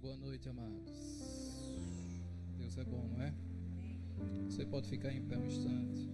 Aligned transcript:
Boa 0.00 0.16
noite, 0.16 0.48
amados. 0.48 0.92
Deus 2.58 2.78
é 2.78 2.84
bom, 2.84 3.08
não 3.12 3.22
é? 3.22 3.32
Você 4.48 4.64
pode 4.64 4.88
ficar 4.88 5.12
em 5.12 5.22
pé 5.22 5.36
um 5.36 5.46
instante. 5.46 6.10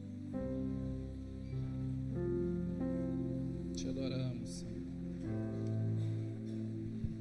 Te 3.75 3.89
adoramos, 3.89 4.49
Senhor. 4.49 4.83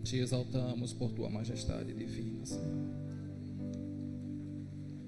Te 0.04 0.18
exaltamos 0.18 0.94
por 0.94 1.12
tua 1.12 1.30
majestade 1.30 1.94
divina, 1.94 2.46
Senhor. 2.46 2.88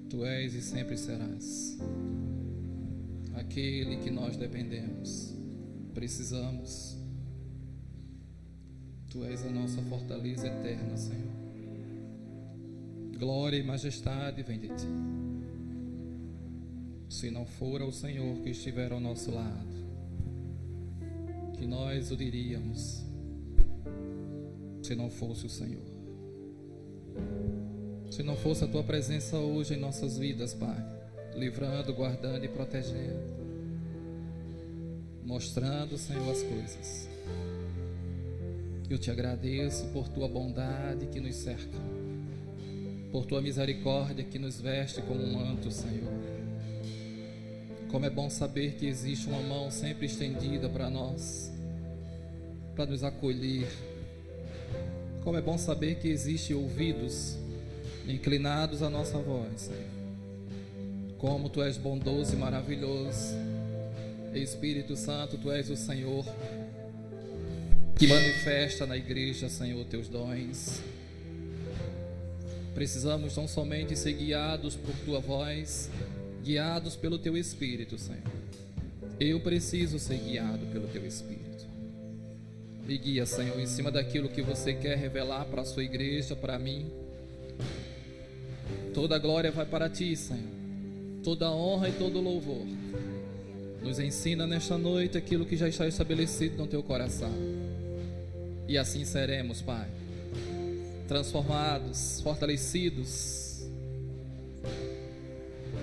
Tu 0.08 0.24
és 0.24 0.54
e 0.54 0.62
sempre 0.62 0.96
serás 0.96 1.78
aquele 3.34 3.96
que 3.98 4.10
nós 4.10 4.36
dependemos, 4.36 5.34
precisamos. 5.92 6.96
Tu 9.10 9.24
és 9.24 9.44
a 9.44 9.50
nossa 9.50 9.82
fortaleza 9.82 10.46
eterna, 10.46 10.96
Senhor. 10.96 11.41
Glória 13.22 13.56
e 13.56 13.62
majestade 13.62 14.42
vem 14.42 14.58
de 14.58 14.66
ti. 14.66 14.88
Se 17.08 17.30
não 17.30 17.46
for 17.46 17.80
o 17.82 17.92
Senhor 17.92 18.38
que 18.38 18.50
estiver 18.50 18.90
ao 18.90 18.98
nosso 18.98 19.30
lado, 19.30 19.72
que 21.56 21.64
nós 21.64 22.10
o 22.10 22.16
diríamos, 22.16 23.06
se 24.82 24.96
não 24.96 25.08
fosse 25.08 25.46
o 25.46 25.48
Senhor. 25.48 25.86
Se 28.10 28.24
não 28.24 28.34
fosse 28.34 28.64
a 28.64 28.66
tua 28.66 28.82
presença 28.82 29.36
hoje 29.38 29.74
em 29.74 29.78
nossas 29.78 30.18
vidas, 30.18 30.52
Pai, 30.52 30.84
livrando, 31.36 31.94
guardando 31.94 32.44
e 32.44 32.48
protegendo, 32.48 33.22
mostrando, 35.24 35.96
Senhor, 35.96 36.28
as 36.28 36.42
coisas. 36.42 37.08
Eu 38.90 38.98
te 38.98 39.12
agradeço 39.12 39.86
por 39.92 40.08
tua 40.08 40.26
bondade 40.26 41.06
que 41.06 41.20
nos 41.20 41.36
cerca, 41.36 41.78
por 43.12 43.26
tua 43.26 43.42
misericórdia 43.42 44.24
que 44.24 44.38
nos 44.38 44.58
veste 44.58 45.02
como 45.02 45.22
um 45.22 45.34
manto, 45.34 45.70
Senhor. 45.70 46.10
Como 47.90 48.06
é 48.06 48.10
bom 48.10 48.30
saber 48.30 48.76
que 48.76 48.86
existe 48.86 49.28
uma 49.28 49.42
mão 49.42 49.70
sempre 49.70 50.06
estendida 50.06 50.66
para 50.66 50.88
nós, 50.88 51.52
para 52.74 52.86
nos 52.86 53.04
acolher. 53.04 53.68
Como 55.22 55.36
é 55.36 55.42
bom 55.42 55.58
saber 55.58 55.96
que 55.96 56.08
existem 56.08 56.56
ouvidos 56.56 57.36
inclinados 58.08 58.82
à 58.82 58.88
nossa 58.88 59.18
voz, 59.18 59.60
Senhor. 59.60 59.92
Como 61.18 61.50
tu 61.50 61.62
és 61.62 61.76
bondoso 61.76 62.32
e 62.34 62.36
maravilhoso. 62.36 63.36
Espírito 64.34 64.96
Santo, 64.96 65.36
tu 65.36 65.52
és 65.52 65.68
o 65.68 65.76
Senhor 65.76 66.24
que 67.98 68.06
manifesta 68.06 68.86
na 68.86 68.96
igreja, 68.96 69.50
Senhor, 69.50 69.84
teus 69.84 70.08
dons. 70.08 70.80
Precisamos 72.74 73.34
tão 73.34 73.46
somente 73.46 73.96
ser 73.96 74.12
guiados 74.12 74.76
por 74.76 74.94
tua 75.04 75.20
voz, 75.20 75.90
guiados 76.42 76.96
pelo 76.96 77.18
teu 77.18 77.36
Espírito, 77.36 77.98
Senhor. 77.98 78.22
Eu 79.20 79.40
preciso 79.40 79.98
ser 79.98 80.18
guiado 80.18 80.66
pelo 80.66 80.88
teu 80.88 81.06
Espírito. 81.06 81.66
Me 82.86 82.98
guia, 82.98 83.24
Senhor, 83.24 83.58
em 83.60 83.66
cima 83.66 83.90
daquilo 83.90 84.28
que 84.28 84.42
você 84.42 84.74
quer 84.74 84.96
revelar 84.96 85.44
para 85.44 85.62
a 85.62 85.64
sua 85.64 85.84
igreja, 85.84 86.34
para 86.34 86.58
mim. 86.58 86.90
Toda 88.92 89.18
glória 89.18 89.52
vai 89.52 89.64
para 89.66 89.88
ti, 89.88 90.16
Senhor. 90.16 90.42
Toda 91.22 91.50
honra 91.50 91.88
e 91.88 91.92
todo 91.92 92.20
louvor. 92.20 92.66
Nos 93.82 93.98
ensina 93.98 94.46
nesta 94.46 94.76
noite 94.76 95.16
aquilo 95.16 95.46
que 95.46 95.56
já 95.56 95.68
está 95.68 95.86
estabelecido 95.86 96.56
no 96.56 96.66
teu 96.66 96.82
coração. 96.82 97.32
E 98.66 98.76
assim 98.76 99.04
seremos, 99.04 99.60
Pai, 99.62 99.88
transformados, 101.12 102.22
fortalecidos. 102.22 103.66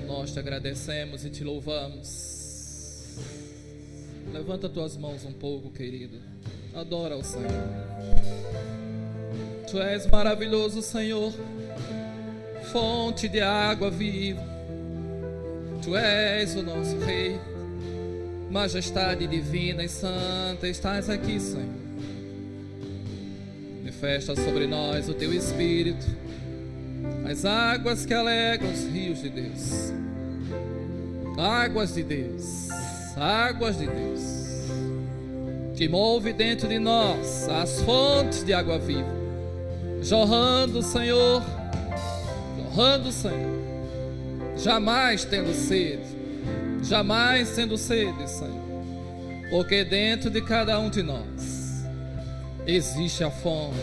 Nós 0.07 0.33
te 0.33 0.39
agradecemos 0.39 1.23
e 1.23 1.29
te 1.29 1.43
louvamos. 1.43 3.15
Levanta 4.33 4.67
tuas 4.67 4.97
mãos 4.97 5.23
um 5.25 5.33
pouco, 5.33 5.69
querido. 5.69 6.17
Adora 6.73 7.15
o 7.15 7.23
Senhor. 7.23 7.47
Tu 9.69 9.79
és 9.79 10.07
maravilhoso, 10.07 10.81
Senhor, 10.81 11.31
fonte 12.71 13.29
de 13.29 13.39
água 13.39 13.91
viva. 13.91 14.41
Tu 15.83 15.95
és 15.95 16.55
o 16.55 16.63
nosso 16.63 16.97
Rei, 17.05 17.39
majestade 18.49 19.27
divina 19.27 19.83
e 19.83 19.89
santa, 19.89 20.67
estás 20.67 21.07
aqui, 21.07 21.39
Senhor 21.39 21.78
manifesta 23.99 24.33
sobre 24.33 24.65
nós 24.65 25.09
o 25.09 25.13
teu 25.13 25.33
Espírito, 25.33 26.05
as 27.29 27.43
águas 27.43 28.05
que 28.05 28.13
alegram 28.13 28.71
os 28.71 28.85
rios 28.85 29.21
de 29.21 29.29
Deus, 29.29 29.93
águas 31.37 31.93
de 31.93 32.03
Deus, 32.03 32.69
águas 33.17 33.77
de 33.77 33.87
Deus, 33.87 34.21
que 35.75 35.89
move 35.89 36.31
dentro 36.31 36.69
de 36.69 36.79
nós 36.79 37.49
as 37.49 37.81
fontes 37.81 38.41
de 38.41 38.53
água 38.53 38.79
viva, 38.79 39.13
jorrando, 40.01 40.81
Senhor, 40.81 41.43
jorrando, 42.57 43.11
Senhor, 43.11 43.59
jamais 44.55 45.25
tendo 45.25 45.53
sede, 45.53 46.07
jamais 46.83 47.53
tendo 47.53 47.77
sede, 47.77 48.29
Senhor, 48.29 48.69
porque 49.49 49.83
dentro 49.83 50.29
de 50.29 50.41
cada 50.41 50.79
um 50.79 50.89
de 50.89 51.03
nós 51.03 51.48
existe 52.75 53.23
a 53.23 53.31
fonte. 53.31 53.77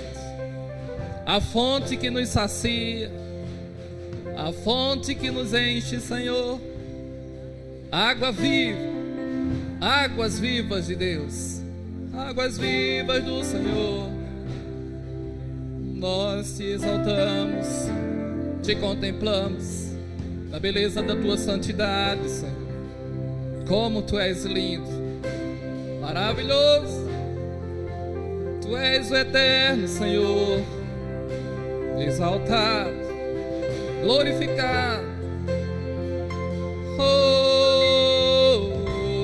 A 1.25 1.41
fonte 1.41 1.97
que 1.97 2.11
nos 2.11 2.29
sacia, 2.29 3.11
a 4.37 4.53
fonte 4.53 5.15
que 5.15 5.31
nos 5.31 5.53
enche, 5.53 5.99
Senhor. 5.99 6.61
Água 7.91 8.31
viva, 8.33 8.79
águas 9.81 10.39
vivas 10.39 10.87
de 10.87 10.97
Deus, 10.97 11.63
águas 12.13 12.59
vivas 12.59 13.25
do 13.25 13.43
Senhor. 13.43 14.11
Nós 15.95 16.57
te 16.57 16.75
exaltamos, 16.75 17.67
te 18.63 18.77
contemplamos 18.77 19.93
na 20.51 20.59
beleza 20.59 21.03
da 21.03 21.17
tua 21.17 21.39
santidade, 21.39 22.29
Senhor. 22.29 22.67
Como 23.67 24.03
tu 24.03 24.19
és 24.19 24.45
lindo, 24.45 24.89
maravilhoso 26.01 27.06
Tu 28.67 28.77
és 28.77 29.11
o 29.13 29.17
eterno 29.17 29.87
Senhor, 29.87 30.61
exaltado, 32.01 32.91
glorificado. 34.03 35.07
Oh, 36.99 38.19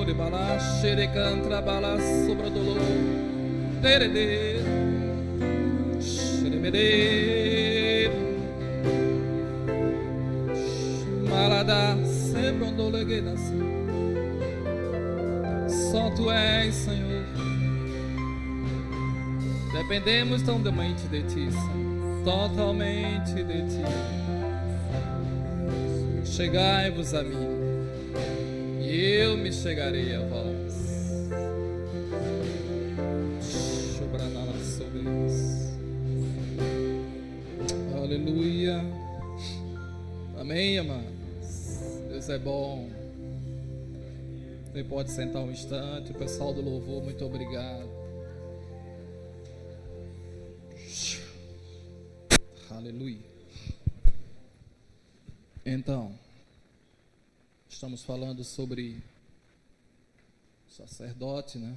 de 0.04 0.14
balache 0.14 0.94
de 0.94 1.08
cantra 1.08 1.60
bala 1.60 1.98
sobra 2.25 2.48
dolor. 2.48 2.78
Derede, 3.81 4.60
xeremede. 6.00 6.92
Malada, 11.28 11.98
sempre 12.06 12.64
um 12.64 12.76
dolegueira. 12.76 13.34
Só 15.91 16.10
tu 16.10 16.31
és, 16.31 16.72
Senhor. 16.76 17.41
Dependemos 19.72 20.43
totalmente 20.43 21.09
de 21.09 21.22
Ti, 21.22 21.50
Senhor. 21.50 22.25
Totalmente 22.25 23.34
de 23.34 23.62
Ti. 23.69 23.83
Chegai-vos 26.25 27.15
a 27.15 27.22
mim, 27.22 27.37
e 28.81 29.21
eu 29.21 29.37
me 29.37 29.53
chegarei 29.53 30.15
a 30.15 30.21
vós. 30.21 30.72
Aleluia. 38.12 38.85
Amém, 40.38 40.79
amados. 40.79 41.06
Deus 42.11 42.29
é 42.29 42.38
bom. 42.38 42.91
Você 44.67 44.85
pode 44.85 45.11
sentar 45.11 45.41
um 45.41 45.50
instante. 45.50 46.12
O 46.12 46.14
pessoal 46.14 46.52
do 46.52 46.61
louvor, 46.61 47.02
muito 47.02 47.25
obrigado. 47.25 47.92
Aleluia. 52.74 53.20
Então, 55.64 56.19
estamos 57.69 58.02
falando 58.02 58.42
sobre 58.42 59.02
sacerdote, 60.69 61.58
né? 61.58 61.76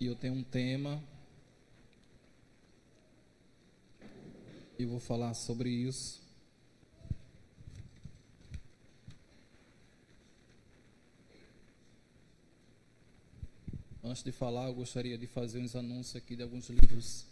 E 0.00 0.06
eu 0.06 0.16
tenho 0.16 0.34
um 0.34 0.42
tema. 0.42 1.02
E 4.78 4.86
vou 4.86 4.98
falar 4.98 5.34
sobre 5.34 5.68
isso. 5.68 6.27
Antes 14.02 14.22
de 14.22 14.30
falar, 14.30 14.68
eu 14.68 14.74
gostaria 14.74 15.18
de 15.18 15.26
fazer 15.26 15.58
uns 15.58 15.74
anúncios 15.74 16.14
aqui 16.16 16.36
de 16.36 16.42
alguns 16.42 16.68
livros. 16.70 17.26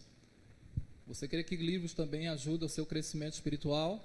Você 1.06 1.28
crê 1.28 1.44
que 1.44 1.54
livros 1.54 1.94
também 1.94 2.28
ajudam 2.28 2.66
o 2.66 2.68
seu 2.68 2.84
crescimento 2.84 3.34
espiritual? 3.34 4.02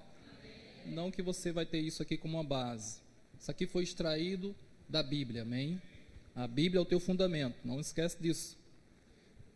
Amém. 0.85 0.93
Não 0.93 1.09
que 1.09 1.23
você 1.23 1.51
vai 1.51 1.65
ter 1.65 1.79
isso 1.79 2.03
aqui 2.03 2.17
como 2.17 2.37
uma 2.37 2.43
base. 2.43 2.99
Isso 3.39 3.49
aqui 3.49 3.65
foi 3.65 3.83
extraído 3.83 4.55
da 4.87 5.01
Bíblia, 5.01 5.41
amém? 5.41 5.81
A 6.35 6.47
Bíblia 6.47 6.77
é 6.79 6.81
o 6.81 6.85
teu 6.85 6.99
fundamento, 6.99 7.55
não 7.65 7.79
esquece 7.79 8.21
disso. 8.21 8.55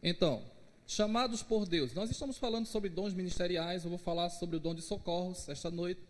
Então, 0.02 0.44
chamados 0.88 1.44
por 1.44 1.68
Deus. 1.68 1.94
Nós 1.94 2.10
estamos 2.10 2.38
falando 2.38 2.66
sobre 2.66 2.90
dons 2.90 3.13
ministeriais, 3.13 3.84
eu 3.84 3.90
vou 3.90 4.00
falar 4.00 4.31
sobre 4.31 4.56
o 4.56 4.60
dom 4.60 4.74
de 4.74 4.81
socorros 4.81 5.48
esta 5.48 5.69
noite. 5.69 6.02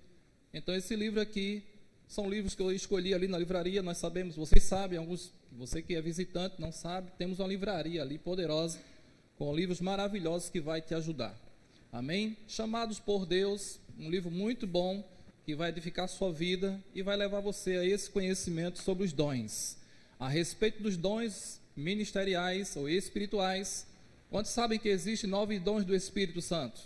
Então, 0.53 0.73
esse 0.73 0.95
livro 0.95 1.19
aqui 1.19 1.61
são 2.07 2.29
livros 2.29 2.55
que 2.55 2.61
eu 2.61 2.71
escolhi 2.71 3.13
ali 3.13 3.27
na 3.27 3.37
livraria, 3.37 3.81
nós 3.81 3.97
sabemos, 3.97 4.35
vocês 4.35 4.63
sabem, 4.63 4.97
alguns, 4.97 5.33
você 5.57 5.81
que 5.81 5.95
é 5.95 6.01
visitante 6.01 6.59
não 6.59 6.71
sabe, 6.71 7.11
temos 7.17 7.39
uma 7.39 7.47
livraria 7.47 8.01
ali 8.01 8.17
poderosa, 8.17 8.79
com 9.37 9.55
livros 9.55 9.79
maravilhosos 9.79 10.49
que 10.49 10.59
vai 10.59 10.81
te 10.81 10.93
ajudar. 10.93 11.35
Amém? 11.91 12.35
Chamados 12.47 12.99
por 12.99 13.25
Deus, 13.25 13.79
um 13.97 14.09
livro 14.09 14.29
muito 14.29 14.67
bom, 14.67 15.03
que 15.45 15.55
vai 15.55 15.69
edificar 15.69 16.09
sua 16.09 16.31
vida 16.31 16.77
e 16.93 17.01
vai 17.01 17.15
levar 17.15 17.39
você 17.39 17.77
a 17.77 17.85
esse 17.85 18.09
conhecimento 18.09 18.81
sobre 18.81 19.05
os 19.05 19.13
dons. 19.13 19.77
A 20.19 20.27
respeito 20.27 20.83
dos 20.83 20.97
dons 20.97 21.61
ministeriais 21.75 22.75
ou 22.75 22.89
espirituais, 22.89 23.87
quantos 24.29 24.51
sabem 24.51 24.77
que 24.77 24.89
existem 24.89 25.29
nove 25.29 25.57
dons 25.59 25.85
do 25.85 25.95
Espírito 25.95 26.41
Santo? 26.41 26.81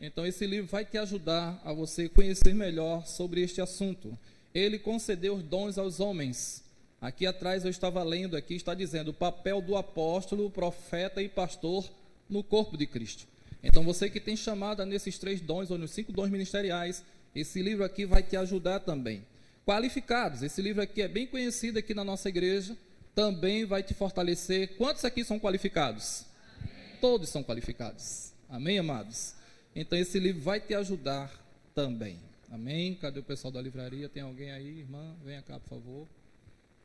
Então, 0.00 0.26
esse 0.26 0.46
livro 0.46 0.70
vai 0.70 0.84
te 0.84 0.96
ajudar 0.96 1.60
a 1.62 1.74
você 1.74 2.08
conhecer 2.08 2.54
melhor 2.54 3.06
sobre 3.06 3.42
este 3.42 3.60
assunto. 3.60 4.18
Ele 4.54 4.78
concedeu 4.78 5.34
os 5.34 5.42
dons 5.42 5.76
aos 5.76 6.00
homens. 6.00 6.69
Aqui 7.00 7.26
atrás 7.26 7.64
eu 7.64 7.70
estava 7.70 8.02
lendo 8.02 8.36
aqui, 8.36 8.54
está 8.54 8.74
dizendo 8.74 9.08
o 9.08 9.14
papel 9.14 9.62
do 9.62 9.74
apóstolo, 9.74 10.50
profeta 10.50 11.22
e 11.22 11.28
pastor 11.28 11.90
no 12.28 12.44
corpo 12.44 12.76
de 12.76 12.86
Cristo. 12.86 13.26
Então, 13.62 13.82
você 13.82 14.10
que 14.10 14.20
tem 14.20 14.36
chamada 14.36 14.84
nesses 14.84 15.18
três 15.18 15.40
dons, 15.40 15.70
ou 15.70 15.78
nos 15.78 15.90
cinco 15.90 16.12
dons 16.12 16.30
ministeriais, 16.30 17.02
esse 17.34 17.62
livro 17.62 17.84
aqui 17.84 18.04
vai 18.04 18.22
te 18.22 18.36
ajudar 18.36 18.80
também. 18.80 19.24
Qualificados, 19.66 20.42
esse 20.42 20.60
livro 20.60 20.82
aqui 20.82 21.00
é 21.00 21.08
bem 21.08 21.26
conhecido 21.26 21.78
aqui 21.78 21.94
na 21.94 22.04
nossa 22.04 22.28
igreja, 22.28 22.76
também 23.14 23.64
vai 23.64 23.82
te 23.82 23.94
fortalecer. 23.94 24.76
Quantos 24.76 25.04
aqui 25.04 25.24
são 25.24 25.38
qualificados? 25.38 26.24
Amém. 26.58 26.96
Todos 27.00 27.28
são 27.28 27.42
qualificados. 27.42 28.32
Amém, 28.48 28.78
amados? 28.78 29.34
Então 29.74 29.98
esse 29.98 30.18
livro 30.18 30.42
vai 30.42 30.60
te 30.60 30.74
ajudar 30.74 31.30
também. 31.74 32.18
Amém? 32.50 32.94
Cadê 32.94 33.20
o 33.20 33.22
pessoal 33.22 33.52
da 33.52 33.60
livraria? 33.60 34.08
Tem 34.08 34.22
alguém 34.22 34.50
aí, 34.50 34.80
irmã? 34.80 35.14
Venha 35.24 35.42
cá, 35.42 35.60
por 35.60 35.68
favor. 35.68 36.08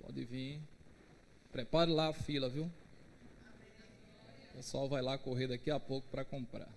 Pode 0.06 0.24
vir. 0.24 0.62
Prepare 1.52 1.90
lá 1.90 2.10
a 2.10 2.14
fila, 2.14 2.48
viu? 2.48 2.66
O 4.54 4.58
pessoal 4.58 4.88
vai 4.88 5.02
lá 5.02 5.18
correr 5.18 5.48
daqui 5.48 5.72
a 5.72 5.80
pouco 5.80 6.08
para 6.12 6.24
comprar. 6.24 6.70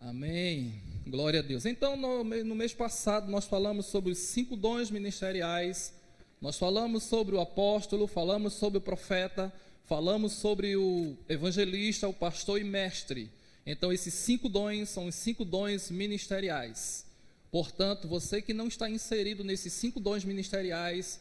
Amém. 0.00 0.80
Glória 1.06 1.40
a 1.40 1.42
Deus. 1.42 1.66
Então, 1.66 1.94
no, 1.94 2.24
no, 2.24 2.54
mês 2.54 2.72
passado, 2.72 3.30
nós 3.30 3.44
falamos 3.44 3.84
sobre 3.86 4.12
os 4.12 4.18
cinco 4.18 4.56
dons 4.56 4.90
ministeriais. 4.90 5.92
Nós 6.40 6.56
falamos 6.56 7.02
sobre 7.02 7.34
o 7.34 7.40
apóstolo, 7.40 8.06
falamos 8.06 8.54
sobre 8.54 8.78
o 8.78 8.80
profeta, 8.80 9.52
falamos 9.84 10.32
sobre 10.32 10.74
o 10.74 11.18
evangelista, 11.28 12.08
o 12.08 12.14
pastor 12.14 12.58
e 12.58 12.64
mestre. 12.64 13.30
Então, 13.66 13.92
esses 13.92 14.14
cinco 14.14 14.48
dons 14.48 14.88
são 14.88 15.06
os 15.06 15.14
cinco 15.14 15.44
dons 15.44 15.90
ministeriais. 15.90 17.07
Portanto, 17.50 18.06
você 18.06 18.42
que 18.42 18.52
não 18.52 18.68
está 18.68 18.88
inserido 18.90 19.42
nesses 19.42 19.72
cinco 19.72 19.98
dons 19.98 20.24
ministeriais, 20.24 21.20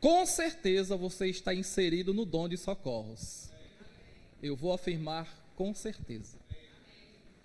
com 0.00 0.24
certeza 0.24 0.96
você 0.96 1.26
está 1.26 1.52
inserido 1.52 2.14
no 2.14 2.24
dom 2.24 2.48
de 2.48 2.56
socorros. 2.56 3.50
Eu 4.42 4.54
vou 4.54 4.72
afirmar 4.72 5.26
com 5.56 5.74
certeza. 5.74 6.38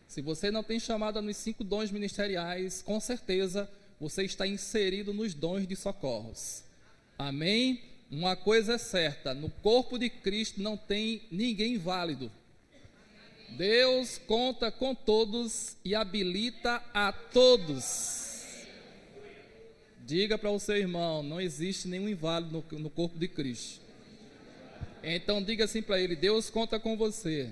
Se 0.08 0.22
você 0.22 0.52
não 0.52 0.64
tem 0.64 0.80
chamada 0.80 1.22
nos 1.22 1.38
cinco 1.38 1.64
dons 1.64 1.90
ministeriais, 1.90 2.84
com 2.84 3.00
certeza 3.00 3.68
você 4.00 4.24
está 4.24 4.46
inserido 4.46 5.12
nos 5.12 5.34
dons 5.34 5.68
de 5.68 5.76
socorros. 5.76 6.64
Amém? 7.18 7.82
Uma 8.12 8.36
coisa 8.36 8.74
é 8.74 8.78
certa: 8.78 9.34
no 9.34 9.50
corpo 9.50 9.98
de 9.98 10.12
Cristo 10.12 10.62
não 10.62 10.78
tem 10.78 11.24
ninguém 11.32 11.80
válido. 11.80 12.32
Deus 13.50 14.18
conta 14.18 14.72
com 14.72 14.96
todos 14.96 15.78
e 15.86 15.94
habilita 15.94 16.84
a 16.94 17.12
todos. 17.12 18.68
Diga 20.06 20.38
para 20.38 20.52
o 20.52 20.60
seu 20.60 20.76
irmão: 20.76 21.24
não 21.24 21.40
existe 21.40 21.88
nenhum 21.88 22.10
inválido 22.10 22.64
no, 22.72 22.80
no 22.80 22.90
corpo 22.90 23.18
de 23.18 23.28
Cristo. 23.28 23.82
Então 25.04 25.44
diga 25.44 25.66
assim 25.66 25.82
para 25.82 26.00
ele: 26.00 26.16
Deus 26.16 26.50
conta 26.50 26.80
com 26.80 26.98
você. 26.98 27.52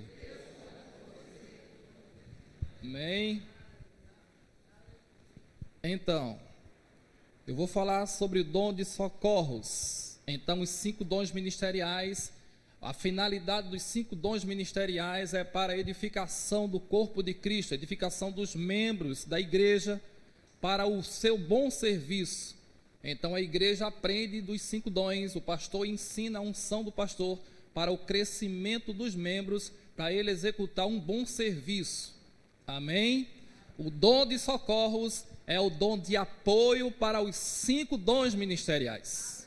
Amém? 2.82 3.42
Então, 5.84 6.38
eu 7.46 7.54
vou 7.54 7.66
falar 7.66 8.06
sobre 8.06 8.40
o 8.40 8.44
dom 8.44 8.72
de 8.72 8.84
socorros. 8.84 10.20
Então, 10.26 10.60
os 10.60 10.70
cinco 10.70 11.04
dons 11.04 11.32
ministeriais 11.32 12.32
a 12.82 12.92
finalidade 12.92 13.68
dos 13.68 13.80
cinco 13.80 14.16
dons 14.16 14.42
ministeriais 14.42 15.34
é 15.34 15.44
para 15.44 15.72
a 15.72 15.78
edificação 15.78 16.68
do 16.68 16.80
corpo 16.80 17.22
de 17.22 17.32
Cristo, 17.32 17.74
edificação 17.74 18.32
dos 18.32 18.56
membros 18.56 19.24
da 19.24 19.38
igreja 19.38 20.02
para 20.60 20.84
o 20.84 21.00
seu 21.00 21.38
bom 21.38 21.70
serviço. 21.70 22.56
Então 23.04 23.36
a 23.36 23.40
igreja 23.40 23.86
aprende 23.86 24.40
dos 24.40 24.60
cinco 24.62 24.90
dons, 24.90 25.36
o 25.36 25.40
pastor 25.40 25.86
ensina 25.86 26.40
a 26.40 26.42
unção 26.42 26.82
do 26.82 26.90
pastor 26.90 27.38
para 27.72 27.92
o 27.92 27.96
crescimento 27.96 28.92
dos 28.92 29.14
membros, 29.14 29.72
para 29.96 30.12
ele 30.12 30.32
executar 30.32 30.86
um 30.86 30.98
bom 30.98 31.24
serviço. 31.24 32.12
Amém? 32.66 33.28
O 33.78 33.90
dom 33.90 34.26
de 34.26 34.40
socorros 34.40 35.24
é 35.46 35.60
o 35.60 35.70
dom 35.70 35.96
de 35.96 36.16
apoio 36.16 36.90
para 36.90 37.22
os 37.22 37.36
cinco 37.36 37.96
dons 37.96 38.34
ministeriais. 38.34 39.41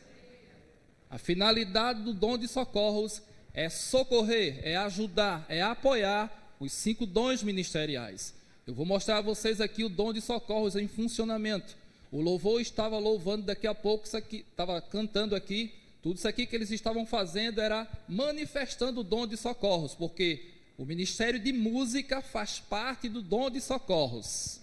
A 1.16 1.18
finalidade 1.18 2.04
do 2.04 2.14
dom 2.14 2.38
de 2.38 2.46
socorros 2.46 3.22
é 3.54 3.70
socorrer, 3.70 4.60
é 4.64 4.76
ajudar, 4.76 5.46
é 5.48 5.62
apoiar 5.62 6.54
os 6.60 6.74
cinco 6.74 7.06
dons 7.06 7.42
ministeriais. 7.42 8.34
Eu 8.68 8.74
vou 8.74 8.86
mostrar 8.86 9.20
a 9.20 9.22
vocês 9.22 9.62
aqui 9.62 9.86
o 9.86 9.88
dom 9.88 10.12
de 10.12 10.20
socorros 10.20 10.76
em 10.76 10.90
funcionamento. 10.90 11.78
O 12.12 12.20
louvor 12.20 12.60
estava 12.60 13.00
louvando 13.00 13.44
daqui 13.46 13.66
a 13.66 13.74
pouco, 13.74 14.06
isso 14.06 14.18
aqui, 14.18 14.46
estava 14.52 14.82
cantando 14.82 15.38
aqui. 15.38 15.74
Tudo 16.04 16.18
isso 16.18 16.28
aqui 16.28 16.46
que 16.46 16.54
eles 16.54 16.70
estavam 16.70 17.06
fazendo 17.06 17.62
era 17.62 17.88
manifestando 18.10 19.00
o 19.00 19.04
dom 19.04 19.26
de 19.26 19.38
socorros, 19.38 19.96
porque 19.96 20.50
o 20.78 20.84
ministério 20.84 21.40
de 21.40 21.54
música 21.54 22.22
faz 22.22 22.60
parte 22.60 23.08
do 23.08 23.22
dom 23.22 23.50
de 23.50 23.62
socorros. 23.62 24.60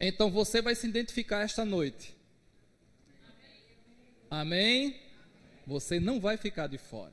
Então 0.00 0.30
você 0.30 0.62
vai 0.62 0.74
se 0.74 0.86
identificar 0.86 1.42
esta 1.42 1.66
noite. 1.66 2.14
Amém? 4.30 5.04
Você 5.66 5.98
não 5.98 6.20
vai 6.20 6.36
ficar 6.36 6.68
de 6.68 6.78
fora. 6.78 7.12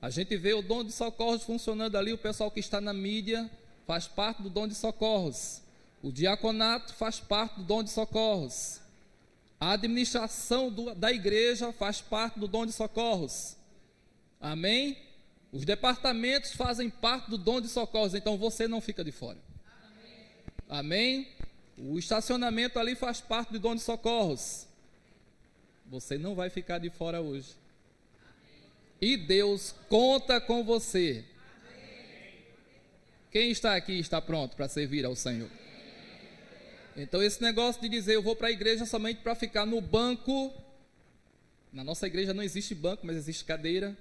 A 0.00 0.10
gente 0.10 0.36
vê 0.36 0.52
o 0.52 0.62
dom 0.62 0.84
de 0.84 0.92
socorros 0.92 1.42
funcionando 1.42 1.96
ali, 1.96 2.12
o 2.12 2.18
pessoal 2.18 2.50
que 2.50 2.60
está 2.60 2.80
na 2.80 2.92
mídia 2.92 3.50
faz 3.86 4.06
parte 4.06 4.42
do 4.42 4.50
dom 4.50 4.68
de 4.68 4.74
socorros. 4.74 5.62
O 6.02 6.12
diaconato 6.12 6.94
faz 6.94 7.18
parte 7.18 7.56
do 7.56 7.64
dom 7.64 7.82
de 7.82 7.90
socorros. 7.90 8.80
A 9.58 9.72
administração 9.72 10.70
do, 10.70 10.94
da 10.94 11.10
igreja 11.10 11.72
faz 11.72 12.00
parte 12.00 12.38
do 12.38 12.46
dom 12.46 12.64
de 12.64 12.72
socorros. 12.72 13.56
Amém? 14.40 14.96
Os 15.50 15.64
departamentos 15.64 16.52
fazem 16.52 16.88
parte 16.90 17.30
do 17.30 17.38
dom 17.38 17.60
de 17.60 17.68
socorros, 17.68 18.14
então 18.14 18.36
você 18.36 18.68
não 18.68 18.80
fica 18.80 19.02
de 19.02 19.10
fora. 19.10 19.38
Amém? 20.68 21.24
Amém? 21.24 21.28
O 21.76 21.98
estacionamento 21.98 22.78
ali 22.78 22.94
faz 22.94 23.20
parte 23.20 23.52
do 23.52 23.58
dom 23.58 23.74
de 23.74 23.80
socorros. 23.80 24.68
Você 25.90 26.18
não 26.18 26.34
vai 26.34 26.50
ficar 26.50 26.78
de 26.78 26.90
fora 26.90 27.20
hoje. 27.20 27.54
E 29.00 29.16
Deus 29.16 29.74
conta 29.88 30.40
com 30.40 30.62
você. 30.62 31.24
Quem 33.30 33.50
está 33.50 33.74
aqui 33.74 33.98
está 33.98 34.20
pronto 34.20 34.56
para 34.56 34.68
servir 34.68 35.04
ao 35.04 35.14
Senhor? 35.14 35.50
Então, 36.96 37.22
esse 37.22 37.40
negócio 37.40 37.80
de 37.80 37.88
dizer 37.88 38.16
eu 38.16 38.22
vou 38.22 38.34
para 38.34 38.48
a 38.48 38.50
igreja 38.50 38.84
somente 38.84 39.20
para 39.20 39.34
ficar 39.34 39.64
no 39.64 39.80
banco. 39.80 40.52
Na 41.72 41.84
nossa 41.84 42.06
igreja 42.06 42.34
não 42.34 42.42
existe 42.42 42.74
banco, 42.74 43.06
mas 43.06 43.16
existe 43.16 43.44
cadeira. 43.44 43.96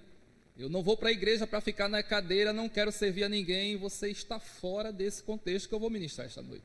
Eu 0.57 0.69
não 0.69 0.81
vou 0.81 0.97
para 0.97 1.09
a 1.09 1.11
igreja 1.11 1.45
para 1.45 1.61
ficar 1.61 1.87
na 1.87 2.01
cadeira, 2.01 2.51
não 2.51 2.67
quero 2.67 2.91
servir 2.91 3.23
a 3.23 3.29
ninguém. 3.29 3.77
Você 3.77 4.09
está 4.09 4.39
fora 4.39 4.91
desse 4.91 5.21
contexto 5.21 5.69
que 5.69 5.75
eu 5.75 5.79
vou 5.79 5.89
ministrar 5.89 6.25
esta 6.25 6.41
noite. 6.41 6.63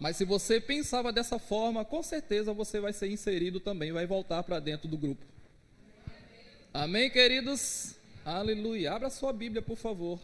Mas 0.00 0.16
se 0.16 0.24
você 0.24 0.58
pensava 0.58 1.12
dessa 1.12 1.38
forma, 1.38 1.84
com 1.84 2.02
certeza 2.02 2.54
você 2.54 2.80
vai 2.80 2.90
ser 2.94 3.10
inserido 3.10 3.60
também, 3.60 3.92
vai 3.92 4.06
voltar 4.06 4.42
para 4.42 4.58
dentro 4.58 4.88
do 4.88 4.96
grupo. 4.96 5.22
Amém, 6.72 7.10
queridos? 7.10 7.96
Aleluia. 8.24 8.94
Abra 8.94 9.10
sua 9.10 9.30
Bíblia, 9.30 9.60
por 9.60 9.76
favor. 9.76 10.18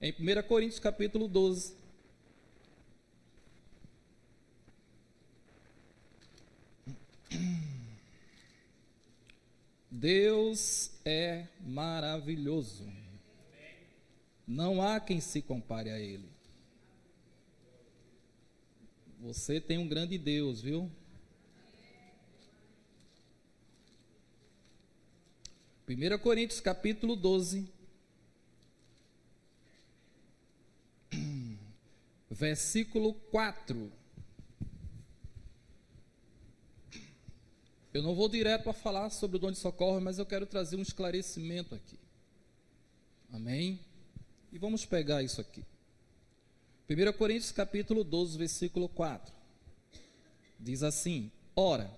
Em 0.00 0.10
1 0.10 0.42
Coríntios 0.48 0.80
capítulo 0.80 1.28
12. 1.28 1.74
Deus 9.90 10.92
é 11.04 11.44
maravilhoso. 11.60 12.90
Não 14.46 14.80
há 14.80 14.98
quem 14.98 15.20
se 15.20 15.42
compare 15.42 15.90
a 15.90 15.98
Ele. 15.98 16.39
Você 19.20 19.60
tem 19.60 19.76
um 19.76 19.86
grande 19.86 20.16
Deus, 20.16 20.62
viu? 20.62 20.90
1 25.86 26.18
Coríntios 26.18 26.58
capítulo 26.58 27.14
12, 27.14 27.70
versículo 32.30 33.12
4. 33.12 33.92
Eu 37.92 38.02
não 38.02 38.14
vou 38.14 38.26
direto 38.26 38.62
para 38.62 38.72
falar 38.72 39.10
sobre 39.10 39.36
o 39.36 39.40
dom 39.40 39.50
de 39.50 39.58
socorro, 39.58 40.00
mas 40.00 40.18
eu 40.18 40.24
quero 40.24 40.46
trazer 40.46 40.76
um 40.76 40.82
esclarecimento 40.82 41.74
aqui. 41.74 41.98
Amém? 43.30 43.80
E 44.50 44.56
vamos 44.58 44.86
pegar 44.86 45.22
isso 45.22 45.42
aqui. 45.42 45.62
1 46.90 47.12
Coríntios 47.12 47.52
capítulo 47.52 48.02
12, 48.02 48.36
versículo 48.36 48.88
4. 48.88 49.32
Diz 50.58 50.82
assim: 50.82 51.30
Ora, 51.54 51.88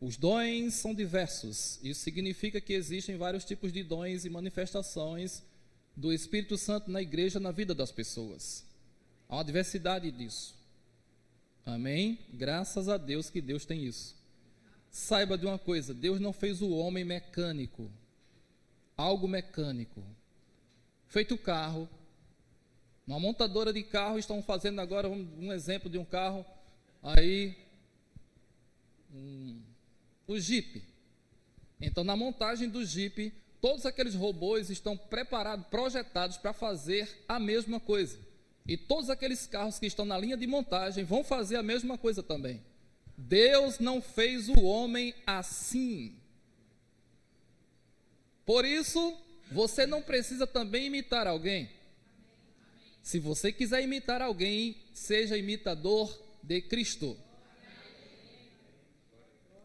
os 0.00 0.16
dons 0.16 0.72
são 0.72 0.94
diversos. 0.94 1.78
Isso 1.82 2.00
significa 2.00 2.58
que 2.58 2.72
existem 2.72 3.18
vários 3.18 3.44
tipos 3.44 3.70
de 3.70 3.82
dons 3.82 4.24
e 4.24 4.30
manifestações 4.30 5.42
do 5.94 6.10
Espírito 6.10 6.56
Santo 6.56 6.90
na 6.90 7.02
igreja, 7.02 7.38
na 7.38 7.50
vida 7.50 7.74
das 7.74 7.92
pessoas. 7.92 8.64
Há 9.28 9.36
uma 9.36 9.44
diversidade 9.44 10.10
disso. 10.10 10.54
Amém? 11.66 12.18
Graças 12.32 12.88
a 12.88 12.96
Deus 12.96 13.28
que 13.28 13.42
Deus 13.42 13.66
tem 13.66 13.84
isso. 13.84 14.16
Saiba 14.90 15.36
de 15.36 15.44
uma 15.44 15.58
coisa: 15.58 15.92
Deus 15.92 16.18
não 16.18 16.32
fez 16.32 16.62
o 16.62 16.70
homem 16.70 17.04
mecânico, 17.04 17.90
algo 18.96 19.28
mecânico. 19.28 20.02
Feito 21.08 21.34
o 21.34 21.38
carro, 21.38 21.86
uma 23.06 23.18
montadora 23.18 23.72
de 23.72 23.82
carro 23.82 24.18
estão 24.18 24.42
fazendo 24.42 24.80
agora 24.80 25.08
um, 25.08 25.52
exemplo 25.52 25.90
de 25.90 25.98
um 25.98 26.04
carro 26.04 26.44
aí 27.02 27.56
um, 29.12 29.60
o 30.26 30.38
Jeep. 30.38 30.82
Então, 31.80 32.04
na 32.04 32.16
montagem 32.16 32.68
do 32.68 32.84
Jeep, 32.84 33.32
todos 33.60 33.84
aqueles 33.84 34.14
robôs 34.14 34.70
estão 34.70 34.96
preparados, 34.96 35.66
projetados 35.66 36.36
para 36.36 36.52
fazer 36.52 37.24
a 37.28 37.40
mesma 37.40 37.80
coisa. 37.80 38.18
E 38.66 38.76
todos 38.76 39.10
aqueles 39.10 39.46
carros 39.46 39.78
que 39.78 39.86
estão 39.86 40.04
na 40.04 40.16
linha 40.16 40.36
de 40.36 40.46
montagem 40.46 41.04
vão 41.04 41.24
fazer 41.24 41.56
a 41.56 41.62
mesma 41.62 41.98
coisa 41.98 42.22
também. 42.22 42.62
Deus 43.18 43.78
não 43.80 44.00
fez 44.00 44.48
o 44.48 44.62
homem 44.62 45.12
assim. 45.26 46.16
Por 48.46 48.64
isso, 48.64 49.16
você 49.50 49.86
não 49.86 50.00
precisa 50.00 50.46
também 50.46 50.86
imitar 50.86 51.26
alguém. 51.26 51.68
Se 53.02 53.18
você 53.18 53.52
quiser 53.52 53.82
imitar 53.82 54.22
alguém, 54.22 54.76
seja 54.94 55.36
imitador 55.36 56.16
de 56.42 56.60
Cristo. 56.60 57.18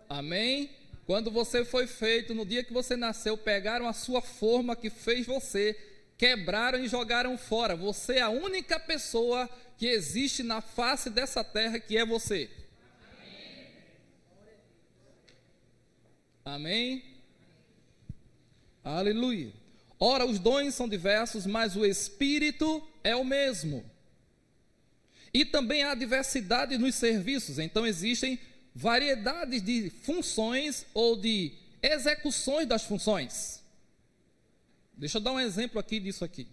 Amém? 0.09 0.71
Quando 1.05 1.29
você 1.29 1.63
foi 1.63 1.87
feito, 1.87 2.33
no 2.33 2.45
dia 2.45 2.63
que 2.63 2.73
você 2.73 2.95
nasceu, 2.95 3.37
pegaram 3.37 3.87
a 3.87 3.93
sua 3.93 4.21
forma 4.21 4.75
que 4.75 4.89
fez 4.89 5.25
você, 5.25 5.77
quebraram 6.17 6.83
e 6.83 6.87
jogaram 6.87 7.37
fora. 7.37 7.75
Você 7.75 8.15
é 8.15 8.21
a 8.21 8.29
única 8.29 8.79
pessoa 8.79 9.49
que 9.77 9.85
existe 9.85 10.41
na 10.43 10.59
face 10.59 11.09
dessa 11.09 11.43
terra 11.43 11.79
que 11.79 11.95
é 11.95 12.05
você. 12.05 12.49
Amém? 16.43 17.03
Aleluia. 18.83 19.53
Ora, 19.99 20.25
os 20.25 20.39
dons 20.39 20.73
são 20.73 20.87
diversos, 20.87 21.45
mas 21.45 21.75
o 21.75 21.85
Espírito 21.85 22.85
é 23.07 23.15
o 23.15 23.23
mesmo. 23.23 23.89
E 25.33 25.45
também 25.45 25.81
há 25.83 25.95
diversidade 25.95 26.77
nos 26.77 26.95
serviços, 26.95 27.57
então 27.57 27.87
existem 27.87 28.37
variedades 28.75 29.61
de 29.61 29.89
funções 29.89 30.85
ou 30.93 31.15
de 31.15 31.53
execuções 31.81 32.67
das 32.67 32.83
funções. 32.83 33.63
Deixa 34.93 35.19
eu 35.19 35.21
dar 35.21 35.31
um 35.31 35.39
exemplo 35.39 35.79
aqui 35.79 36.01
disso 36.01 36.25
aqui. 36.25 36.47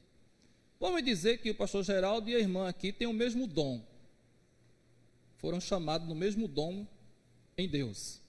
Vamos 0.79 1.03
dizer 1.03 1.39
que 1.39 1.51
o 1.51 1.55
pastor 1.57 1.83
Geraldo 1.83 2.31
e 2.31 2.37
a 2.37 2.39
irmã 2.39 2.69
aqui 2.69 2.93
têm 2.93 3.09
o 3.09 3.13
mesmo 3.13 3.49
dom. 3.49 3.85
Foram 5.39 5.61
chamados 5.61 6.07
no 6.07 6.15
mesmo 6.15 6.47
dom 6.47 6.87
em 7.59 7.69
Deus. 7.69 8.21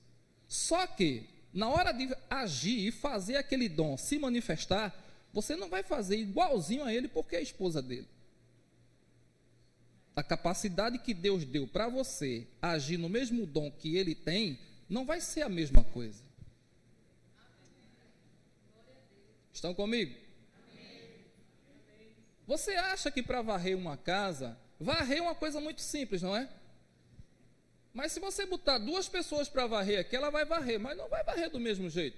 Só 0.47 0.87
que, 0.87 1.29
na 1.53 1.69
hora 1.69 1.91
de 1.91 2.09
agir 2.27 2.87
e 2.87 2.91
fazer 2.91 3.35
aquele 3.35 3.69
dom 3.69 3.97
se 3.97 4.17
manifestar, 4.17 4.95
você 5.31 5.55
não 5.55 5.69
vai 5.69 5.83
fazer 5.83 6.17
igualzinho 6.17 6.83
a 6.83 6.93
ele 6.93 7.07
porque 7.07 7.35
é 7.35 7.39
a 7.39 7.43
esposa 7.43 7.83
dele 7.83 8.14
a 10.15 10.23
capacidade 10.23 10.99
que 10.99 11.13
Deus 11.13 11.43
deu 11.43 11.67
para 11.67 11.89
você 11.89 12.47
agir 12.61 12.97
no 12.97 13.09
mesmo 13.09 13.45
dom 13.45 13.69
que 13.69 13.97
ele 13.97 14.15
tem, 14.15 14.57
não 14.89 15.05
vai 15.05 15.19
ser 15.19 15.41
a 15.41 15.49
mesma 15.49 15.83
coisa. 15.83 16.23
Estão 19.51 19.73
comigo? 19.73 20.15
Você 22.47 22.75
acha 22.75 23.09
que 23.11 23.23
para 23.23 23.41
varrer 23.41 23.77
uma 23.77 23.97
casa, 23.97 24.57
varrer 24.79 25.17
é 25.17 25.21
uma 25.21 25.35
coisa 25.35 25.59
muito 25.59 25.81
simples, 25.81 26.21
não 26.21 26.35
é? 26.35 26.47
Mas 27.93 28.11
se 28.11 28.19
você 28.19 28.45
botar 28.45 28.77
duas 28.77 29.07
pessoas 29.07 29.49
para 29.49 29.65
varrer 29.65 29.99
aqui, 29.99 30.15
ela 30.15 30.29
vai 30.29 30.45
varrer, 30.45 30.79
mas 30.79 30.97
não 30.97 31.09
vai 31.09 31.23
varrer 31.23 31.49
do 31.49 31.59
mesmo 31.59 31.89
jeito. 31.89 32.17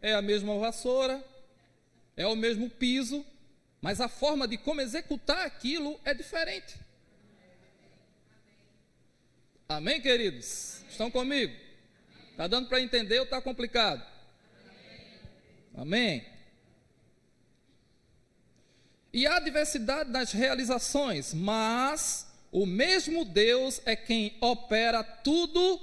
É 0.00 0.14
a 0.14 0.22
mesma 0.22 0.58
vassoura, 0.58 1.22
é 2.16 2.26
o 2.26 2.34
mesmo 2.34 2.68
piso, 2.68 3.24
mas 3.80 4.00
a 4.00 4.08
forma 4.08 4.48
de 4.48 4.58
como 4.58 4.80
executar 4.80 5.46
aquilo 5.46 6.00
é 6.04 6.12
diferente. 6.12 6.76
Amém, 9.76 10.02
queridos? 10.02 10.82
Estão 10.90 11.10
comigo? 11.10 11.54
Está 12.30 12.46
dando 12.46 12.68
para 12.68 12.82
entender 12.82 13.18
ou 13.18 13.24
está 13.24 13.40
complicado? 13.40 14.04
Amém. 15.74 16.26
E 19.10 19.26
há 19.26 19.40
diversidade 19.40 20.10
nas 20.10 20.30
realizações, 20.32 21.32
mas 21.32 22.26
o 22.50 22.66
mesmo 22.66 23.24
Deus 23.24 23.80
é 23.86 23.96
quem 23.96 24.36
opera 24.42 25.02
tudo 25.02 25.80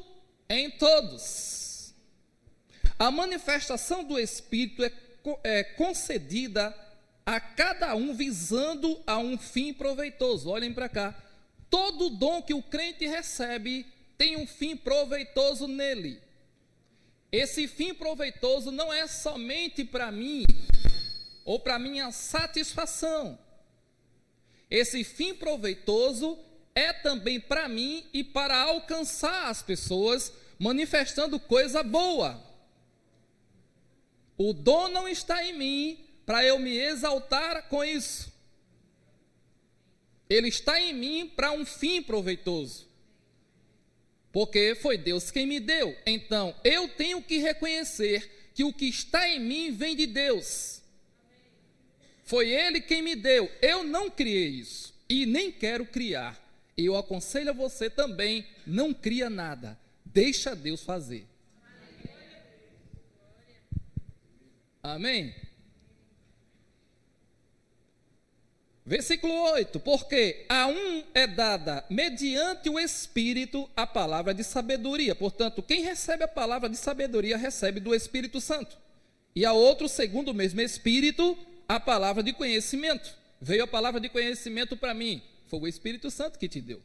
em 0.48 0.69
todos. 0.69 1.96
A 3.00 3.10
manifestação 3.10 4.03
do 4.03 4.19
Espírito 4.19 4.84
é, 4.84 4.91
é 5.43 5.63
concedida 5.63 6.75
a 7.25 7.39
cada 7.39 7.96
um 7.96 8.13
visando 8.13 9.01
a 9.08 9.17
um 9.17 9.36
fim 9.36 9.74
proveitoso. 9.74 10.48
Olhem 10.48 10.72
para 10.72 10.88
cá. 10.88 11.28
Todo 11.69 12.09
dom 12.09 12.41
que 12.41 12.53
o 12.53 12.63
crente 12.63 13.05
recebe 13.05 13.85
tem 14.17 14.38
um 14.38 14.47
fim 14.47 14.75
proveitoso 14.75 15.67
nele. 15.67 16.21
Esse 17.31 17.67
fim 17.67 17.93
proveitoso 17.93 18.71
não 18.71 18.91
é 18.91 19.07
somente 19.07 19.85
para 19.85 20.11
mim 20.11 20.43
ou 21.45 21.59
para 21.59 21.77
minha 21.77 22.11
satisfação. 22.11 23.38
Esse 24.69 25.03
fim 25.03 25.35
proveitoso 25.35 26.38
é 26.73 26.91
também 26.91 27.39
para 27.39 27.67
mim 27.67 28.05
e 28.11 28.23
para 28.23 28.57
alcançar 28.57 29.49
as 29.49 29.61
pessoas, 29.61 30.33
manifestando 30.57 31.39
coisa 31.39 31.83
boa. 31.83 32.43
O 34.38 34.53
dom 34.53 34.88
não 34.88 35.07
está 35.07 35.43
em 35.45 35.57
mim 35.57 36.05
para 36.25 36.43
eu 36.43 36.57
me 36.57 36.75
exaltar 36.77 37.67
com 37.67 37.83
isso 37.83 38.28
ele 40.29 40.48
está 40.48 40.79
em 40.79 40.93
mim 40.93 41.27
para 41.36 41.51
um 41.51 41.65
fim 41.65 42.01
proveitoso. 42.03 42.88
Porque 44.31 44.75
foi 44.75 44.95
Deus 44.98 45.31
quem 45.31 45.48
me 45.48 45.59
deu. 45.59 45.95
Então, 46.05 46.55
eu 46.63 46.88
tenho 46.88 47.21
que 47.21 47.38
reconhecer 47.38 48.51
que 48.53 48.63
o 48.63 48.71
que 48.71 48.86
está 48.86 49.27
em 49.27 49.39
mim 49.39 49.71
vem 49.71 49.95
de 49.95 50.05
Deus. 50.05 50.81
Foi 52.24 52.50
Ele 52.51 52.79
quem 52.79 53.01
me 53.01 53.15
deu. 53.15 53.51
Eu 53.59 53.83
não 53.83 54.07
criei 54.07 54.50
isso 54.50 54.93
e 55.09 55.25
nem 55.25 55.51
quero 55.51 55.83
criar. 55.83 56.39
Eu 56.77 56.95
aconselho 56.95 57.50
a 57.50 57.53
você 57.53 57.89
também: 57.89 58.45
não 58.67 58.93
cria 58.93 59.31
nada. 59.31 59.79
Deixa 60.05 60.55
Deus 60.55 60.83
fazer. 60.83 61.27
Amém? 64.83 65.33
Versículo 68.89 69.31
8: 69.51 69.79
Porque 69.81 70.48
a 70.50 70.65
um 70.65 71.03
é 71.13 71.27
dada, 71.27 71.86
mediante 71.91 72.72
o 72.72 72.79
Espírito, 72.79 73.69
a 73.75 73.86
palavra 73.86 74.34
de 74.34 74.43
sabedoria. 74.43 75.13
Portanto, 75.13 75.62
quem 75.62 75.84
recebe 75.84 76.24
a 76.24 76.27
palavra 76.27 76.67
de 76.67 76.75
sabedoria 76.75 77.38
recebe 77.38 77.79
do 77.79 77.93
Espírito 77.93 78.41
Santo. 78.41 78.75
E 79.36 79.46
a 79.46 79.53
outro, 79.53 79.88
segundo 79.88 80.29
o 80.29 80.34
mesmo 80.34 80.60
Espírito, 80.60 81.38
a 81.67 81.79
palavra 81.79 82.24
de 82.24 82.34
conhecimento. 82.34 83.15
Veio 83.39 83.63
a 83.63 83.67
palavra 83.67 84.01
de 84.01 84.10
conhecimento 84.10 84.75
para 84.75 84.96
mim. 84.96 85.22
Foi 85.46 85.60
o 85.60 85.67
Espírito 85.67 86.10
Santo 86.10 86.39
que 86.39 86.50
te 86.50 86.60
deu. 86.60 86.81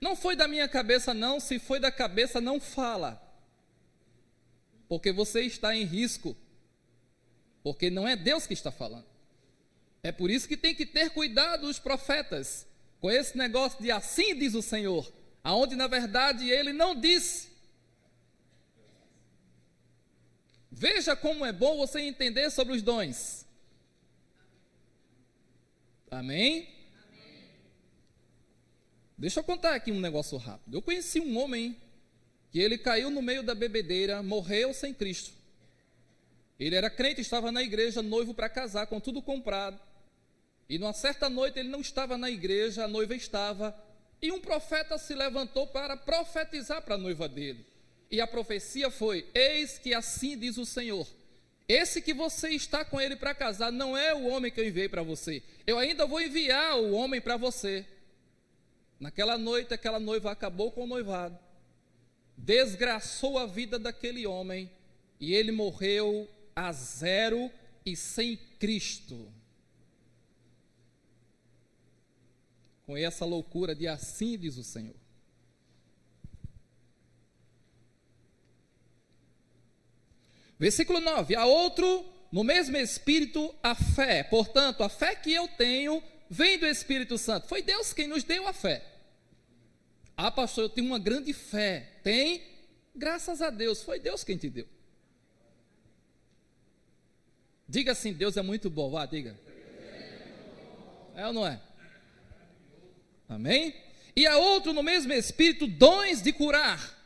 Não 0.00 0.16
foi 0.16 0.34
da 0.34 0.48
minha 0.48 0.66
cabeça, 0.66 1.12
não. 1.12 1.38
Se 1.38 1.58
foi 1.58 1.78
da 1.78 1.92
cabeça, 1.92 2.40
não 2.40 2.58
fala. 2.58 3.20
porque 4.88 5.12
você 5.12 5.42
está 5.42 5.76
em 5.76 5.84
risco, 5.84 6.34
porque 7.62 7.90
não 7.90 8.08
é 8.08 8.16
Deus 8.16 8.46
que 8.46 8.54
está 8.54 8.72
falando. 8.72 9.11
É 10.04 10.10
por 10.10 10.32
isso 10.32 10.48
que 10.48 10.56
tem 10.56 10.74
que 10.74 10.84
ter 10.84 11.10
cuidado 11.10 11.68
os 11.68 11.78
profetas 11.78 12.66
com 13.00 13.08
esse 13.08 13.38
negócio 13.38 13.80
de 13.80 13.90
assim 13.92 14.36
diz 14.36 14.52
o 14.54 14.60
Senhor, 14.60 15.12
aonde 15.44 15.76
na 15.76 15.86
verdade 15.86 16.50
ele 16.50 16.72
não 16.72 16.98
disse. 16.98 17.52
Veja 20.72 21.14
como 21.14 21.44
é 21.44 21.52
bom 21.52 21.76
você 21.76 22.00
entender 22.00 22.50
sobre 22.50 22.74
os 22.74 22.82
dons. 22.82 23.46
Amém? 26.10 26.68
Amém? 27.04 27.50
Deixa 29.16 29.38
eu 29.38 29.44
contar 29.44 29.76
aqui 29.76 29.92
um 29.92 30.00
negócio 30.00 30.36
rápido. 30.36 30.78
Eu 30.78 30.82
conheci 30.82 31.20
um 31.20 31.38
homem 31.38 31.80
que 32.50 32.58
ele 32.58 32.76
caiu 32.76 33.08
no 33.08 33.22
meio 33.22 33.44
da 33.44 33.54
bebedeira, 33.54 34.20
morreu 34.20 34.74
sem 34.74 34.92
Cristo. 34.92 35.32
Ele 36.58 36.74
era 36.74 36.90
crente, 36.90 37.20
estava 37.20 37.52
na 37.52 37.62
igreja, 37.62 38.02
noivo 38.02 38.34
para 38.34 38.48
casar, 38.48 38.88
com 38.88 38.98
tudo 38.98 39.22
comprado. 39.22 39.80
E 40.72 40.78
numa 40.78 40.94
certa 40.94 41.28
noite 41.28 41.58
ele 41.58 41.68
não 41.68 41.82
estava 41.82 42.16
na 42.16 42.30
igreja, 42.30 42.84
a 42.84 42.88
noiva 42.88 43.14
estava, 43.14 43.78
e 44.22 44.32
um 44.32 44.40
profeta 44.40 44.96
se 44.96 45.14
levantou 45.14 45.66
para 45.66 45.98
profetizar 45.98 46.80
para 46.80 46.94
a 46.94 46.98
noiva 46.98 47.28
dele. 47.28 47.66
E 48.10 48.22
a 48.22 48.26
profecia 48.26 48.90
foi: 48.90 49.26
Eis 49.34 49.76
que 49.76 49.92
assim 49.92 50.34
diz 50.34 50.56
o 50.56 50.64
Senhor. 50.64 51.06
Esse 51.68 52.00
que 52.00 52.14
você 52.14 52.48
está 52.48 52.86
com 52.86 52.98
ele 52.98 53.16
para 53.16 53.34
casar 53.34 53.70
não 53.70 53.94
é 53.94 54.14
o 54.14 54.26
homem 54.28 54.50
que 54.50 54.58
eu 54.62 54.66
enviei 54.66 54.88
para 54.88 55.02
você. 55.02 55.42
Eu 55.66 55.78
ainda 55.78 56.06
vou 56.06 56.22
enviar 56.22 56.78
o 56.78 56.92
homem 56.92 57.20
para 57.20 57.36
você. 57.36 57.84
Naquela 58.98 59.36
noite, 59.36 59.74
aquela 59.74 60.00
noiva 60.00 60.30
acabou 60.30 60.72
com 60.72 60.84
o 60.84 60.86
noivado, 60.86 61.38
desgraçou 62.34 63.38
a 63.38 63.44
vida 63.44 63.78
daquele 63.78 64.26
homem 64.26 64.70
e 65.20 65.34
ele 65.34 65.52
morreu 65.52 66.26
a 66.56 66.72
zero 66.72 67.50
e 67.84 67.94
sem 67.94 68.38
Cristo. 68.58 69.30
Com 72.92 72.96
essa 72.98 73.24
loucura 73.24 73.74
de 73.74 73.88
assim 73.88 74.36
diz 74.36 74.58
o 74.58 74.62
Senhor. 74.62 74.94
Versículo 80.58 81.00
9: 81.00 81.34
A 81.34 81.46
outro, 81.46 82.04
no 82.30 82.44
mesmo 82.44 82.76
Espírito, 82.76 83.54
a 83.62 83.74
fé. 83.74 84.22
Portanto, 84.22 84.82
a 84.82 84.90
fé 84.90 85.16
que 85.16 85.32
eu 85.32 85.48
tenho 85.48 86.02
vem 86.28 86.58
do 86.58 86.66
Espírito 86.66 87.16
Santo. 87.16 87.48
Foi 87.48 87.62
Deus 87.62 87.94
quem 87.94 88.06
nos 88.06 88.24
deu 88.24 88.46
a 88.46 88.52
fé. 88.52 88.84
Ah, 90.14 90.30
pastor, 90.30 90.64
eu 90.64 90.68
tenho 90.68 90.88
uma 90.88 90.98
grande 90.98 91.32
fé. 91.32 91.98
Tem? 92.02 92.42
Graças 92.94 93.40
a 93.40 93.48
Deus, 93.48 93.82
foi 93.82 94.00
Deus 94.00 94.22
quem 94.22 94.36
te 94.36 94.50
deu. 94.50 94.68
Diga 97.66 97.92
assim: 97.92 98.12
Deus 98.12 98.36
é 98.36 98.42
muito 98.42 98.68
bom. 98.68 98.90
Vá, 98.90 99.06
diga. 99.06 99.34
É 101.16 101.26
ou 101.26 101.32
não 101.32 101.46
é? 101.46 101.71
Amém? 103.28 103.74
E 104.14 104.26
a 104.26 104.36
outro, 104.36 104.72
no 104.72 104.82
mesmo 104.82 105.12
Espírito, 105.12 105.66
dons 105.66 106.22
de 106.22 106.32
curar. 106.32 106.98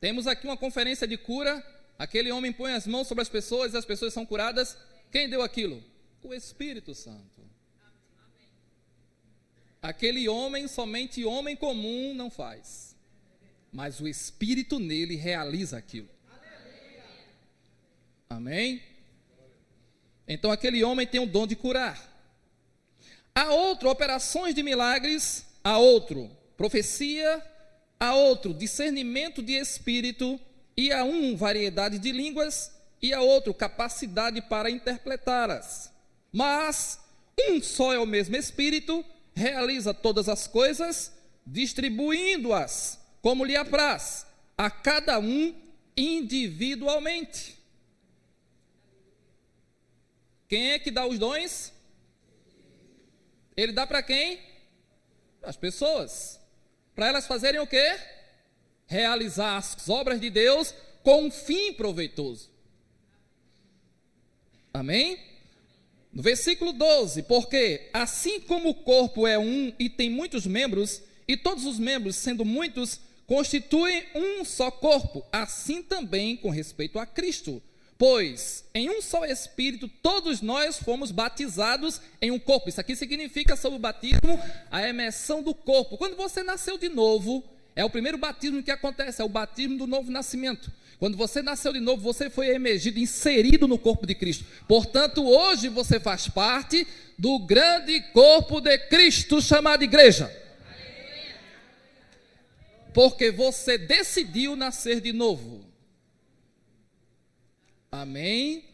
Temos 0.00 0.26
aqui 0.26 0.46
uma 0.46 0.56
conferência 0.56 1.06
de 1.06 1.16
cura 1.16 1.64
Aquele 1.98 2.32
homem 2.32 2.52
põe 2.52 2.72
as 2.72 2.86
mãos 2.86 3.06
sobre 3.06 3.22
as 3.22 3.28
pessoas 3.28 3.72
e 3.72 3.76
as 3.76 3.84
pessoas 3.84 4.12
são 4.12 4.26
curadas. 4.26 4.76
Quem 5.10 5.28
deu 5.28 5.42
aquilo? 5.42 5.82
O 6.22 6.34
Espírito 6.34 6.94
Santo. 6.94 7.42
Aquele 9.80 10.28
homem, 10.28 10.66
somente 10.66 11.24
homem 11.24 11.54
comum, 11.54 12.14
não 12.14 12.30
faz. 12.30 12.96
Mas 13.70 14.00
o 14.00 14.08
Espírito 14.08 14.78
nele 14.78 15.14
realiza 15.14 15.76
aquilo. 15.76 16.08
Amém? 18.28 18.82
Então 20.26 20.50
aquele 20.50 20.82
homem 20.82 21.06
tem 21.06 21.20
o 21.20 21.26
dom 21.26 21.46
de 21.46 21.54
curar. 21.54 22.12
Há 23.34 23.50
outro, 23.52 23.90
operações 23.90 24.54
de 24.54 24.62
milagres. 24.62 25.44
Há 25.62 25.78
outro, 25.78 26.30
profecia. 26.56 27.44
Há 27.98 28.14
outro, 28.14 28.54
discernimento 28.54 29.42
de 29.42 29.54
espírito 29.54 30.38
e 30.76 30.92
a 30.92 31.04
um 31.04 31.36
variedade 31.36 31.98
de 31.98 32.10
línguas, 32.10 32.72
e 33.04 33.12
a 33.12 33.20
outro 33.20 33.52
capacidade 33.52 34.40
para 34.42 34.70
interpretá-las. 34.70 35.92
Mas 36.32 36.98
um 37.38 37.62
só 37.62 37.92
é 37.92 37.98
o 37.98 38.06
mesmo 38.06 38.34
Espírito, 38.34 39.04
realiza 39.34 39.92
todas 39.92 40.26
as 40.28 40.46
coisas, 40.46 41.12
distribuindo-as 41.46 42.98
como 43.20 43.44
lhe 43.44 43.56
apraz, 43.56 44.26
a 44.56 44.70
cada 44.70 45.18
um 45.18 45.54
individualmente. 45.96 47.58
Quem 50.48 50.70
é 50.70 50.78
que 50.78 50.90
dá 50.90 51.06
os 51.06 51.18
dons? 51.18 51.73
Ele 53.56 53.72
dá 53.72 53.86
para 53.86 54.02
quem? 54.02 54.40
As 55.42 55.56
pessoas. 55.56 56.40
Para 56.94 57.08
elas 57.08 57.26
fazerem 57.26 57.60
o 57.60 57.66
quê? 57.66 57.98
realizar 58.86 59.56
as 59.56 59.88
obras 59.88 60.20
de 60.20 60.30
Deus 60.30 60.74
com 61.02 61.24
um 61.24 61.30
fim 61.30 61.72
proveitoso. 61.72 62.50
Amém? 64.72 65.18
No 66.12 66.22
versículo 66.22 66.72
12, 66.72 67.24
porque 67.24 67.88
assim 67.92 68.40
como 68.40 68.70
o 68.70 68.74
corpo 68.74 69.26
é 69.26 69.38
um 69.38 69.72
e 69.78 69.88
tem 69.88 70.10
muitos 70.10 70.46
membros, 70.46 71.02
e 71.26 71.36
todos 71.36 71.64
os 71.64 71.78
membros, 71.78 72.16
sendo 72.16 72.44
muitos, 72.44 73.00
constituem 73.26 74.04
um 74.14 74.44
só 74.44 74.70
corpo, 74.70 75.24
assim 75.32 75.82
também 75.82 76.36
com 76.36 76.50
respeito 76.50 76.98
a 76.98 77.06
Cristo. 77.06 77.62
Pois 77.96 78.64
em 78.74 78.90
um 78.90 79.00
só 79.00 79.24
Espírito 79.24 79.88
todos 80.02 80.40
nós 80.40 80.78
fomos 80.78 81.10
batizados 81.12 82.00
em 82.20 82.30
um 82.30 82.38
corpo. 82.38 82.68
Isso 82.68 82.80
aqui 82.80 82.96
significa 82.96 83.54
sobre 83.54 83.76
o 83.76 83.80
batismo 83.80 84.40
a 84.70 84.86
emersão 84.86 85.42
do 85.42 85.54
corpo. 85.54 85.96
Quando 85.96 86.16
você 86.16 86.42
nasceu 86.42 86.76
de 86.76 86.88
novo, 86.88 87.44
é 87.76 87.84
o 87.84 87.90
primeiro 87.90 88.18
batismo 88.18 88.62
que 88.62 88.70
acontece, 88.70 89.22
é 89.22 89.24
o 89.24 89.28
batismo 89.28 89.78
do 89.78 89.86
novo 89.86 90.10
nascimento. 90.10 90.72
Quando 90.98 91.16
você 91.16 91.42
nasceu 91.42 91.72
de 91.72 91.80
novo, 91.80 92.02
você 92.02 92.30
foi 92.30 92.48
emergido, 92.48 92.98
inserido 92.98 93.68
no 93.68 93.78
corpo 93.78 94.06
de 94.06 94.14
Cristo. 94.14 94.44
Portanto, 94.66 95.24
hoje 95.24 95.68
você 95.68 96.00
faz 96.00 96.28
parte 96.28 96.86
do 97.18 97.38
grande 97.40 98.00
corpo 98.12 98.60
de 98.60 98.76
Cristo 98.88 99.40
chamado 99.40 99.82
igreja. 99.82 100.32
Porque 102.92 103.30
você 103.30 103.76
decidiu 103.76 104.54
nascer 104.54 105.00
de 105.00 105.12
novo. 105.12 105.73
Amém? 107.94 108.64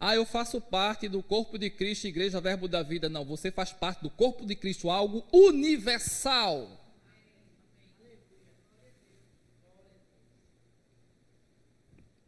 Ah, 0.00 0.14
eu 0.14 0.24
faço 0.24 0.58
parte 0.58 1.08
do 1.08 1.22
corpo 1.22 1.58
de 1.58 1.68
Cristo, 1.68 2.06
igreja, 2.06 2.40
verbo 2.40 2.66
da 2.66 2.82
vida. 2.82 3.06
Não, 3.06 3.22
você 3.22 3.50
faz 3.50 3.70
parte 3.70 4.02
do 4.02 4.08
corpo 4.08 4.46
de 4.46 4.56
Cristo, 4.56 4.88
algo 4.90 5.22
universal. 5.30 6.80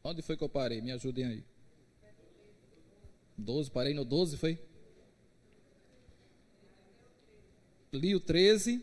Onde 0.05 0.21
foi 0.21 0.37
que 0.37 0.45
eu 0.45 0.51
parei? 0.51 0.83
Me 0.83 0.93
ajudem 0.93 1.25
aí. 1.25 1.45
12, 3.39 3.71
parei 3.71 3.95
no 3.95 4.05
12, 4.05 4.37
foi? 4.37 4.59
Li 7.91 8.15
o 8.15 8.21
13. 8.21 8.83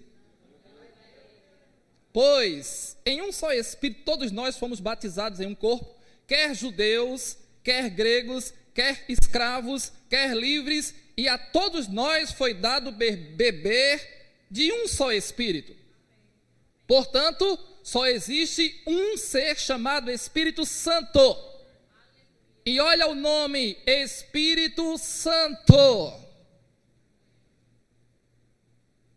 Pois 2.12 2.97
em 3.06 3.21
um 3.21 3.32
só 3.32 3.54
Espírito 3.54 4.04
todos 4.04 4.32
nós 4.32 4.58
fomos 4.58 4.80
batizados 4.80 5.39
em 5.39 5.45
um 5.45 5.56
corpo, 5.56 5.95
quer 6.27 6.55
judeus, 6.55 7.38
quer 7.63 7.89
gregos, 7.89 8.53
quer 8.73 9.03
escravos, 9.07 9.91
quer 10.09 10.36
livres, 10.36 10.93
e 11.15 11.27
a 11.27 11.38
todos 11.38 11.88
nós 11.88 12.31
foi 12.31 12.53
dado 12.53 12.91
beber 12.91 14.45
de 14.49 14.71
um 14.71 14.88
só 14.88 15.12
Espírito. 15.12 15.75
Portanto, 16.88 17.57
só 17.83 18.07
existe 18.07 18.81
um 18.86 19.17
ser 19.17 19.59
chamado 19.59 20.12
Espírito 20.12 20.65
Santo. 20.65 21.19
E 22.65 22.79
olha 22.79 23.07
o 23.07 23.15
nome, 23.15 23.77
Espírito 23.86 24.97
Santo. 24.97 25.75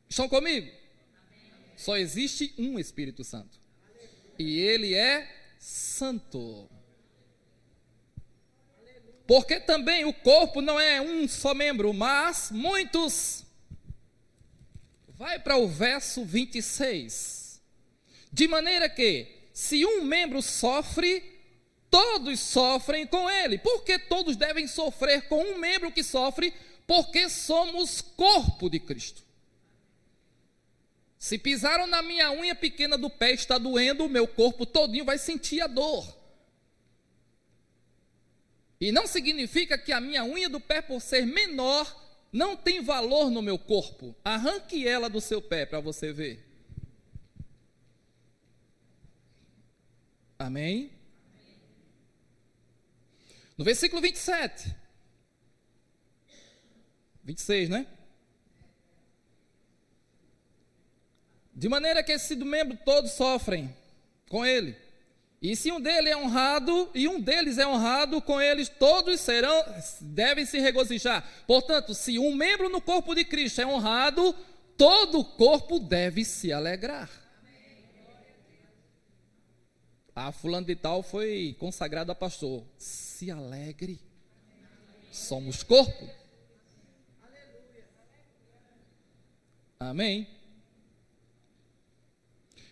Estão 0.09 0.29
comigo? 0.29 0.71
Só 1.77 1.97
existe 1.97 2.55
um 2.59 2.79
Espírito 2.79 3.23
Santo. 3.23 3.59
E 4.38 4.59
ele 4.59 4.95
é 4.95 5.31
santo. 5.59 6.69
Porque 9.27 9.59
também 9.59 10.05
o 10.05 10.12
corpo 10.12 10.61
não 10.61 10.79
é 10.79 11.01
um 11.01 11.27
só 11.27 11.53
membro, 11.53 11.93
mas 11.93 12.51
muitos. 12.51 13.45
Vai 15.09 15.39
para 15.39 15.57
o 15.57 15.67
verso 15.67 16.25
26. 16.25 17.61
De 18.33 18.47
maneira 18.47 18.89
que, 18.89 19.27
se 19.53 19.85
um 19.85 20.05
membro 20.05 20.41
sofre, 20.43 21.23
todos 21.91 22.39
sofrem 22.39 23.07
com 23.07 23.29
ele. 23.29 23.59
Por 23.59 23.83
que 23.83 23.99
todos 23.99 24.37
devem 24.37 24.69
sofrer 24.69 25.23
com 25.29 25.43
um 25.43 25.59
membro 25.59 25.91
que 25.91 26.03
sofre? 26.03 26.53
Porque 26.87 27.29
somos 27.29 28.01
corpo 28.01 28.71
de 28.71 28.79
Cristo. 28.79 29.23
Se 31.19 31.39
pisaram 31.39 31.87
na 31.87 32.03
minha 32.03 32.31
unha 32.31 32.55
pequena 32.55 32.97
do 32.97 33.11
pé 33.11 33.33
está 33.33 33.59
doendo, 33.59 34.05
o 34.05 34.09
meu 34.09 34.29
corpo 34.29 34.65
todinho 34.65 35.05
vai 35.05 35.19
sentir 35.19 35.61
a 35.61 35.67
dor. 35.67 36.07
E 38.81 38.93
não 38.93 39.07
significa 39.07 39.79
que 39.79 39.93
a 39.93 40.01
minha 40.01 40.25
unha 40.25 40.49
do 40.49 40.61
pé, 40.61 40.83
por 40.83 41.01
ser 41.01 41.27
menor, 41.27 42.05
não 42.33 42.57
tem 42.57 42.83
valor 42.83 43.31
no 43.31 43.41
meu 43.41 43.59
corpo. 43.59 44.15
Arranque 44.25 44.87
ela 44.87 45.09
do 45.09 45.21
seu 45.21 45.41
pé 45.41 45.65
para 45.65 45.81
você 45.81 46.12
ver. 46.12 46.45
Amém? 50.39 50.93
No 53.57 53.65
versículo 53.65 54.03
27. 54.03 54.75
26, 57.25 57.71
né? 57.71 57.87
De 61.55 61.71
maneira 61.71 62.03
que 62.03 62.12
esse 62.12 62.37
membro 62.37 62.79
todos 62.85 63.12
sofrem 63.12 63.75
com 64.29 64.45
ele. 64.45 64.77
E 65.40 65.55
se 65.55 65.70
um 65.70 65.81
deles 65.81 66.11
é 66.11 66.16
honrado, 66.16 66.90
e 66.94 67.07
um 67.07 67.20
deles 67.20 67.59
é 67.59 67.66
honrado, 67.66 68.22
com 68.22 68.40
eles 68.40 68.68
todos 68.68 69.20
serão, 69.20 69.64
devem 70.01 70.46
se 70.46 70.59
regozijar. 70.59 71.29
Portanto, 71.46 71.94
se 71.94 72.18
um 72.18 72.35
membro 72.35 72.68
no 72.68 72.81
corpo 72.81 73.14
de 73.14 73.25
Cristo 73.25 73.61
é 73.61 73.66
honrado, 73.66 74.35
todo 74.77 75.20
o 75.20 75.25
corpo 75.25 75.79
deve 75.79 76.25
se 76.25 76.53
alegrar. 76.53 77.11
A 80.14 80.33
fulano 80.33 80.66
de 80.66 80.75
tal 80.75 81.03
foi 81.03 81.55
consagrado 81.59 82.11
a 82.11 82.14
pastor. 82.14 82.64
Se 82.79 83.31
alegre. 83.31 84.01
Somos 85.12 85.62
corpo. 85.62 86.09
Amém. 89.79 90.27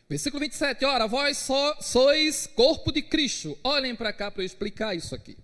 Versículo 0.08 0.40
27, 0.40 0.84
ora, 0.84 1.06
vós 1.06 1.38
so, 1.38 1.76
sois 1.80 2.46
corpo 2.46 2.92
de 2.92 3.00
Cristo. 3.00 3.58
Olhem 3.64 3.96
para 3.96 4.12
cá 4.12 4.30
para 4.30 4.42
eu 4.42 4.46
explicar 4.46 4.94
isso 4.94 5.14
aqui. 5.14 5.36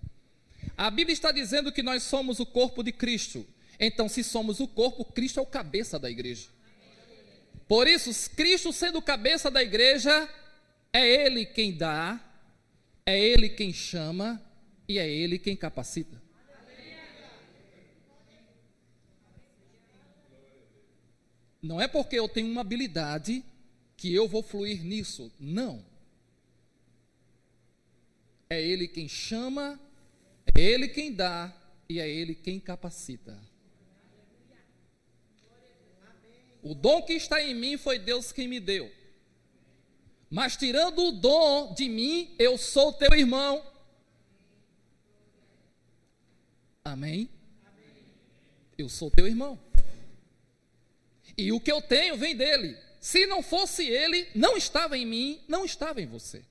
A 0.77 0.89
Bíblia 0.91 1.13
está 1.13 1.31
dizendo 1.31 1.71
que 1.71 1.81
nós 1.81 2.03
somos 2.03 2.39
o 2.39 2.45
corpo 2.45 2.83
de 2.83 2.91
Cristo. 2.91 3.45
Então, 3.79 4.07
se 4.07 4.23
somos 4.23 4.59
o 4.59 4.67
corpo, 4.67 5.03
Cristo 5.03 5.39
é 5.39 5.43
o 5.43 5.47
cabeça 5.47 5.97
da 5.97 6.09
igreja. 6.09 6.47
Por 7.67 7.87
isso, 7.87 8.29
Cristo 8.31 8.71
sendo 8.71 9.01
cabeça 9.01 9.49
da 9.49 9.63
igreja, 9.63 10.29
é 10.93 11.07
Ele 11.07 11.45
quem 11.45 11.75
dá, 11.75 12.19
é 13.05 13.19
Ele 13.19 13.49
quem 13.49 13.73
chama 13.73 14.41
e 14.87 14.99
é 14.99 15.09
Ele 15.09 15.39
quem 15.39 15.55
capacita. 15.55 16.21
Não 21.61 21.79
é 21.81 21.87
porque 21.87 22.17
eu 22.17 22.27
tenho 22.27 22.51
uma 22.51 22.61
habilidade 22.61 23.43
que 24.01 24.11
eu 24.11 24.27
vou 24.27 24.41
fluir 24.41 24.83
nisso. 24.83 25.31
Não. 25.39 25.85
É 28.49 28.59
Ele 28.59 28.87
quem 28.87 29.07
chama, 29.07 29.79
é 30.55 30.59
Ele 30.59 30.87
quem 30.87 31.13
dá 31.13 31.55
e 31.87 31.99
é 31.99 32.09
Ele 32.09 32.33
quem 32.33 32.59
capacita. 32.59 33.39
O 36.63 36.73
dom 36.73 37.03
que 37.03 37.13
está 37.13 37.43
em 37.43 37.53
mim 37.53 37.77
foi 37.77 37.99
Deus 37.99 38.31
quem 38.31 38.47
me 38.47 38.59
deu. 38.59 38.91
Mas 40.31 40.57
tirando 40.57 41.05
o 41.05 41.11
dom 41.11 41.71
de 41.75 41.87
mim, 41.87 42.35
eu 42.39 42.57
sou 42.57 42.91
teu 42.93 43.13
irmão. 43.13 43.63
Amém? 46.83 47.29
Eu 48.75 48.89
sou 48.89 49.11
teu 49.11 49.27
irmão. 49.27 49.59
E 51.37 51.51
o 51.51 51.61
que 51.61 51.71
eu 51.71 51.83
tenho 51.83 52.17
vem 52.17 52.35
dele. 52.35 52.75
Se 53.01 53.25
não 53.25 53.41
fosse 53.41 53.83
ele, 53.83 54.27
não 54.35 54.55
estava 54.55 54.95
em 54.95 55.07
mim, 55.07 55.41
não 55.47 55.65
estava 55.65 55.99
em 55.99 56.05
você. 56.05 56.43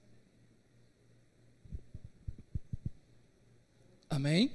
Amém? 4.11 4.51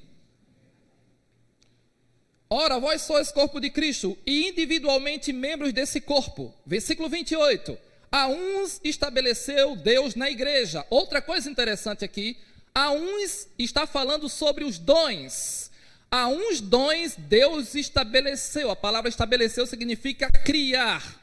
Ora, 2.49 2.77
vós 2.79 3.01
sois 3.03 3.31
corpo 3.31 3.61
de 3.61 3.69
Cristo 3.69 4.17
e 4.25 4.49
individualmente 4.49 5.31
membros 5.31 5.71
desse 5.71 6.01
corpo. 6.01 6.53
Versículo 6.65 7.07
28. 7.07 7.77
A 8.11 8.27
uns 8.27 8.81
estabeleceu 8.83 9.77
Deus 9.77 10.15
na 10.15 10.29
igreja. 10.29 10.85
Outra 10.89 11.21
coisa 11.21 11.49
interessante 11.49 12.03
aqui, 12.03 12.37
a 12.73 12.91
uns 12.91 13.47
está 13.57 13.87
falando 13.87 14.27
sobre 14.27 14.65
os 14.65 14.77
dons. 14.77 15.71
A 16.11 16.27
uns 16.27 16.59
dons 16.59 17.15
Deus 17.17 17.73
estabeleceu. 17.73 18.69
A 18.69 18.75
palavra 18.75 19.07
estabeleceu 19.07 19.65
significa 19.65 20.29
criar 20.29 21.14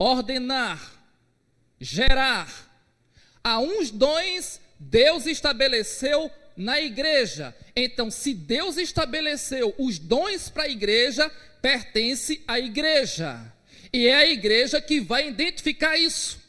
ordenar, 0.00 0.80
gerar. 1.78 2.48
Há 3.44 3.58
uns 3.58 3.90
dons 3.90 4.58
Deus 4.78 5.26
estabeleceu 5.26 6.30
na 6.56 6.80
igreja. 6.80 7.54
Então, 7.76 8.10
se 8.10 8.32
Deus 8.32 8.78
estabeleceu 8.78 9.74
os 9.78 9.98
dons 9.98 10.48
para 10.48 10.64
a 10.64 10.68
igreja, 10.68 11.30
pertence 11.60 12.42
à 12.48 12.58
igreja. 12.58 13.40
E 13.92 14.06
é 14.06 14.14
a 14.14 14.26
igreja 14.26 14.80
que 14.80 15.00
vai 15.00 15.28
identificar 15.28 15.98
isso. 15.98 16.40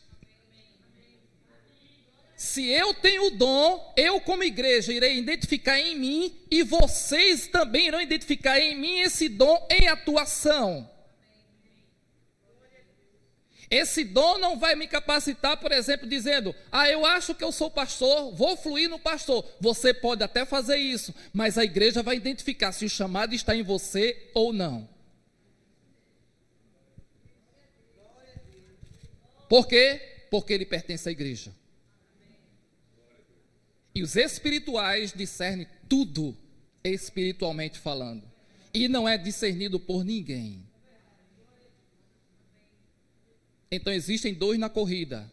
Se 2.37 2.65
eu 2.67 2.93
tenho 2.93 3.27
o 3.27 3.31
dom, 3.31 3.93
eu 3.95 4.19
como 4.21 4.43
igreja 4.43 4.91
irei 4.91 5.17
identificar 5.17 5.79
em 5.79 5.95
mim 5.95 6.35
e 6.49 6.63
vocês 6.63 7.47
também 7.47 7.87
irão 7.87 8.01
identificar 8.01 8.59
em 8.59 8.75
mim 8.75 8.99
esse 9.01 9.29
dom 9.29 9.67
em 9.69 9.87
atuação. 9.87 10.89
Esse 13.71 14.03
dom 14.03 14.37
não 14.37 14.59
vai 14.59 14.75
me 14.75 14.85
capacitar, 14.85 15.55
por 15.55 15.71
exemplo, 15.71 16.05
dizendo: 16.05 16.53
Ah, 16.69 16.89
eu 16.89 17.05
acho 17.05 17.33
que 17.33 17.41
eu 17.41 17.53
sou 17.53 17.71
pastor, 17.71 18.35
vou 18.35 18.57
fluir 18.57 18.89
no 18.89 18.99
pastor. 18.99 19.49
Você 19.61 19.93
pode 19.93 20.21
até 20.21 20.45
fazer 20.45 20.75
isso, 20.75 21.15
mas 21.31 21.57
a 21.57 21.63
igreja 21.63 22.03
vai 22.03 22.17
identificar 22.17 22.73
se 22.73 22.83
o 22.83 22.89
chamado 22.89 23.33
está 23.33 23.55
em 23.55 23.63
você 23.63 24.29
ou 24.33 24.51
não. 24.51 24.89
Por 29.47 29.65
quê? 29.65 30.01
Porque 30.29 30.51
ele 30.51 30.65
pertence 30.65 31.07
à 31.07 31.11
igreja. 31.13 31.55
E 33.95 34.03
os 34.03 34.17
espirituais 34.17 35.13
discernem 35.13 35.67
tudo 35.87 36.37
espiritualmente 36.83 37.79
falando. 37.79 38.29
E 38.73 38.89
não 38.89 39.07
é 39.07 39.17
discernido 39.17 39.79
por 39.79 40.03
ninguém. 40.03 40.65
Então 43.71 43.93
existem 43.93 44.33
dois 44.33 44.59
na 44.59 44.69
corrida: 44.69 45.31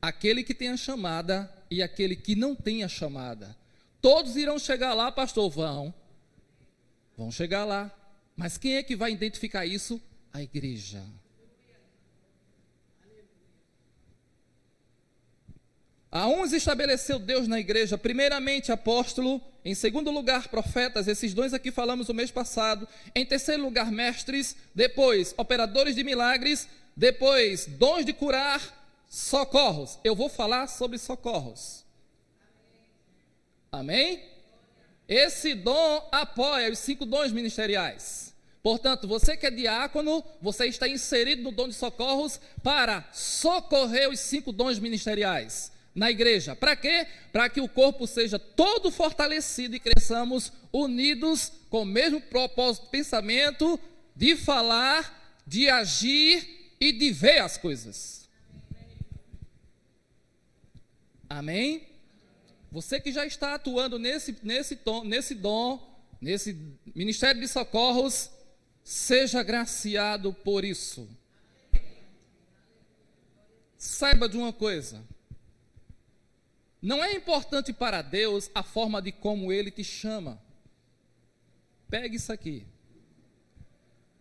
aquele 0.00 0.42
que 0.42 0.54
tem 0.54 0.68
a 0.68 0.76
chamada 0.76 1.52
e 1.70 1.82
aquele 1.82 2.16
que 2.16 2.34
não 2.34 2.54
tem 2.54 2.82
a 2.82 2.88
chamada. 2.88 3.54
Todos 4.00 4.36
irão 4.36 4.58
chegar 4.58 4.94
lá, 4.94 5.12
pastor? 5.12 5.50
Vão. 5.50 5.92
Vão 7.16 7.30
chegar 7.30 7.64
lá. 7.64 7.94
Mas 8.36 8.58
quem 8.58 8.76
é 8.76 8.82
que 8.82 8.96
vai 8.96 9.12
identificar 9.12 9.64
isso? 9.66 10.00
A 10.32 10.42
igreja. 10.42 11.02
A 16.10 16.28
uns 16.28 16.52
estabeleceu 16.52 17.18
Deus 17.18 17.48
na 17.48 17.58
igreja, 17.58 17.98
primeiramente 17.98 18.70
apóstolo, 18.70 19.42
em 19.64 19.74
segundo 19.74 20.12
lugar 20.12 20.46
profetas, 20.46 21.08
esses 21.08 21.34
dois 21.34 21.52
aqui 21.52 21.72
falamos 21.72 22.08
o 22.08 22.14
mês 22.14 22.30
passado, 22.30 22.86
em 23.16 23.26
terceiro 23.26 23.64
lugar 23.64 23.90
mestres, 23.90 24.54
depois 24.72 25.34
operadores 25.36 25.96
de 25.96 26.04
milagres, 26.04 26.68
depois, 26.96 27.66
dons 27.66 28.04
de 28.04 28.12
curar, 28.12 28.60
socorros. 29.08 29.98
Eu 30.04 30.14
vou 30.14 30.28
falar 30.28 30.66
sobre 30.68 30.98
socorros. 30.98 31.84
Amém? 33.70 34.22
Esse 35.08 35.54
dom 35.54 36.08
apoia 36.12 36.70
os 36.70 36.78
cinco 36.78 37.04
dons 37.04 37.32
ministeriais. 37.32 38.32
Portanto, 38.62 39.06
você 39.06 39.36
que 39.36 39.46
é 39.46 39.50
diácono, 39.50 40.24
você 40.40 40.66
está 40.66 40.88
inserido 40.88 41.42
no 41.42 41.52
dom 41.52 41.68
de 41.68 41.74
socorros 41.74 42.40
para 42.62 43.06
socorrer 43.12 44.08
os 44.08 44.20
cinco 44.20 44.52
dons 44.52 44.78
ministeriais 44.78 45.70
na 45.94 46.10
igreja. 46.10 46.56
Para 46.56 46.74
quê? 46.74 47.06
Para 47.30 47.48
que 47.48 47.60
o 47.60 47.68
corpo 47.68 48.06
seja 48.06 48.38
todo 48.38 48.90
fortalecido 48.90 49.76
e 49.76 49.80
cresçamos 49.80 50.52
unidos 50.72 51.52
com 51.68 51.82
o 51.82 51.86
mesmo 51.86 52.20
propósito, 52.20 52.86
pensamento 52.86 53.78
de 54.16 54.34
falar, 54.34 55.42
de 55.46 55.68
agir 55.68 56.63
e 56.84 56.92
de 56.92 57.10
ver 57.10 57.38
as 57.38 57.56
coisas. 57.56 58.28
Amém? 61.28 61.88
Você 62.70 63.00
que 63.00 63.10
já 63.10 63.24
está 63.24 63.54
atuando 63.54 63.98
nesse, 63.98 64.36
nesse, 64.42 64.76
tom, 64.76 65.02
nesse 65.04 65.34
dom, 65.34 65.80
nesse 66.20 66.56
ministério 66.94 67.40
de 67.40 67.48
socorros, 67.48 68.30
seja 68.82 69.42
graciado 69.42 70.32
por 70.32 70.64
isso. 70.64 71.08
Saiba 73.78 74.28
de 74.28 74.36
uma 74.36 74.52
coisa: 74.52 75.02
não 76.82 77.02
é 77.02 77.14
importante 77.14 77.72
para 77.72 78.02
Deus 78.02 78.50
a 78.54 78.62
forma 78.62 79.00
de 79.00 79.10
como 79.10 79.50
Ele 79.50 79.70
te 79.70 79.82
chama. 79.82 80.42
Pegue 81.88 82.16
isso 82.16 82.32
aqui. 82.32 82.66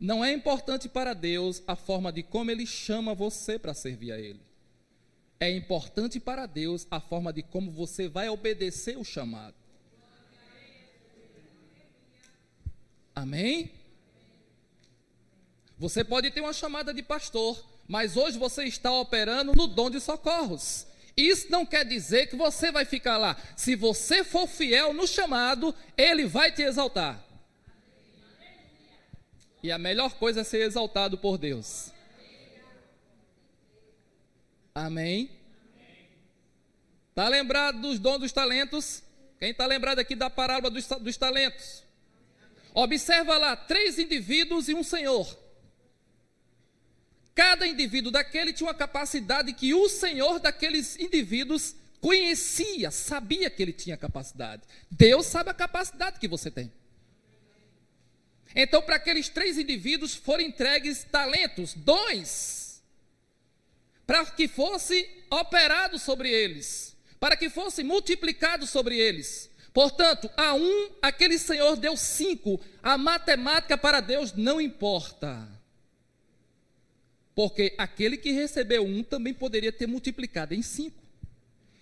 Não 0.03 0.21
é 0.21 0.33
importante 0.33 0.89
para 0.89 1.13
Deus 1.13 1.63
a 1.65 1.77
forma 1.77 2.11
de 2.11 2.23
como 2.23 2.51
Ele 2.51 2.67
chama 2.67 3.15
você 3.15 3.57
para 3.57 3.73
servir 3.73 4.11
a 4.11 4.19
Ele. 4.19 4.41
É 5.39 5.49
importante 5.49 6.19
para 6.19 6.45
Deus 6.45 6.85
a 6.91 6.99
forma 6.99 7.31
de 7.31 7.41
como 7.41 7.71
você 7.71 8.09
vai 8.09 8.27
obedecer 8.27 8.97
o 8.97 9.05
chamado. 9.05 9.55
Amém? 13.15 13.71
Você 15.77 16.03
pode 16.03 16.29
ter 16.31 16.41
uma 16.41 16.51
chamada 16.51 16.93
de 16.93 17.01
pastor, 17.01 17.65
mas 17.87 18.17
hoje 18.17 18.37
você 18.37 18.65
está 18.65 18.91
operando 18.91 19.53
no 19.55 19.67
dom 19.67 19.89
de 19.89 20.01
socorros. 20.01 20.85
Isso 21.15 21.49
não 21.49 21.65
quer 21.65 21.85
dizer 21.85 22.27
que 22.27 22.35
você 22.35 22.73
vai 22.73 22.83
ficar 22.83 23.15
lá. 23.15 23.37
Se 23.55 23.73
você 23.73 24.21
for 24.21 24.47
fiel 24.47 24.93
no 24.93 25.07
chamado, 25.07 25.73
ele 25.95 26.25
vai 26.25 26.51
te 26.51 26.61
exaltar. 26.61 27.23
E 29.63 29.71
a 29.71 29.77
melhor 29.77 30.13
coisa 30.15 30.41
é 30.41 30.43
ser 30.43 30.59
exaltado 30.67 31.17
por 31.17 31.37
Deus. 31.37 31.89
Amém? 34.75 35.31
Está 37.09 37.29
lembrado 37.29 37.79
dos 37.79 37.97
dons 37.97 38.19
dos 38.19 38.33
talentos? 38.33 39.01
Quem 39.39 39.51
está 39.51 39.65
lembrado 39.65 39.99
aqui 39.99 40.15
da 40.15 40.29
parábola 40.29 40.69
dos, 40.69 40.85
dos 40.85 41.15
talentos? 41.15 41.81
Observa 42.73 43.37
lá, 43.37 43.55
três 43.55 43.97
indivíduos 43.97 44.67
e 44.67 44.73
um 44.73 44.83
senhor. 44.83 45.39
Cada 47.33 47.65
indivíduo 47.65 48.11
daquele 48.11 48.51
tinha 48.51 48.67
uma 48.67 48.73
capacidade 48.73 49.53
que 49.53 49.73
o 49.73 49.89
Senhor 49.89 50.39
daqueles 50.39 50.99
indivíduos 50.99 51.75
conhecia, 51.99 52.91
sabia 52.91 53.49
que 53.49 53.61
ele 53.61 53.73
tinha 53.73 53.97
capacidade. 53.97 54.63
Deus 54.89 55.25
sabe 55.25 55.49
a 55.49 55.53
capacidade 55.53 56.19
que 56.19 56.27
você 56.27 56.51
tem. 56.51 56.71
Então, 58.55 58.81
para 58.81 58.97
aqueles 58.97 59.29
três 59.29 59.57
indivíduos 59.57 60.13
foram 60.13 60.43
entregues 60.43 61.03
talentos, 61.03 61.73
dons, 61.73 62.81
para 64.05 64.25
que 64.25 64.47
fosse 64.47 65.09
operado 65.29 65.97
sobre 65.97 66.29
eles, 66.29 66.95
para 67.19 67.35
que 67.35 67.49
fosse 67.49 67.83
multiplicado 67.83 68.67
sobre 68.67 68.97
eles. 68.97 69.49
Portanto, 69.73 70.29
a 70.37 70.53
um, 70.53 70.91
aquele 71.01 71.39
Senhor 71.39 71.75
deu 71.75 71.97
cinco. 71.97 72.61
A 72.81 72.95
matemática 72.95 73.75
para 73.75 74.01
Deus 74.01 74.31
não 74.33 74.61
importa. 74.61 75.49
Porque 77.33 77.73
aquele 77.75 78.15
que 78.15 78.31
recebeu 78.31 78.85
um 78.85 79.01
também 79.01 79.33
poderia 79.33 79.71
ter 79.71 79.87
multiplicado 79.87 80.53
em 80.53 80.61
cinco. 80.61 81.01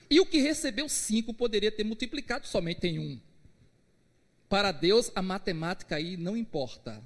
E 0.10 0.22
o 0.22 0.26
que 0.26 0.40
recebeu 0.40 0.88
cinco 0.88 1.34
poderia 1.34 1.72
ter 1.72 1.84
multiplicado 1.84 2.48
somente 2.48 2.88
em 2.88 3.00
um. 3.00 3.20
Para 4.52 4.74
Deus, 4.74 5.10
a 5.16 5.22
matemática 5.22 5.96
aí 5.96 6.18
não 6.18 6.36
importa. 6.36 7.02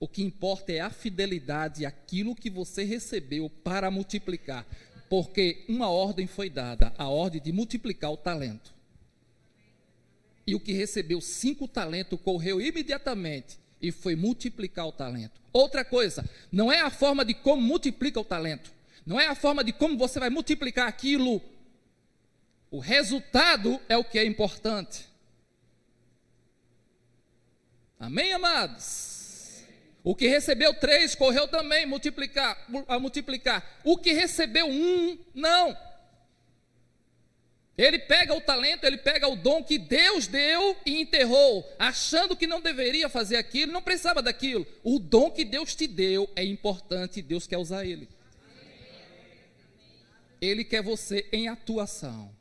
O 0.00 0.08
que 0.08 0.24
importa 0.24 0.72
é 0.72 0.80
a 0.80 0.90
fidelidade, 0.90 1.86
aquilo 1.86 2.34
que 2.34 2.50
você 2.50 2.82
recebeu 2.82 3.48
para 3.48 3.88
multiplicar. 3.88 4.66
Porque 5.08 5.64
uma 5.68 5.88
ordem 5.88 6.26
foi 6.26 6.50
dada, 6.50 6.92
a 6.98 7.06
ordem 7.06 7.40
de 7.40 7.52
multiplicar 7.52 8.10
o 8.10 8.16
talento. 8.16 8.74
E 10.44 10.52
o 10.52 10.58
que 10.58 10.72
recebeu 10.72 11.20
cinco 11.20 11.68
talentos 11.68 12.18
correu 12.24 12.60
imediatamente 12.60 13.56
e 13.80 13.92
foi 13.92 14.16
multiplicar 14.16 14.88
o 14.88 14.92
talento. 14.92 15.40
Outra 15.52 15.84
coisa, 15.84 16.28
não 16.50 16.72
é 16.72 16.80
a 16.80 16.90
forma 16.90 17.24
de 17.24 17.34
como 17.34 17.62
multiplica 17.62 18.18
o 18.18 18.24
talento, 18.24 18.72
não 19.06 19.20
é 19.20 19.28
a 19.28 19.36
forma 19.36 19.62
de 19.62 19.72
como 19.72 19.96
você 19.96 20.18
vai 20.18 20.28
multiplicar 20.28 20.88
aquilo. 20.88 21.40
O 22.68 22.80
resultado 22.80 23.80
é 23.88 23.96
o 23.96 24.02
que 24.02 24.18
é 24.18 24.24
importante. 24.24 25.07
Amém, 27.98 28.32
amados? 28.32 29.64
O 30.04 30.14
que 30.14 30.28
recebeu 30.28 30.72
três 30.74 31.14
correu 31.14 31.48
também 31.48 31.84
multiplicar, 31.84 32.56
a 32.86 32.98
multiplicar. 32.98 33.80
O 33.84 33.98
que 33.98 34.12
recebeu 34.12 34.66
um, 34.66 35.18
não. 35.34 35.76
Ele 37.76 37.98
pega 37.98 38.34
o 38.34 38.40
talento, 38.40 38.84
ele 38.84 38.98
pega 38.98 39.28
o 39.28 39.36
dom 39.36 39.62
que 39.62 39.78
Deus 39.78 40.26
deu 40.26 40.76
e 40.84 41.00
enterrou, 41.00 41.64
achando 41.78 42.36
que 42.36 42.46
não 42.46 42.60
deveria 42.60 43.08
fazer 43.08 43.36
aquilo, 43.36 43.72
não 43.72 43.82
precisava 43.82 44.20
daquilo. 44.20 44.66
O 44.82 44.98
dom 44.98 45.30
que 45.30 45.44
Deus 45.44 45.76
te 45.76 45.86
deu 45.86 46.28
é 46.34 46.44
importante 46.44 47.20
e 47.20 47.22
Deus 47.22 47.46
quer 47.46 47.58
usar 47.58 47.84
ele. 47.84 48.08
Ele 50.40 50.64
quer 50.64 50.82
você 50.82 51.28
em 51.32 51.48
atuação. 51.48 52.34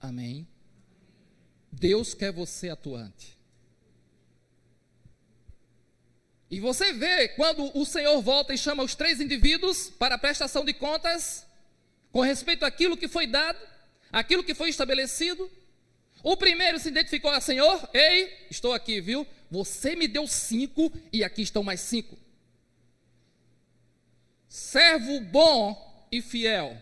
Amém. 0.00 0.46
Deus 1.78 2.14
quer 2.14 2.32
você 2.32 2.70
atuante. 2.70 3.36
E 6.50 6.58
você 6.58 6.92
vê 6.92 7.28
quando 7.28 7.70
o 7.76 7.84
Senhor 7.84 8.20
volta 8.22 8.54
e 8.54 8.58
chama 8.58 8.82
os 8.82 8.94
três 8.94 9.20
indivíduos 9.20 9.90
para 9.90 10.14
a 10.14 10.18
prestação 10.18 10.64
de 10.64 10.72
contas, 10.72 11.46
com 12.10 12.20
respeito 12.20 12.64
àquilo 12.64 12.96
que 12.96 13.08
foi 13.08 13.26
dado, 13.26 13.58
aquilo 14.10 14.42
que 14.44 14.54
foi 14.54 14.70
estabelecido. 14.70 15.50
O 16.22 16.36
primeiro 16.36 16.78
se 16.78 16.88
identificou 16.88 17.30
a 17.30 17.40
Senhor, 17.40 17.88
ei, 17.92 18.46
estou 18.50 18.72
aqui, 18.72 19.00
viu? 19.00 19.26
Você 19.50 19.94
me 19.94 20.08
deu 20.08 20.26
cinco 20.26 20.90
e 21.12 21.22
aqui 21.22 21.42
estão 21.42 21.62
mais 21.62 21.80
cinco. 21.80 22.16
Servo 24.48 25.20
bom 25.20 26.08
e 26.10 26.22
fiel. 26.22 26.80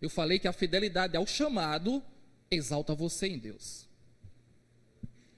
Eu 0.00 0.08
falei 0.08 0.38
que 0.38 0.46
a 0.46 0.52
fidelidade 0.52 1.16
ao 1.16 1.26
chamado 1.26 2.02
exalta 2.50 2.94
você 2.94 3.26
em 3.26 3.38
Deus. 3.38 3.89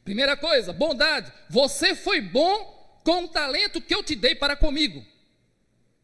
Primeira 0.04 0.36
coisa, 0.36 0.72
bondade. 0.72 1.32
Você 1.48 1.94
foi 1.94 2.20
bom 2.20 3.00
com 3.04 3.24
o 3.24 3.28
talento 3.28 3.80
que 3.80 3.94
eu 3.94 4.02
te 4.02 4.14
dei 4.14 4.34
para 4.34 4.56
comigo. 4.56 5.04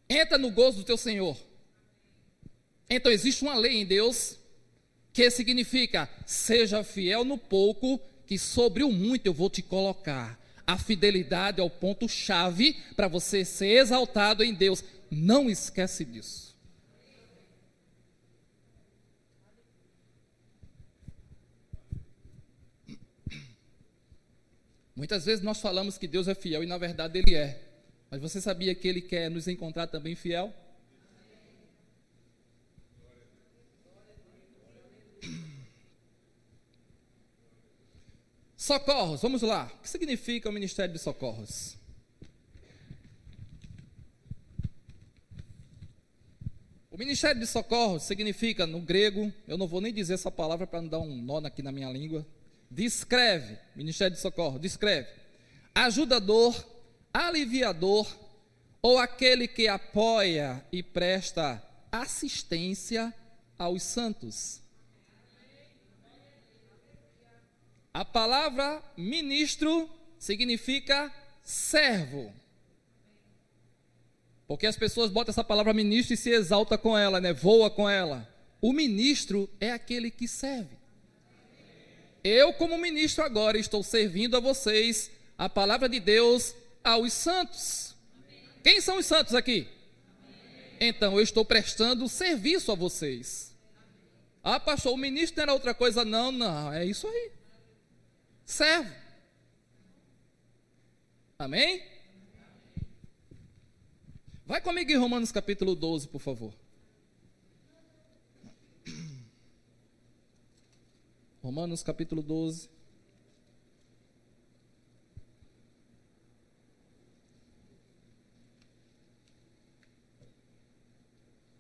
Entra 0.09 0.39
no 0.39 0.51
gozo 0.51 0.79
do 0.79 0.85
teu 0.85 0.97
Senhor. 0.97 1.37
Então 2.89 3.13
existe 3.13 3.43
uma 3.43 3.55
lei 3.55 3.77
em 3.77 3.87
Deus 3.87 4.39
que 5.13 5.31
significa: 5.31 6.09
seja 6.25 6.85
fiel 6.85 7.25
no 7.25 7.37
pouco, 7.37 8.01
que 8.27 8.39
sobre 8.39 8.83
o 8.83 8.93
muito 8.93 9.27
eu 9.27 9.35
vou 9.35 9.51
te 9.51 9.63
colocar. 9.63 10.39
A 10.67 10.77
fidelidade 10.77 11.61
é 11.61 11.63
o 11.63 11.71
ponto-chave 11.71 12.77
para 12.95 13.09
você 13.09 13.45
ser 13.45 13.79
exaltado 13.79 14.45
em 14.45 14.55
Deus. 14.55 14.85
Não 15.11 15.49
esquece 15.49 16.05
disso. 16.05 16.48
Muitas 24.99 25.25
vezes 25.25 25.45
nós 25.45 25.61
falamos 25.61 25.97
que 25.97 26.09
Deus 26.09 26.27
é 26.27 26.35
fiel 26.35 26.65
e 26.65 26.67
na 26.67 26.77
verdade 26.77 27.21
Ele 27.21 27.37
é. 27.37 27.63
Mas 28.11 28.21
você 28.21 28.41
sabia 28.41 28.75
que 28.75 28.89
Ele 28.89 29.01
quer 29.01 29.31
nos 29.31 29.47
encontrar 29.47 29.87
também 29.87 30.17
fiel? 30.17 30.53
Socorros, 38.57 39.23
vamos 39.23 39.41
lá. 39.43 39.71
O 39.73 39.83
que 39.83 39.89
significa 39.89 40.49
o 40.49 40.53
Ministério 40.53 40.93
de 40.93 40.99
Socorros? 40.99 41.77
O 46.91 46.99
Ministério 46.99 47.41
de 47.41 47.47
Socorros 47.47 48.03
significa, 48.03 48.67
no 48.67 48.81
grego, 48.81 49.33
eu 49.47 49.57
não 49.57 49.69
vou 49.69 49.81
nem 49.81 49.93
dizer 49.93 50.15
essa 50.15 50.29
palavra 50.33 50.67
para 50.67 50.83
não 50.83 50.89
dar 50.89 50.99
um 50.99 51.23
nó 51.23 51.39
aqui 51.39 51.63
na 51.63 51.71
minha 51.71 51.89
língua, 51.89 52.27
descreve, 52.71 53.59
Ministério 53.75 54.15
de 54.15 54.21
Socorro, 54.21 54.59
descreve, 54.59 55.09
ajudador, 55.75 56.55
aliviador 57.13 58.07
ou 58.81 58.99
aquele 58.99 59.49
que 59.49 59.67
apoia 59.67 60.65
e 60.71 60.83
presta 60.83 61.63
assistência 61.91 63.13
aos 63.59 63.83
santos. 63.83 64.63
A 67.93 68.05
palavra 68.05 68.81
ministro 68.97 69.91
significa 70.19 71.13
servo. 71.43 72.33
Porque 74.47 74.67
as 74.67 74.77
pessoas 74.77 75.11
botam 75.11 75.33
essa 75.33 75.43
palavra 75.43 75.75
ministro 75.75 76.15
e 76.15 76.17
se 76.17 76.31
exalta 76.31 76.79
com 76.79 76.97
ela, 76.97 77.21
né? 77.21 77.33
Voa 77.33 77.69
com 77.69 77.89
ela. 77.89 78.33
O 78.61 78.73
ministro 78.73 79.51
é 79.61 79.73
aquele 79.73 80.11
que 80.11 80.29
serve. 80.29 80.78
Eu, 82.23 82.53
como 82.53 82.77
ministro 82.79 83.25
agora, 83.25 83.59
estou 83.59 83.83
servindo 83.83 84.37
a 84.37 84.41
vocês 84.41 85.11
a 85.37 85.49
palavra 85.49 85.89
de 85.89 86.01
Deus 86.01 86.55
aos 86.83 87.13
santos. 87.13 87.95
Quem 88.63 88.81
são 88.81 88.99
os 88.99 89.07
santos 89.07 89.35
aqui? 89.35 89.69
Então, 90.81 91.15
eu 91.15 91.23
estou 91.23 91.45
prestando 91.45 92.09
serviço 92.09 92.73
a 92.73 92.75
vocês. 92.75 93.55
Ah, 94.43 94.59
pastor, 94.59 94.93
o 94.93 94.97
ministro 94.97 95.37
não 95.37 95.43
era 95.43 95.53
outra 95.53 95.75
coisa. 95.75 96.05
Não, 96.05 96.33
não, 96.33 96.73
é 96.73 96.85
isso 96.85 97.07
aí. 97.07 97.33
Servo. 98.45 98.93
Amém? 101.39 101.83
Vai 104.45 104.61
comigo 104.61 104.91
em 104.91 104.97
Romanos 104.97 105.31
capítulo 105.31 105.75
12, 105.75 106.09
por 106.09 106.21
favor. 106.21 106.55
Romanos 111.49 111.83
capítulo 111.83 112.23
12. 112.23 112.69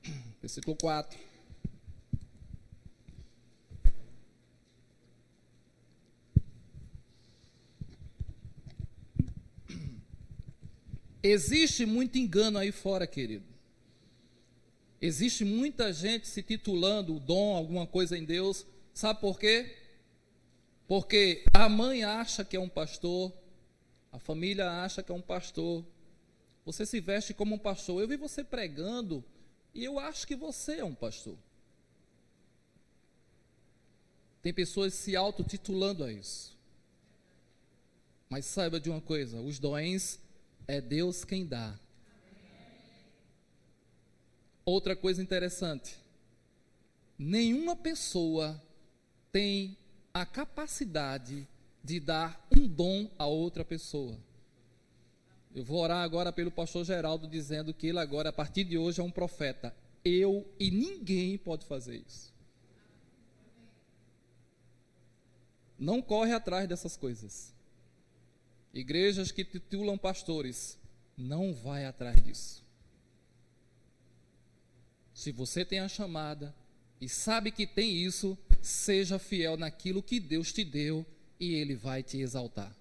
Versículo 0.42 0.76
4. 0.76 1.18
Existe 11.22 11.86
muito 11.86 12.18
engano 12.18 12.58
aí 12.58 12.70
fora, 12.70 13.06
querido. 13.06 13.46
Existe 15.00 15.46
muita 15.46 15.94
gente 15.94 16.28
se 16.28 16.42
titulando 16.42 17.16
o 17.16 17.20
dom, 17.20 17.56
alguma 17.56 17.86
coisa 17.86 18.18
em 18.18 18.24
Deus. 18.26 18.66
Sabe 18.92 19.18
por 19.18 19.38
quê? 19.38 19.77
Porque 20.88 21.44
a 21.52 21.68
mãe 21.68 22.02
acha 22.02 22.42
que 22.42 22.56
é 22.56 22.60
um 22.60 22.68
pastor, 22.68 23.30
a 24.10 24.18
família 24.18 24.82
acha 24.82 25.02
que 25.02 25.12
é 25.12 25.14
um 25.14 25.20
pastor. 25.20 25.84
Você 26.64 26.86
se 26.86 26.98
veste 26.98 27.34
como 27.34 27.56
um 27.56 27.58
pastor. 27.58 28.00
Eu 28.00 28.08
vi 28.08 28.16
você 28.16 28.42
pregando 28.42 29.22
e 29.74 29.84
eu 29.84 29.98
acho 29.98 30.26
que 30.26 30.34
você 30.34 30.78
é 30.78 30.84
um 30.84 30.94
pastor. 30.94 31.36
Tem 34.40 34.52
pessoas 34.52 34.94
se 34.94 35.14
autotitulando 35.14 36.04
a 36.04 36.10
isso. 36.10 36.56
Mas 38.30 38.46
saiba 38.46 38.80
de 38.80 38.88
uma 38.88 39.00
coisa: 39.00 39.42
os 39.42 39.58
dons 39.58 40.18
é 40.66 40.80
Deus 40.80 41.22
quem 41.22 41.46
dá. 41.46 41.78
Outra 44.64 44.96
coisa 44.96 45.22
interessante: 45.22 45.98
nenhuma 47.18 47.76
pessoa 47.76 48.62
tem 49.30 49.76
a 50.20 50.26
capacidade 50.26 51.46
de 51.82 52.00
dar 52.00 52.46
um 52.56 52.66
dom 52.66 53.10
a 53.18 53.26
outra 53.26 53.64
pessoa. 53.64 54.18
Eu 55.54 55.64
vou 55.64 55.80
orar 55.80 56.02
agora 56.04 56.32
pelo 56.32 56.50
pastor 56.50 56.84
Geraldo, 56.84 57.26
dizendo 57.26 57.72
que 57.72 57.86
ele 57.86 57.98
agora, 57.98 58.28
a 58.28 58.32
partir 58.32 58.64
de 58.64 58.76
hoje, 58.76 59.00
é 59.00 59.04
um 59.04 59.10
profeta. 59.10 59.74
Eu 60.04 60.46
e 60.58 60.70
ninguém 60.70 61.38
pode 61.38 61.64
fazer 61.66 61.96
isso. 62.06 62.32
Não 65.78 66.02
corre 66.02 66.32
atrás 66.32 66.68
dessas 66.68 66.96
coisas. 66.96 67.54
Igrejas 68.74 69.30
que 69.30 69.44
titulam 69.44 69.96
pastores, 69.96 70.78
não 71.16 71.54
vai 71.54 71.84
atrás 71.84 72.20
disso. 72.22 72.64
Se 75.14 75.32
você 75.32 75.64
tem 75.64 75.80
a 75.80 75.88
chamada 75.88 76.54
e 77.00 77.08
sabe 77.08 77.50
que 77.50 77.66
tem 77.66 77.96
isso, 77.96 78.36
seja 78.60 79.18
fiel 79.18 79.56
naquilo 79.56 80.02
que 80.02 80.20
Deus 80.20 80.52
te 80.52 80.64
deu 80.64 81.04
e 81.38 81.54
Ele 81.54 81.74
vai 81.74 82.02
te 82.02 82.18
exaltar. 82.18 82.76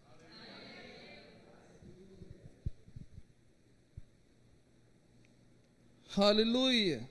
Aleluia. 6.16 7.08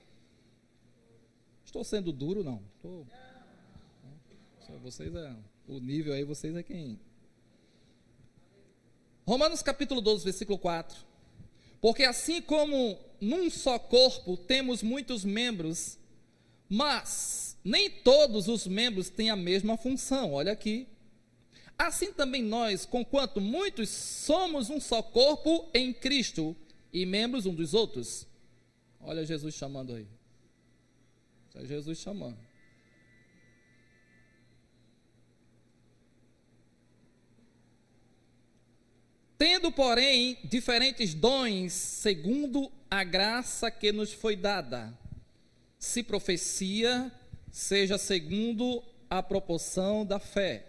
Estou 1.64 1.84
sendo 1.84 2.10
duro, 2.10 2.42
não? 2.42 2.60
Estou. 2.74 3.06
Vocês 4.82 5.14
é, 5.14 5.36
o 5.68 5.78
nível 5.78 6.12
aí, 6.12 6.24
vocês 6.24 6.54
é 6.56 6.62
quem. 6.62 6.98
Romanos 9.26 9.62
capítulo 9.62 10.00
12, 10.00 10.24
versículo 10.24 10.58
4. 10.58 11.04
Porque 11.80 12.04
assim 12.04 12.40
como 12.40 12.98
num 13.20 13.50
só 13.50 13.78
corpo 13.78 14.36
temos 14.36 14.82
muitos 14.82 15.24
membros, 15.24 15.98
mas 16.68 17.55
nem 17.66 17.90
todos 17.90 18.46
os 18.46 18.64
membros 18.64 19.10
têm 19.10 19.28
a 19.28 19.34
mesma 19.34 19.76
função. 19.76 20.32
Olha 20.32 20.52
aqui. 20.52 20.86
Assim 21.76 22.12
também 22.12 22.40
nós, 22.40 22.86
conquanto 22.86 23.40
muitos 23.40 23.88
somos 23.88 24.70
um 24.70 24.80
só 24.80 25.02
corpo 25.02 25.68
em 25.74 25.92
Cristo 25.92 26.56
e 26.92 27.04
membros 27.04 27.44
um 27.44 27.52
dos 27.52 27.74
outros. 27.74 28.24
Olha 29.00 29.26
Jesus 29.26 29.52
chamando 29.56 29.94
aí. 29.96 30.06
É 31.56 31.64
Jesus 31.66 31.98
chamando. 31.98 32.38
Tendo, 39.36 39.72
porém, 39.72 40.38
diferentes 40.44 41.14
dons, 41.14 41.72
segundo 41.72 42.70
a 42.88 43.02
graça 43.02 43.72
que 43.72 43.90
nos 43.90 44.12
foi 44.12 44.36
dada. 44.36 44.96
Se 45.78 46.02
profecia, 46.02 47.12
seja 47.58 47.96
segundo 47.96 48.82
a 49.08 49.22
proporção 49.22 50.04
da 50.04 50.18
fé. 50.18 50.66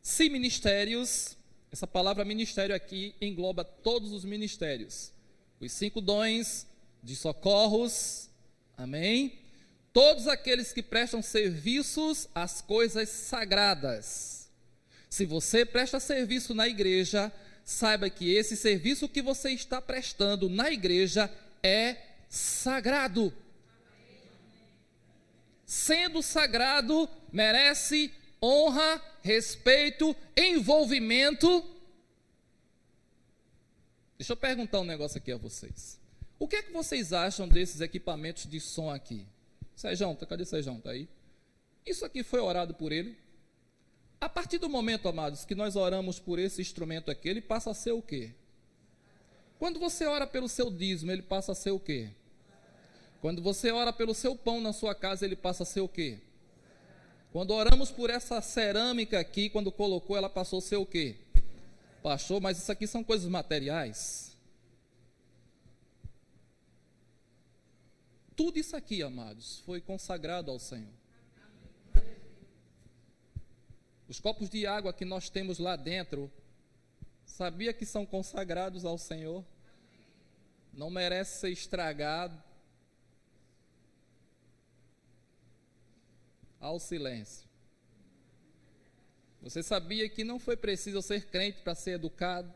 Se 0.00 0.28
ministérios, 0.28 1.36
essa 1.70 1.86
palavra 1.86 2.24
ministério 2.24 2.74
aqui 2.74 3.14
engloba 3.20 3.64
todos 3.64 4.12
os 4.12 4.24
ministérios. 4.24 5.12
Os 5.60 5.70
cinco 5.72 6.00
dons 6.00 6.66
de 7.02 7.14
socorros, 7.14 8.28
amém? 8.76 9.38
Todos 9.92 10.26
aqueles 10.26 10.72
que 10.72 10.82
prestam 10.82 11.22
serviços 11.22 12.26
às 12.34 12.60
coisas 12.60 13.08
sagradas 13.08 14.42
se 15.12 15.26
você 15.26 15.66
presta 15.66 16.00
serviço 16.00 16.54
na 16.54 16.66
igreja, 16.66 17.30
saiba 17.66 18.08
que 18.08 18.34
esse 18.34 18.56
serviço 18.56 19.06
que 19.06 19.20
você 19.20 19.50
está 19.50 19.78
prestando 19.78 20.48
na 20.48 20.70
igreja 20.70 21.30
é 21.62 21.96
sagrado. 22.30 23.30
Sendo 25.72 26.22
sagrado, 26.22 27.08
merece 27.32 28.12
honra, 28.42 29.02
respeito, 29.22 30.14
envolvimento. 30.36 31.48
Deixa 34.18 34.34
eu 34.34 34.36
perguntar 34.36 34.80
um 34.80 34.84
negócio 34.84 35.16
aqui 35.16 35.32
a 35.32 35.38
vocês. 35.38 35.98
O 36.38 36.46
que 36.46 36.56
é 36.56 36.62
que 36.62 36.70
vocês 36.70 37.14
acham 37.14 37.48
desses 37.48 37.80
equipamentos 37.80 38.46
de 38.46 38.60
som 38.60 38.90
aqui? 38.90 39.26
Sejão, 39.74 40.14
cadê 40.14 40.44
Sejão? 40.44 40.78
Tá 40.78 40.90
aí? 40.90 41.08
Isso 41.86 42.04
aqui 42.04 42.22
foi 42.22 42.40
orado 42.40 42.74
por 42.74 42.92
ele? 42.92 43.16
A 44.20 44.28
partir 44.28 44.58
do 44.58 44.68
momento, 44.68 45.08
amados, 45.08 45.46
que 45.46 45.54
nós 45.54 45.74
oramos 45.74 46.18
por 46.18 46.38
esse 46.38 46.60
instrumento 46.60 47.10
aqui, 47.10 47.30
ele 47.30 47.40
passa 47.40 47.70
a 47.70 47.74
ser 47.74 47.92
o 47.92 48.02
quê? 48.02 48.34
Quando 49.58 49.80
você 49.80 50.04
ora 50.04 50.26
pelo 50.26 50.50
seu 50.50 50.70
dízimo, 50.70 51.10
ele 51.10 51.22
passa 51.22 51.52
a 51.52 51.54
ser 51.54 51.70
o 51.70 51.80
quê? 51.80 52.10
Quando 53.22 53.40
você 53.40 53.70
ora 53.70 53.92
pelo 53.92 54.14
seu 54.14 54.34
pão 54.34 54.60
na 54.60 54.72
sua 54.72 54.96
casa, 54.96 55.24
ele 55.24 55.36
passa 55.36 55.62
a 55.62 55.66
ser 55.66 55.80
o 55.80 55.88
quê? 55.88 56.18
Quando 57.30 57.52
oramos 57.52 57.88
por 57.88 58.10
essa 58.10 58.40
cerâmica 58.40 59.20
aqui, 59.20 59.48
quando 59.48 59.70
colocou, 59.70 60.16
ela 60.16 60.28
passou 60.28 60.58
a 60.58 60.62
ser 60.62 60.74
o 60.74 60.84
quê? 60.84 61.16
Pastor, 62.02 62.40
mas 62.40 62.58
isso 62.58 62.72
aqui 62.72 62.84
são 62.84 63.04
coisas 63.04 63.28
materiais. 63.28 64.36
Tudo 68.34 68.58
isso 68.58 68.74
aqui, 68.74 69.04
amados, 69.04 69.60
foi 69.60 69.80
consagrado 69.80 70.50
ao 70.50 70.58
Senhor. 70.58 70.92
Os 74.08 74.18
copos 74.18 74.50
de 74.50 74.66
água 74.66 74.92
que 74.92 75.04
nós 75.04 75.30
temos 75.30 75.60
lá 75.60 75.76
dentro, 75.76 76.28
sabia 77.24 77.72
que 77.72 77.86
são 77.86 78.04
consagrados 78.04 78.84
ao 78.84 78.98
Senhor? 78.98 79.44
Não 80.72 80.90
merece 80.90 81.38
ser 81.38 81.50
estragado. 81.50 82.50
Ao 86.62 86.80
silêncio. 86.80 87.46
Você 89.42 89.62
sabia 89.62 90.08
que 90.08 90.24
não 90.24 90.38
foi 90.38 90.56
preciso 90.56 91.02
ser 91.02 91.26
crente 91.26 91.60
para 91.60 91.74
ser 91.74 91.96
educado? 91.96 92.50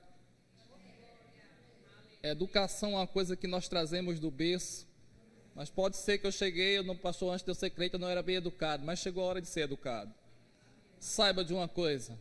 Educação 2.23 2.93
é 2.93 2.97
uma 2.97 3.07
coisa 3.07 3.37
que 3.37 3.47
nós 3.47 3.69
trazemos 3.69 4.19
do 4.19 4.31
berço. 4.31 4.87
Mas 5.55 5.69
pode 5.69 5.99
ser 5.99 6.17
que 6.17 6.27
eu 6.27 6.33
cheguei, 6.33 6.79
eu 6.79 6.83
não 6.83 6.97
passou 6.97 7.31
antes 7.31 7.45
de 7.45 7.51
eu 7.51 7.55
ser 7.55 7.69
crente, 7.69 7.95
eu 7.95 8.01
não 8.01 8.09
era 8.09 8.23
bem 8.23 8.37
educado, 8.37 8.83
mas 8.83 9.01
chegou 9.01 9.23
a 9.23 9.27
hora 9.27 9.43
de 9.43 9.49
ser 9.49 9.61
educado 9.61 10.15
saiba 11.01 11.45
de 11.45 11.55
uma 11.55 11.69
coisa: 11.69 12.19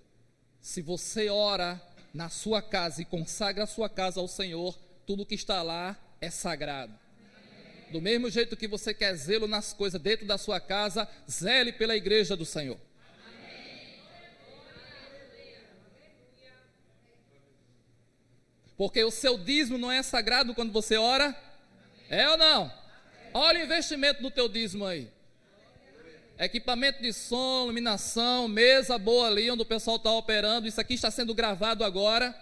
se 0.62 0.82
você 0.82 1.30
ora 1.30 1.82
na 2.14 2.30
sua 2.30 2.62
casa 2.62 3.02
e 3.02 3.06
consagra 3.06 3.64
a 3.64 3.68
sua 3.68 3.90
casa 3.90 4.20
ao 4.20 4.28
Senhor, 4.28 4.78
tudo 5.06 5.26
que 5.26 5.36
está 5.36 5.62
lá 5.62 5.98
é 6.22 6.30
sagrado. 6.30 6.94
Do 7.92 8.02
mesmo 8.02 8.30
jeito 8.30 8.58
que 8.58 8.68
você 8.68 8.94
quer 8.94 9.14
zelo 9.16 9.48
nas 9.48 9.74
coisas 9.74 10.02
dentro 10.02 10.26
da 10.26 10.38
sua 10.38 10.60
casa, 10.60 11.08
zele 11.30 11.72
pela 11.72 11.96
igreja 11.96 12.36
do 12.36 12.46
Senhor. 12.46 12.80
Porque 18.78 19.04
o 19.04 19.12
seu 19.12 19.38
dízimo 19.38 19.78
não 19.78 19.92
é 19.92 20.04
sagrado 20.04 20.54
quando 20.54 20.74
você 20.74 20.98
ora? 20.98 21.36
É 22.10 22.30
ou 22.30 22.38
não? 22.38 22.72
Olha 23.34 23.62
o 23.62 23.64
investimento 23.64 24.22
do 24.22 24.30
teu 24.30 24.50
dízimo 24.50 24.86
aí 24.86 25.10
equipamento 26.38 27.02
de 27.02 27.14
som, 27.14 27.64
iluminação, 27.64 28.48
mesa 28.48 28.98
boa 28.98 29.28
ali 29.28 29.50
onde 29.50 29.62
o 29.62 29.66
pessoal 29.66 29.98
está 29.98 30.12
operando, 30.12 30.68
isso 30.68 30.82
aqui 30.82 30.94
está 30.94 31.10
sendo 31.10 31.34
gravado 31.34 31.84
agora. 31.84 32.36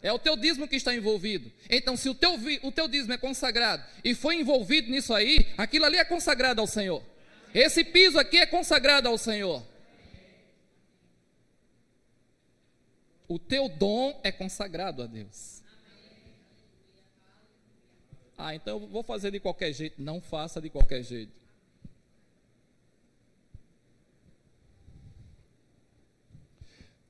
É 0.00 0.12
o 0.12 0.18
teu 0.18 0.36
dízimo 0.36 0.68
que 0.68 0.76
está 0.76 0.94
envolvido. 0.94 1.50
Então, 1.68 1.96
se 1.96 2.08
o 2.08 2.14
teu, 2.14 2.34
o 2.62 2.70
teu 2.70 2.86
dízimo 2.86 3.12
é 3.12 3.18
consagrado 3.18 3.84
e 4.04 4.14
foi 4.14 4.36
envolvido 4.36 4.90
nisso 4.90 5.12
aí, 5.12 5.46
aquilo 5.56 5.84
ali 5.84 5.96
é 5.96 6.04
consagrado 6.04 6.60
ao 6.60 6.66
Senhor. 6.66 7.02
Esse 7.52 7.82
piso 7.82 8.18
aqui 8.18 8.36
é 8.38 8.46
consagrado 8.46 9.08
ao 9.08 9.18
Senhor. 9.18 9.66
O 13.26 13.38
teu 13.38 13.68
dom 13.68 14.18
é 14.22 14.30
consagrado 14.30 15.02
a 15.02 15.06
Deus. 15.06 15.62
Ah, 18.36 18.54
então 18.54 18.80
eu 18.80 18.86
vou 18.86 19.02
fazer 19.02 19.32
de 19.32 19.40
qualquer 19.40 19.72
jeito. 19.72 20.00
Não 20.00 20.20
faça 20.20 20.60
de 20.60 20.70
qualquer 20.70 21.02
jeito. 21.02 21.32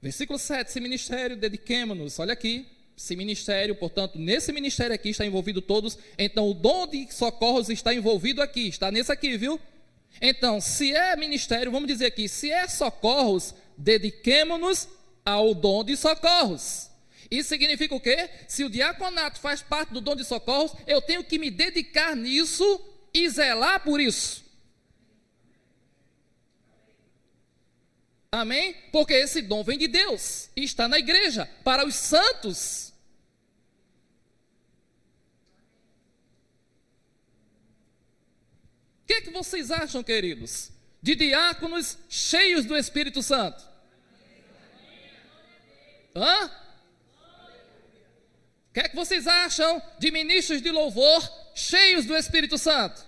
Versículo 0.01 0.39
7, 0.39 0.68
esse 0.68 0.80
ministério, 0.80 1.36
dediquemos-nos, 1.36 2.18
olha 2.20 2.32
aqui, 2.32 2.66
esse 2.99 3.15
ministério, 3.15 3.77
portanto, 3.77 4.19
nesse 4.19 4.51
ministério 4.51 4.93
aqui 4.93 5.11
está 5.11 5.25
envolvido 5.25 5.63
todos, 5.63 5.97
então 6.19 6.51
o 6.51 6.53
dom 6.53 6.85
de 6.85 7.07
socorros 7.13 7.69
está 7.69 7.95
envolvido 7.95 8.43
aqui, 8.43 8.67
está 8.67 8.91
nesse 8.91 9.13
aqui, 9.13 9.37
viu? 9.37 9.61
Então, 10.21 10.61
se 10.61 10.93
é 10.93 11.15
ministério, 11.15 11.71
vamos 11.71 11.87
dizer 11.87 12.07
aqui, 12.07 12.29
se 12.29 12.51
é 12.51 12.67
socorros, 12.67 13.55
dediquemos-nos 13.77 14.89
ao 15.25 15.55
dom 15.55 15.85
de 15.85 15.97
socorros. 15.97 16.91
Isso 17.31 17.51
significa 17.51 17.95
o 17.95 18.01
quê? 18.01 18.29
Se 18.49 18.65
o 18.65 18.71
diaconato 18.71 19.39
faz 19.39 19.63
parte 19.63 19.93
do 19.93 20.01
dom 20.01 20.17
de 20.17 20.25
socorros, 20.25 20.73
eu 20.85 21.01
tenho 21.01 21.23
que 21.23 21.39
me 21.39 21.53
dedicar 21.53 22.17
nisso 22.17 22.81
e 23.15 23.29
zelar 23.31 23.85
por 23.85 24.01
isso. 24.01 24.45
Amém? 28.33 28.75
Porque 28.91 29.15
esse 29.15 29.41
dom 29.41 29.63
vem 29.63 29.79
de 29.79 29.87
Deus 29.87 30.51
e 30.57 30.65
está 30.65 30.89
na 30.89 30.99
igreja 30.99 31.49
para 31.63 31.87
os 31.87 31.95
santos. 31.95 32.89
O 38.98 38.98
que, 39.09 39.15
é 39.15 39.21
que 39.23 39.31
vocês 39.31 39.71
acham, 39.71 40.03
queridos? 40.03 40.71
De 41.03 41.15
diáconos 41.15 41.97
cheios 42.11 42.67
do 42.67 42.77
Espírito 42.77 43.23
Santo? 43.23 43.65
Hã? 46.15 46.47
O 48.69 48.75
que 48.75 48.81
é 48.81 48.89
que 48.89 48.95
vocês 48.95 49.27
acham 49.27 49.83
de 49.99 50.11
ministros 50.11 50.61
de 50.61 50.71
louvor 50.71 51.23
cheios 51.55 52.05
do 52.05 52.15
Espírito 52.15 52.59
Santo? 52.59 53.03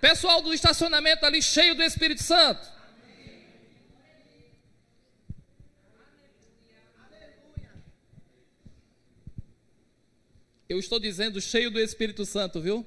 Pessoal 0.00 0.40
do 0.40 0.54
estacionamento 0.54 1.26
ali 1.26 1.42
cheio 1.42 1.74
do 1.74 1.82
Espírito 1.82 2.22
Santo? 2.22 2.72
Eu 10.66 10.78
estou 10.78 10.98
dizendo 10.98 11.38
cheio 11.38 11.70
do 11.70 11.78
Espírito 11.78 12.24
Santo, 12.24 12.62
viu? 12.62 12.86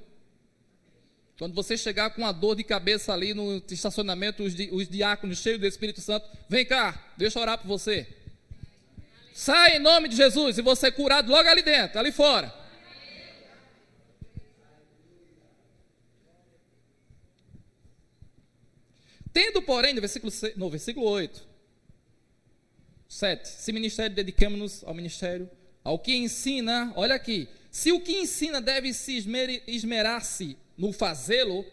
Quando 1.38 1.54
você 1.54 1.78
chegar 1.78 2.12
com 2.12 2.26
a 2.26 2.32
dor 2.32 2.56
de 2.56 2.64
cabeça 2.64 3.12
ali 3.12 3.34
no 3.34 3.62
estacionamento, 3.70 4.44
os, 4.44 4.56
di, 4.56 4.70
os 4.72 4.88
diáconos 4.88 5.40
cheios 5.40 5.60
do 5.60 5.68
Espírito 5.68 6.00
Santo, 6.00 6.26
vem 6.48 6.66
cá, 6.66 7.12
deixa 7.18 7.38
eu 7.38 7.42
orar 7.44 7.58
por 7.58 7.68
você. 7.68 8.08
Sai 9.34 9.76
em 9.76 9.80
nome 9.80 10.08
de 10.08 10.16
Jesus 10.16 10.58
e 10.58 10.62
você 10.62 10.88
é 10.88 10.92
curado 10.92 11.30
logo 11.30 11.50
ali 11.50 11.62
dentro, 11.62 12.00
ali 12.00 12.14
fora. 12.14 12.54
Tendo, 19.34 19.62
porém, 19.62 19.94
no 19.94 20.00
versículo, 20.00 20.32
no 20.56 20.70
versículo 20.70 21.06
8, 21.06 21.46
7, 23.10 23.46
se 23.46 23.74
ministério, 23.74 24.16
dediquemos-nos 24.16 24.86
ao 24.86 24.94
ministério, 24.94 25.52
ao 25.84 26.00
que 26.00 26.16
ensina, 26.16 26.94
olha 26.96 27.14
aqui, 27.14 27.50
se 27.70 27.92
o 27.92 28.00
que 28.00 28.14
ensina 28.14 28.62
deve 28.62 28.94
se 28.94 29.18
esmerar-se 29.68 30.58
no 30.78 30.92
fazê-lo, 30.92 31.66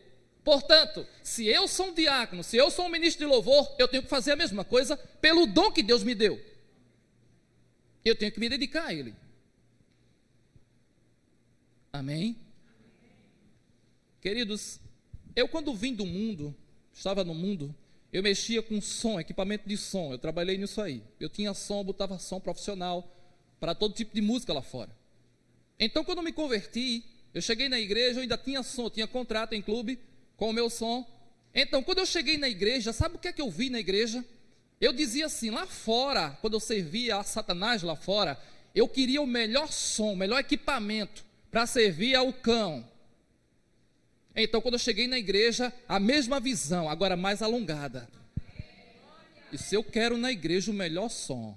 portanto, 0.45 1.07
se 1.23 1.47
eu 1.47 1.67
sou 1.67 1.89
um 1.89 1.95
diácono, 1.95 2.43
se 2.43 2.57
eu 2.57 2.71
sou 2.71 2.87
um 2.87 2.91
ministro 2.91 3.27
de 3.27 3.33
louvor, 3.33 3.75
eu 3.79 3.89
tenho 3.89 4.03
que 4.03 4.09
fazer 4.09 4.33
a 4.33 4.37
mesma 4.37 4.65
coisa 4.65 4.97
pelo 4.97 5.47
dom 5.47 5.71
que 5.71 5.83
Deus 5.83 6.03
me 6.03 6.15
deu. 6.15 6.41
Eu 8.05 8.17
tenho 8.17 8.33
que 8.33 8.41
me 8.41 8.49
dedicar 8.49 8.87
a 8.87 8.95
Ele. 8.95 9.15
Amém? 11.93 12.37
Queridos, 14.21 14.81
eu 15.35 15.49
quando 15.49 15.75
vim 15.75 15.95
do 15.95 16.07
mundo, 16.07 16.55
estava 16.93 17.25
no 17.25 17.35
mundo, 17.35 17.75
eu 18.13 18.23
mexia 18.23 18.63
com 18.63 18.81
som, 18.81 19.19
equipamento 19.19 19.69
de 19.69 19.77
som, 19.77 20.13
eu 20.13 20.19
trabalhei 20.19 20.59
nisso 20.59 20.81
aí. 20.81 21.03
Eu 21.19 21.29
tinha 21.29 21.55
som, 21.55 21.83
botava 21.83 22.19
som 22.19 22.39
profissional 22.39 23.11
para 23.59 23.75
todo 23.75 23.95
tipo 23.95 24.15
de 24.15 24.21
música 24.21 24.53
lá 24.53 24.63
fora. 24.63 24.91
Então, 25.79 26.05
quando 26.05 26.23
me 26.23 26.33
converti, 26.33 27.05
eu 27.35 27.41
cheguei 27.41 27.69
na 27.69 27.79
igreja, 27.79 28.19
eu 28.19 28.23
ainda 28.23 28.37
tinha 28.37 28.63
som, 28.63 28.91
tinha 28.91 29.07
contrato 29.07 29.55
em 29.55 29.63
clube 29.63 29.99
com 30.37 30.51
o 30.51 30.53
meu 30.53 30.69
som. 30.69 31.07
Então, 31.55 31.83
quando 31.83 31.99
eu 31.99 32.07
cheguei 32.07 32.37
na 32.37 32.49
igreja, 32.49 32.93
sabe 32.93 33.17
o 33.17 33.19
que 33.19 33.29
é 33.29 33.33
que 33.33 33.41
eu 33.41 33.51
vi 33.51 33.71
na 33.71 33.79
igreja? 33.79 34.25
Eu 34.81 34.93
dizia 34.93 35.27
assim, 35.27 35.51
lá 35.51 35.67
fora, 35.67 36.37
quando 36.41 36.55
eu 36.55 36.61
servia 36.61 37.17
a 37.17 37.23
Satanás 37.23 37.83
lá 37.83 37.95
fora, 37.95 38.39
eu 38.75 38.89
queria 38.89 39.23
o 39.23 39.27
melhor 39.27 39.71
som, 39.71 40.13
o 40.13 40.17
melhor 40.17 40.41
equipamento 40.41 41.25
para 41.51 41.67
servir 41.67 42.15
ao 42.15 42.33
cão. 42.33 42.89
Então, 44.35 44.61
quando 44.61 44.75
eu 44.75 44.81
cheguei 44.81 45.07
na 45.07 45.19
igreja, 45.19 45.73
a 45.87 46.01
mesma 46.01 46.41
visão, 46.41 46.89
agora 46.89 47.17
mais 47.17 47.43
alongada. 47.43 48.09
E 49.53 49.59
se 49.59 49.75
eu 49.75 49.85
quero 49.85 50.17
na 50.17 50.33
igreja 50.33 50.71
o 50.71 50.75
melhor 50.75 51.11
som, 51.11 51.57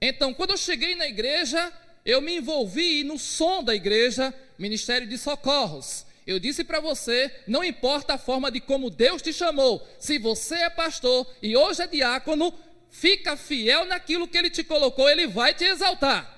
então, 0.00 0.32
quando 0.32 0.50
eu 0.50 0.56
cheguei 0.56 0.94
na 0.94 1.08
igreja, 1.08 1.72
eu 2.08 2.22
me 2.22 2.38
envolvi 2.38 3.04
no 3.04 3.18
som 3.18 3.62
da 3.62 3.74
igreja, 3.74 4.32
ministério 4.58 5.06
de 5.06 5.18
socorros. 5.18 6.06
Eu 6.26 6.38
disse 6.38 6.64
para 6.64 6.80
você, 6.80 7.30
não 7.46 7.62
importa 7.62 8.14
a 8.14 8.18
forma 8.18 8.50
de 8.50 8.60
como 8.60 8.88
Deus 8.88 9.20
te 9.20 9.30
chamou, 9.30 9.86
se 9.98 10.18
você 10.18 10.54
é 10.54 10.70
pastor 10.70 11.30
e 11.42 11.54
hoje 11.54 11.82
é 11.82 11.86
diácono, 11.86 12.54
fica 12.90 13.36
fiel 13.36 13.84
naquilo 13.84 14.26
que 14.26 14.38
ele 14.38 14.48
te 14.48 14.64
colocou, 14.64 15.06
ele 15.06 15.26
vai 15.26 15.52
te 15.52 15.64
exaltar. 15.64 16.34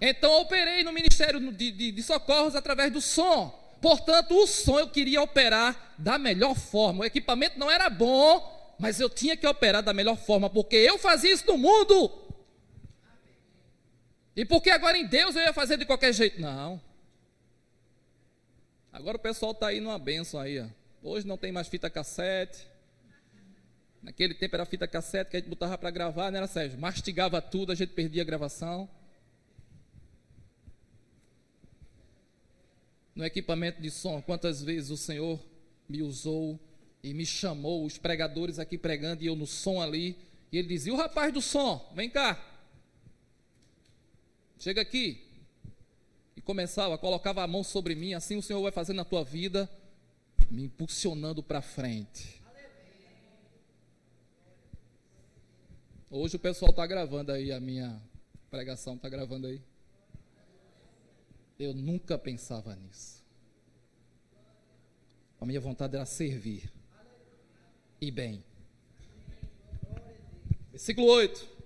Então, 0.00 0.40
operei 0.40 0.82
no 0.82 0.90
ministério 0.90 1.38
de, 1.52 1.70
de, 1.70 1.92
de 1.92 2.02
socorros 2.02 2.56
através 2.56 2.90
do 2.90 3.02
som. 3.02 3.50
Portanto, 3.82 4.34
o 4.34 4.46
som 4.46 4.78
eu 4.78 4.88
queria 4.88 5.20
operar 5.20 5.94
da 5.98 6.16
melhor 6.16 6.54
forma. 6.54 7.02
O 7.02 7.04
equipamento 7.04 7.58
não 7.58 7.70
era 7.70 7.90
bom, 7.90 8.74
mas 8.78 8.98
eu 8.98 9.08
tinha 9.08 9.36
que 9.36 9.46
operar 9.46 9.82
da 9.82 9.92
melhor 9.92 10.16
forma, 10.16 10.48
porque 10.48 10.76
eu 10.76 10.98
fazia 10.98 11.32
isso 11.32 11.46
no 11.46 11.58
mundo. 11.58 12.21
E 14.34 14.44
porque 14.44 14.70
agora 14.70 14.96
em 14.96 15.06
Deus 15.06 15.36
eu 15.36 15.42
ia 15.42 15.52
fazer 15.52 15.76
de 15.76 15.84
qualquer 15.84 16.12
jeito? 16.12 16.40
Não. 16.40 16.80
Agora 18.92 19.16
o 19.16 19.20
pessoal 19.20 19.52
está 19.52 19.68
aí 19.68 19.80
numa 19.80 19.98
benção 19.98 20.40
aí. 20.40 20.58
Ó. 20.58 20.66
Hoje 21.02 21.26
não 21.26 21.36
tem 21.36 21.52
mais 21.52 21.68
fita 21.68 21.90
cassete. 21.90 22.66
Naquele 24.02 24.34
tempo 24.34 24.56
era 24.56 24.64
fita 24.64 24.86
cassete 24.88 25.30
que 25.30 25.36
a 25.36 25.40
gente 25.40 25.48
botava 25.48 25.78
para 25.78 25.90
gravar, 25.90 26.30
não 26.30 26.38
era 26.38 26.46
Sérgio? 26.46 26.78
Mastigava 26.78 27.40
tudo, 27.40 27.72
a 27.72 27.74
gente 27.74 27.92
perdia 27.92 28.22
a 28.22 28.24
gravação. 28.24 28.88
No 33.14 33.24
equipamento 33.24 33.80
de 33.80 33.90
som, 33.90 34.20
quantas 34.22 34.62
vezes 34.62 34.90
o 34.90 34.96
Senhor 34.96 35.38
me 35.88 36.02
usou 36.02 36.58
e 37.02 37.12
me 37.12 37.26
chamou, 37.26 37.84
os 37.84 37.98
pregadores 37.98 38.58
aqui 38.58 38.78
pregando, 38.78 39.22
e 39.22 39.26
eu 39.26 39.36
no 39.36 39.46
som 39.46 39.80
ali, 39.80 40.16
e 40.50 40.58
ele 40.58 40.68
dizia: 40.68 40.92
O 40.92 40.96
rapaz 40.96 41.32
do 41.32 41.40
som, 41.40 41.92
vem 41.94 42.08
cá, 42.08 42.51
chega 44.62 44.80
aqui. 44.80 45.20
E 46.36 46.40
começava, 46.40 46.96
colocava 46.96 47.42
a 47.42 47.46
mão 47.48 47.64
sobre 47.64 47.96
mim, 47.96 48.14
assim 48.14 48.36
o 48.36 48.42
Senhor 48.42 48.62
vai 48.62 48.70
fazer 48.70 48.92
na 48.92 49.04
tua 49.04 49.24
vida, 49.24 49.68
me 50.48 50.62
impulsionando 50.62 51.42
para 51.42 51.60
frente. 51.60 52.40
Hoje 56.08 56.36
o 56.36 56.38
pessoal 56.38 56.70
está 56.70 56.86
gravando 56.86 57.32
aí 57.32 57.50
a 57.50 57.58
minha 57.58 58.00
pregação, 58.50 58.94
está 58.94 59.08
gravando 59.08 59.48
aí. 59.48 59.60
Eu 61.58 61.74
nunca 61.74 62.16
pensava 62.16 62.76
nisso. 62.76 63.20
A 65.40 65.44
minha 65.44 65.60
vontade 65.60 65.96
era 65.96 66.06
servir 66.06 66.72
e 68.00 68.12
bem. 68.12 68.44
Versículo 70.70 71.08
8. 71.08 71.61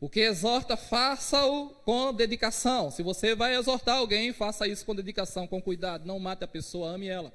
O 0.00 0.08
que 0.08 0.20
exorta, 0.20 0.76
faça-o 0.76 1.70
com 1.84 2.14
dedicação. 2.14 2.90
Se 2.90 3.02
você 3.02 3.34
vai 3.34 3.56
exortar 3.56 3.96
alguém, 3.96 4.32
faça 4.32 4.66
isso 4.66 4.86
com 4.86 4.94
dedicação, 4.94 5.46
com 5.46 5.60
cuidado. 5.60 6.06
Não 6.06 6.20
mate 6.20 6.44
a 6.44 6.48
pessoa, 6.48 6.90
ame 6.90 7.08
ela. 7.08 7.32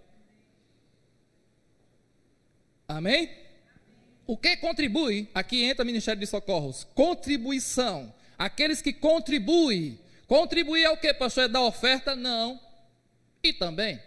Amém? 2.87 3.29
O 4.25 4.37
que 4.37 4.55
contribui? 4.57 5.29
Aqui 5.33 5.63
entra 5.63 5.83
o 5.83 5.85
Ministério 5.85 6.19
de 6.19 6.27
Socorros. 6.27 6.85
Contribuição. 6.95 8.13
Aqueles 8.37 8.81
que 8.81 8.93
contribuem. 8.93 9.99
Contribuir 10.25 10.83
é 10.83 10.89
o 10.89 10.97
que, 10.97 11.13
pastor? 11.13 11.43
É 11.43 11.47
dar 11.49 11.63
oferta? 11.63 12.15
Não. 12.15 12.59
E 13.43 13.51
também. 13.51 14.01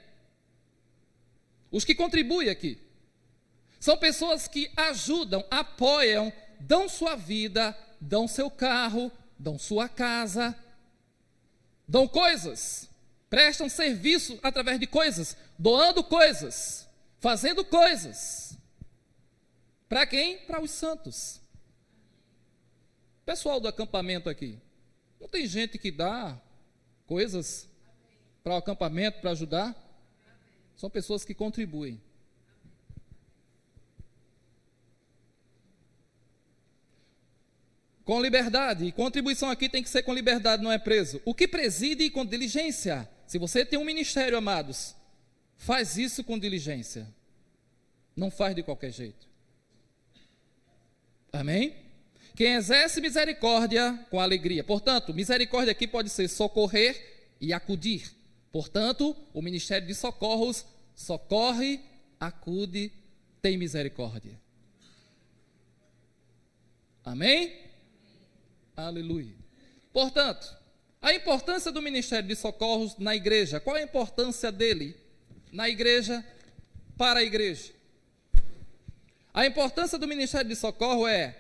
Os 1.71 1.85
que 1.85 1.95
contribuem 1.95 2.49
aqui. 2.49 2.79
São 3.79 3.99
pessoas 3.99 4.49
que 4.49 4.71
ajudam, 4.75 5.45
apoiam, 5.51 6.33
dão 6.59 6.89
sua 6.89 7.15
vida, 7.15 7.77
dão 8.01 8.27
seu 8.29 8.51
carro, 8.51 9.11
dão 9.39 9.59
sua 9.59 9.89
casa, 9.89 10.57
dão 11.87 12.07
coisas, 12.09 12.89
prestam 13.29 13.69
serviço 13.69 14.39
através 14.43 14.79
de 14.81 14.87
coisas, 14.87 15.37
doando 15.59 16.03
coisas, 16.03 16.89
fazendo 17.21 17.65
coisas. 17.65 18.57
Para 19.89 20.07
quem? 20.07 20.39
Para 20.39 20.61
os 20.61 20.71
santos. 20.71 21.41
Pessoal 23.25 23.61
do 23.61 23.69
acampamento 23.69 24.29
aqui. 24.29 24.59
Não 25.21 25.29
tem 25.29 25.47
gente 25.47 25.79
que 25.79 25.91
dá 25.91 26.41
coisas 27.07 27.69
para 28.43 28.55
o 28.55 28.57
acampamento 28.57 29.21
para 29.21 29.31
ajudar? 29.31 29.75
São 30.77 30.91
pessoas 30.91 31.25
que 31.25 31.35
contribuem. 31.35 32.01
Com 38.07 38.23
liberdade. 38.23 38.93
Contribuição 38.93 39.51
aqui 39.51 39.69
tem 39.69 39.83
que 39.83 39.89
ser 39.89 40.05
com 40.05 40.15
liberdade, 40.15 40.63
não 40.63 40.71
é 40.71 40.79
preso. 40.79 41.21
O 41.25 41.35
que 41.35 41.49
preside 41.49 42.09
com 42.09 42.25
diligência. 42.25 43.07
Se 43.27 43.37
você 43.37 43.65
tem 43.67 43.77
um 43.77 43.85
ministério, 43.85 44.39
amados, 44.39 44.95
faz 45.57 45.99
isso 45.99 46.23
com 46.23 46.39
diligência. 46.39 47.13
Não 48.15 48.31
faz 48.31 48.55
de 48.55 48.63
qualquer 48.63 48.93
jeito. 48.93 49.27
Amém? 51.33 51.75
Quem 52.37 52.55
exerce 52.55 53.01
misericórdia 53.01 53.99
com 54.09 54.21
alegria. 54.21 54.63
Portanto, 54.63 55.13
misericórdia 55.13 55.73
aqui 55.73 55.89
pode 55.89 56.09
ser 56.09 56.29
socorrer 56.29 57.35
e 57.41 57.53
acudir. 57.53 58.15
Portanto, 58.53 59.17
o 59.35 59.43
ministério 59.43 59.85
de 59.85 59.95
socorros 59.97 60.65
socorre, 60.95 61.81
acude, 62.21 62.93
tem 63.43 63.59
misericórdia. 63.59 64.41
Amém? 67.05 67.66
Aleluia. 68.77 69.35
Portanto, 69.93 70.55
a 71.01 71.15
importância 71.15 71.73
do 71.73 71.81
ministério 71.81 72.29
de 72.29 72.37
socorros 72.37 72.97
na 72.99 73.15
igreja. 73.15 73.59
Qual 73.61 73.77
a 73.77 73.83
importância 73.83 74.53
dele 74.53 74.97
na 75.51 75.69
igreja 75.69 76.25
para 76.97 77.21
a 77.21 77.23
igreja? 77.23 77.73
A 79.33 79.47
importância 79.47 79.99
do 79.99 80.09
ministério 80.09 80.49
de 80.49 80.57
socorro 80.57 81.07
é 81.07 81.37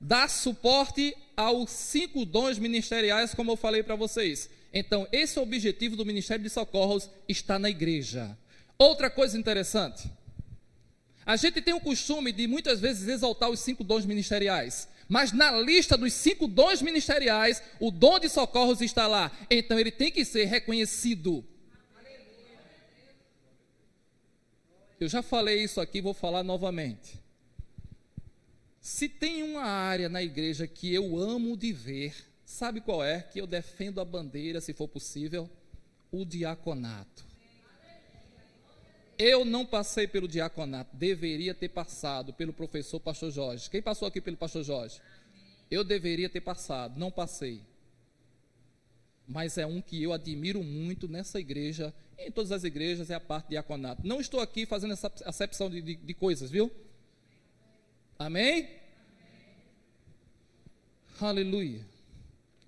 dar 0.00 0.28
suporte 0.30 1.14
aos 1.36 1.70
cinco 1.70 2.24
dons 2.24 2.58
ministeriais, 2.58 3.34
como 3.34 3.52
eu 3.52 3.56
falei 3.56 3.82
para 3.82 3.96
vocês. 3.96 4.48
Então, 4.72 5.08
esse 5.10 5.38
é 5.38 5.42
objetivo 5.42 5.96
do 5.96 6.06
ministério 6.06 6.44
de 6.44 6.50
socorros 6.50 7.10
está 7.28 7.58
na 7.58 7.68
igreja. 7.68 8.36
Outra 8.78 9.10
coisa 9.10 9.36
interessante. 9.36 10.10
A 11.26 11.36
gente 11.36 11.60
tem 11.60 11.74
o 11.74 11.80
costume 11.80 12.32
de 12.32 12.46
muitas 12.46 12.80
vezes 12.80 13.08
exaltar 13.08 13.50
os 13.50 13.60
cinco 13.60 13.84
dons 13.84 14.06
ministeriais. 14.06 14.88
Mas 15.10 15.32
na 15.32 15.50
lista 15.50 15.98
dos 15.98 16.12
cinco 16.12 16.46
dons 16.46 16.80
ministeriais, 16.80 17.60
o 17.80 17.90
dom 17.90 18.20
de 18.20 18.28
socorros 18.28 18.80
está 18.80 19.08
lá. 19.08 19.36
Então 19.50 19.76
ele 19.76 19.90
tem 19.90 20.12
que 20.12 20.24
ser 20.24 20.44
reconhecido. 20.44 21.44
Eu 25.00 25.08
já 25.08 25.20
falei 25.20 25.64
isso 25.64 25.80
aqui, 25.80 26.00
vou 26.00 26.14
falar 26.14 26.44
novamente. 26.44 27.18
Se 28.80 29.08
tem 29.08 29.42
uma 29.42 29.64
área 29.64 30.08
na 30.08 30.22
igreja 30.22 30.68
que 30.68 30.94
eu 30.94 31.18
amo 31.18 31.56
de 31.56 31.72
ver, 31.72 32.14
sabe 32.44 32.80
qual 32.80 33.02
é? 33.02 33.20
Que 33.20 33.40
eu 33.40 33.48
defendo 33.48 34.00
a 34.00 34.04
bandeira, 34.04 34.60
se 34.60 34.72
for 34.72 34.86
possível, 34.86 35.50
o 36.12 36.24
diaconato. 36.24 37.29
Eu 39.22 39.44
não 39.44 39.66
passei 39.66 40.06
pelo 40.06 40.26
diaconato, 40.26 40.96
deveria 40.96 41.52
ter 41.52 41.68
passado 41.68 42.32
pelo 42.32 42.54
professor 42.54 42.98
Pastor 42.98 43.30
Jorge. 43.30 43.68
Quem 43.68 43.82
passou 43.82 44.08
aqui 44.08 44.18
pelo 44.18 44.38
Pastor 44.38 44.64
Jorge? 44.64 44.98
Eu 45.70 45.84
deveria 45.84 46.30
ter 46.30 46.40
passado, 46.40 46.98
não 46.98 47.10
passei. 47.10 47.60
Mas 49.28 49.58
é 49.58 49.66
um 49.66 49.82
que 49.82 50.02
eu 50.02 50.14
admiro 50.14 50.64
muito 50.64 51.06
nessa 51.06 51.38
igreja, 51.38 51.92
em 52.18 52.30
todas 52.30 52.50
as 52.50 52.64
igrejas, 52.64 53.10
é 53.10 53.14
a 53.14 53.20
parte 53.20 53.48
de 53.48 53.50
diaconato. 53.50 54.08
Não 54.08 54.22
estou 54.22 54.40
aqui 54.40 54.64
fazendo 54.64 54.94
essa 54.94 55.12
acepção 55.26 55.68
de, 55.68 55.82
de, 55.82 55.96
de 55.96 56.14
coisas, 56.14 56.50
viu? 56.50 56.72
Amém? 58.18 58.54
Amém? 58.54 58.80
Aleluia. 61.20 61.86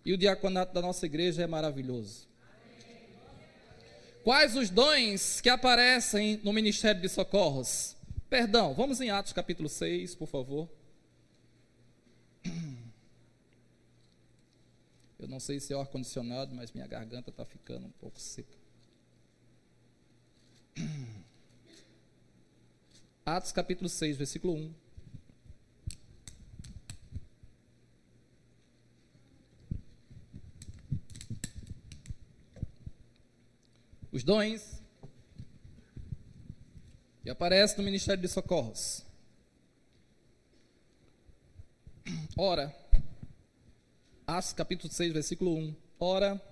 E 0.05 0.13
o 0.13 0.19
diaconato 0.19 0.75
da 0.75 0.83
nossa 0.83 1.07
igreja 1.07 1.43
é 1.43 1.47
maravilhoso. 1.47 2.29
Quais 4.23 4.55
os 4.57 4.71
dons 4.71 5.41
que 5.41 5.49
aparecem 5.49 6.41
no 6.45 6.53
ministério 6.53 7.01
de 7.01 7.09
socorros? 7.09 7.97
Perdão, 8.31 8.73
vamos 8.73 9.01
em 9.01 9.11
Atos 9.11 9.33
capítulo 9.33 9.69
6, 9.69 10.15
por 10.15 10.29
favor. 10.29 10.69
Eu 15.19 15.27
não 15.29 15.41
sei 15.41 15.59
se 15.59 15.73
é 15.73 15.77
o 15.77 15.81
ar-condicionado, 15.81 16.55
mas 16.55 16.71
minha 16.73 16.87
garganta 16.87 17.31
está 17.31 17.45
ficando 17.45 17.87
um 17.87 17.91
pouco 17.93 18.21
seca. 18.21 18.57
Atos 23.27 23.51
capítulo 23.51 23.89
6, 23.89 24.17
versículo 24.17 24.55
1. 24.55 24.82
Os 34.13 34.23
dons, 34.23 34.83
e 37.25 37.31
aparece 37.31 37.79
no 37.79 37.83
Ministério 37.83 38.21
de 38.21 38.29
Socorros. 38.29 39.03
Ora, 42.37 42.75
Atos 44.27 44.53
capítulo 44.53 44.93
6, 44.93 45.13
versículo 45.15 45.57
1. 45.57 45.75
Ora, 45.99 46.43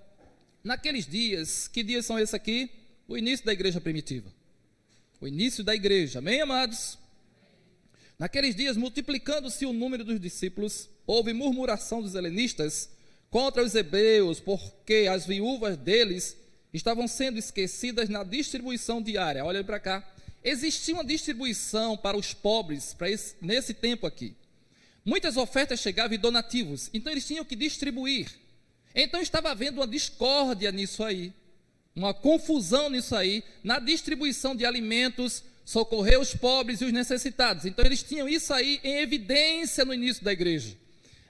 naqueles 0.63 1.05
dias, 1.05 1.67
que 1.67 1.83
dias 1.83 2.05
são 2.05 2.17
esses 2.17 2.33
aqui? 2.33 2.71
O 3.07 3.15
início 3.15 3.45
da 3.45 3.53
igreja 3.53 3.79
primitiva. 3.79 4.33
O 5.19 5.27
início 5.27 5.63
da 5.63 5.75
igreja, 5.75 6.17
amém, 6.17 6.41
amados? 6.41 6.97
Naqueles 8.17 8.55
dias, 8.55 8.75
multiplicando-se 8.75 9.67
o 9.67 9.73
número 9.73 10.03
dos 10.03 10.19
discípulos, 10.19 10.89
houve 11.05 11.31
murmuração 11.31 12.01
dos 12.01 12.15
helenistas 12.15 12.89
contra 13.29 13.63
os 13.63 13.75
hebreus, 13.75 14.39
porque 14.39 15.07
as 15.09 15.27
viúvas 15.27 15.77
deles 15.77 16.40
estavam 16.73 17.07
sendo 17.07 17.37
esquecidas 17.37 18.09
na 18.09 18.23
distribuição 18.23 19.01
diária. 19.01 19.43
Olha 19.43 19.63
para 19.63 19.79
cá. 19.79 20.07
Existia 20.43 20.95
uma 20.95 21.05
distribuição 21.05 21.95
para 21.95 22.17
os 22.17 22.33
pobres 22.33 22.93
para 22.93 23.09
esse, 23.09 23.35
nesse 23.41 23.73
tempo 23.73 24.07
aqui. 24.07 24.35
Muitas 25.05 25.37
ofertas 25.37 25.79
chegavam 25.79 26.13
e 26.13 26.17
donativos, 26.17 26.89
então 26.93 27.11
eles 27.11 27.25
tinham 27.25 27.45
que 27.45 27.55
distribuir. 27.55 28.27
Então 28.93 29.21
estava 29.21 29.51
havendo 29.51 29.79
uma 29.79 29.87
discórdia 29.87 30.71
nisso 30.71 31.03
aí, 31.03 31.33
uma 31.95 32.13
confusão 32.13 32.89
nisso 32.89 33.15
aí, 33.15 33.43
na 33.63 33.79
distribuição 33.79 34.55
de 34.55 34.65
alimentos, 34.65 35.43
socorrer 35.65 36.19
os 36.19 36.35
pobres 36.35 36.81
e 36.81 36.85
os 36.85 36.91
necessitados. 36.91 37.65
Então 37.65 37.85
eles 37.85 38.03
tinham 38.03 38.27
isso 38.27 38.53
aí 38.53 38.79
em 38.83 38.97
evidência 38.97 39.85
no 39.85 39.93
início 39.93 40.23
da 40.23 40.33
igreja. 40.33 40.75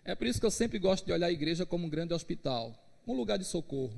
É 0.04 0.16
por 0.16 0.28
isso 0.28 0.40
que 0.40 0.46
eu 0.46 0.52
sempre 0.52 0.80
gosto 0.80 1.06
de 1.06 1.12
olhar 1.12 1.28
a 1.28 1.32
igreja 1.32 1.66
como 1.66 1.86
um 1.86 1.90
grande 1.90 2.14
hospital, 2.14 2.76
um 3.08 3.14
lugar 3.14 3.38
de 3.38 3.46
socorro. 3.46 3.98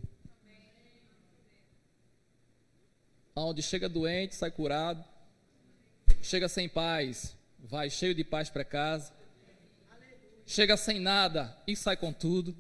Onde 3.36 3.62
chega 3.62 3.90
doente, 3.90 4.36
sai 4.36 4.52
curado, 4.52 5.04
chega 6.22 6.48
sem 6.48 6.70
paz, 6.70 7.36
vai 7.60 7.90
cheio 7.90 8.14
de 8.14 8.24
paz 8.24 8.50
para 8.50 8.64
casa, 8.64 9.12
chega 10.46 10.78
sem 10.78 11.00
nada 11.00 11.58
e 11.66 11.76
sai 11.76 11.98
com 11.98 12.14
tudo. 12.14 12.56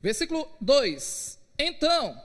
Versículo 0.00 0.48
2: 0.60 1.38
Então, 1.58 2.20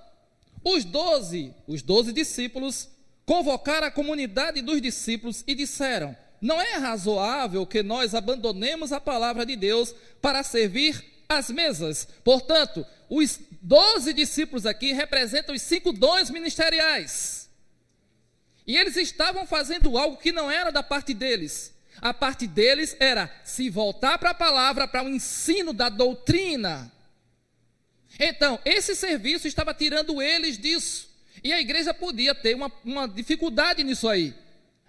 os 0.63 0.85
doze, 0.85 1.53
os 1.65 1.81
doze 1.81 2.13
discípulos, 2.13 2.89
convocaram 3.25 3.87
a 3.87 3.91
comunidade 3.91 4.61
dos 4.61 4.81
discípulos 4.81 5.43
e 5.47 5.55
disseram: 5.55 6.15
Não 6.39 6.61
é 6.61 6.75
razoável 6.75 7.65
que 7.65 7.81
nós 7.81 8.13
abandonemos 8.13 8.91
a 8.91 9.01
palavra 9.01 9.45
de 9.45 9.55
Deus 9.55 9.95
para 10.21 10.43
servir 10.43 11.03
as 11.27 11.49
mesas. 11.49 12.07
Portanto, 12.23 12.85
os 13.09 13.39
doze 13.61 14.13
discípulos 14.13 14.65
aqui 14.65 14.91
representam 14.91 15.53
os 15.53 15.61
cinco 15.61 15.93
dons 15.93 16.29
ministeriais. 16.29 17.49
E 18.65 18.75
eles 18.75 18.95
estavam 18.95 19.45
fazendo 19.45 19.97
algo 19.97 20.17
que 20.17 20.31
não 20.31 20.49
era 20.49 20.71
da 20.71 20.83
parte 20.83 21.13
deles. 21.13 21.73
A 22.01 22.13
parte 22.13 22.47
deles 22.47 22.95
era 22.99 23.31
se 23.43 23.69
voltar 23.69 24.17
para 24.17 24.31
a 24.31 24.35
palavra, 24.35 24.87
para 24.87 25.03
o 25.03 25.09
ensino 25.09 25.73
da 25.73 25.89
doutrina. 25.89 26.91
Então, 28.19 28.59
esse 28.65 28.95
serviço 28.95 29.47
estava 29.47 29.73
tirando 29.73 30.21
eles 30.21 30.57
disso. 30.57 31.09
E 31.43 31.51
a 31.53 31.59
igreja 31.59 31.93
podia 31.93 32.35
ter 32.35 32.55
uma, 32.55 32.71
uma 32.83 33.07
dificuldade 33.07 33.83
nisso 33.83 34.07
aí. 34.07 34.33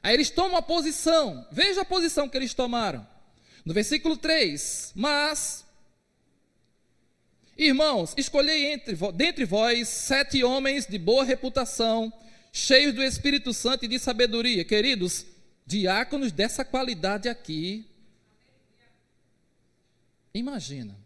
Aí 0.03 0.15
eles 0.15 0.31
tomam 0.31 0.57
a 0.57 0.63
posição. 0.63 1.47
Veja 1.51 1.83
a 1.83 1.85
posição 1.85 2.29
que 2.29 2.37
eles 2.37 2.55
tomaram. 2.55 3.07
No 3.65 3.73
versículo 3.73 4.17
3: 4.17 4.93
Mas 4.95 5.65
Irmãos, 7.57 8.15
escolhei 8.17 8.73
entre, 8.73 8.97
dentre 9.15 9.45
vós 9.45 9.89
sete 9.89 10.43
homens 10.43 10.87
de 10.87 10.99
boa 10.99 11.23
reputação, 11.23 12.13
cheios 12.53 12.95
do 12.95 13.03
Espírito 13.03 13.53
Santo 13.53 13.85
e 13.85 13.89
de 13.89 13.99
sabedoria. 13.99 14.65
Queridos, 14.65 15.27
diáconos 15.67 16.33
dessa 16.33 16.65
qualidade 16.65 17.29
aqui. 17.29 17.87
Imagina. 20.33 20.97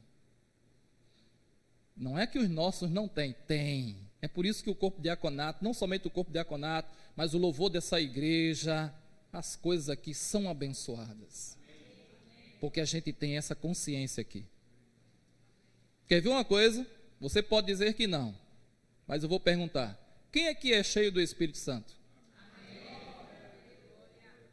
Não 1.96 2.18
é 2.18 2.26
que 2.26 2.38
os 2.38 2.48
nossos 2.48 2.90
não 2.90 3.08
têm, 3.08 3.34
tem. 3.46 3.96
É 4.22 4.28
por 4.28 4.46
isso 4.46 4.62
que 4.62 4.70
o 4.70 4.74
corpo 4.74 5.00
diaconato, 5.00 5.64
não 5.64 5.74
somente 5.74 6.06
o 6.06 6.10
corpo 6.10 6.30
diaconato, 6.30 6.94
mas 7.16 7.34
o 7.34 7.38
louvor 7.38 7.70
dessa 7.70 8.00
igreja, 8.00 8.92
as 9.32 9.56
coisas 9.56 9.88
aqui 9.88 10.14
são 10.14 10.48
abençoadas. 10.48 11.56
Porque 12.60 12.80
a 12.80 12.84
gente 12.84 13.12
tem 13.12 13.36
essa 13.36 13.54
consciência 13.54 14.20
aqui. 14.20 14.44
Quer 16.08 16.20
ver 16.20 16.28
uma 16.28 16.44
coisa? 16.44 16.86
Você 17.20 17.42
pode 17.42 17.66
dizer 17.66 17.94
que 17.94 18.06
não, 18.06 18.34
mas 19.06 19.22
eu 19.22 19.28
vou 19.28 19.40
perguntar: 19.40 19.98
quem 20.30 20.48
aqui 20.48 20.72
é 20.72 20.82
cheio 20.82 21.10
do 21.10 21.20
Espírito 21.20 21.58
Santo? 21.58 21.94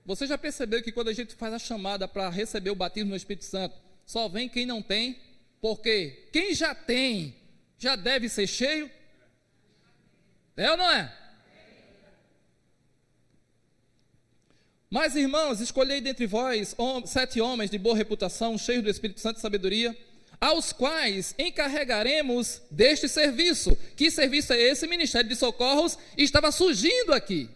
Você 0.06 0.28
já 0.28 0.38
percebeu 0.38 0.84
que 0.84 0.92
quando 0.92 1.08
a 1.08 1.14
gente 1.14 1.34
faz 1.36 1.54
a 1.54 1.60
chamada 1.60 2.08
para 2.08 2.30
receber 2.30 2.70
o 2.70 2.76
batismo 2.76 3.12
no 3.12 3.16
Espírito 3.16 3.46
Santo, 3.46 3.76
só 4.06 4.28
vem 4.28 4.50
quem 4.50 4.66
não 4.66 4.82
tem? 4.82 5.18
Porque 5.62 6.28
quem 6.34 6.54
já 6.54 6.76
tem, 6.76 7.36
já 7.78 7.96
deve 7.96 8.28
ser 8.28 8.48
cheio? 8.48 8.92
É 10.58 10.70
ou 10.72 10.78
não 10.78 10.92
é? 10.92 11.20
Mas, 14.90 15.16
irmãos, 15.16 15.60
escolhei 15.60 16.02
dentre 16.02 16.28
vós 16.28 16.76
sete 17.06 17.42
homens 17.42 17.72
de 17.72 17.80
boa 17.80 17.96
reputação, 17.96 18.58
cheios 18.58 18.84
do 18.84 18.90
Espírito 18.90 19.22
Santo 19.22 19.38
e 19.38 19.42
sabedoria, 19.42 19.98
aos 20.40 20.74
quais 20.74 21.34
encarregaremos 21.38 22.62
deste 22.70 23.08
serviço. 23.08 23.78
Que 23.96 24.12
serviço 24.12 24.54
é 24.54 24.62
esse? 24.62 24.88
Ministério 24.88 25.30
de 25.30 25.36
Socorros 25.36 25.98
estava 26.18 26.52
surgindo 26.52 27.14
aqui, 27.14 27.50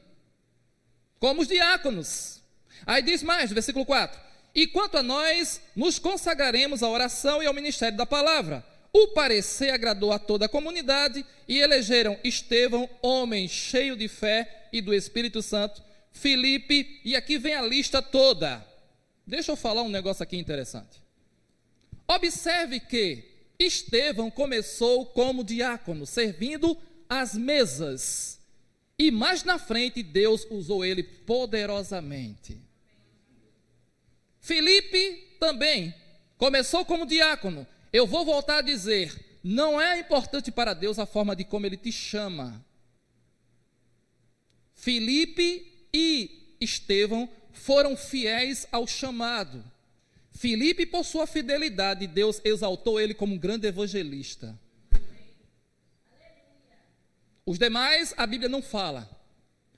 como 1.19 1.41
os 1.41 1.47
diáconos. 1.47 2.41
Aí 2.85 3.01
diz 3.01 3.23
mais, 3.23 3.51
versículo 3.51 3.85
4: 3.85 4.19
E 4.53 4.67
quanto 4.67 4.97
a 4.97 5.03
nós, 5.03 5.61
nos 5.75 5.99
consagraremos 5.99 6.83
à 6.83 6.89
oração 6.89 7.41
e 7.41 7.45
ao 7.45 7.53
ministério 7.53 7.97
da 7.97 8.05
palavra. 8.05 8.65
O 8.93 9.09
parecer 9.09 9.69
agradou 9.71 10.11
a 10.11 10.17
toda 10.17 10.45
a 10.45 10.49
comunidade 10.49 11.25
e 11.47 11.59
elegeram 11.59 12.17
Estevão, 12.23 12.89
homem 13.01 13.47
cheio 13.47 13.95
de 13.95 14.07
fé 14.07 14.69
e 14.71 14.81
do 14.81 14.93
Espírito 14.93 15.41
Santo 15.41 15.83
Filipe, 16.17 16.99
e 17.05 17.15
aqui 17.15 17.37
vem 17.37 17.53
a 17.53 17.61
lista 17.61 18.01
toda. 18.01 18.65
Deixa 19.25 19.51
eu 19.51 19.55
falar 19.55 19.83
um 19.83 19.89
negócio 19.89 20.23
aqui 20.23 20.37
interessante. 20.37 21.06
Observe 22.07 22.79
que 22.79 23.23
Estevão 23.59 24.31
começou 24.31 25.05
como 25.07 25.43
diácono, 25.43 26.05
servindo 26.05 26.77
as 27.09 27.35
mesas. 27.35 28.39
E 28.97 29.11
mais 29.11 29.43
na 29.43 29.59
frente, 29.59 30.01
Deus 30.01 30.47
usou 30.49 30.85
ele 30.85 31.03
poderosamente. 31.03 32.57
Filipe 34.39 35.35
também 35.39 35.93
começou 36.37 36.85
como 36.85 37.05
diácono. 37.05 37.67
Eu 37.91 38.07
vou 38.07 38.23
voltar 38.23 38.59
a 38.59 38.61
dizer: 38.61 39.39
não 39.43 39.79
é 39.79 39.99
importante 39.99 40.51
para 40.51 40.73
Deus 40.73 40.97
a 40.97 41.05
forma 41.05 41.35
de 41.35 41.43
como 41.43 41.65
ele 41.65 41.77
te 41.77 41.91
chama. 41.91 42.65
Filipe 44.73 45.87
e 45.93 46.55
Estevão 46.61 47.29
foram 47.51 47.97
fiéis 47.97 48.67
ao 48.71 48.87
chamado. 48.87 49.63
Filipe, 50.37 50.85
por 50.85 51.03
sua 51.03 51.25
fidelidade, 51.25 52.05
Deus 52.05 52.39
exaltou 52.43 52.99
ele 53.01 53.15
como 53.15 53.33
um 53.33 53.39
grande 53.39 53.65
evangelista. 53.65 54.57
Os 57.43 57.57
demais, 57.57 58.13
a 58.15 58.27
Bíblia 58.27 58.47
não 58.47 58.61
fala. 58.61 59.09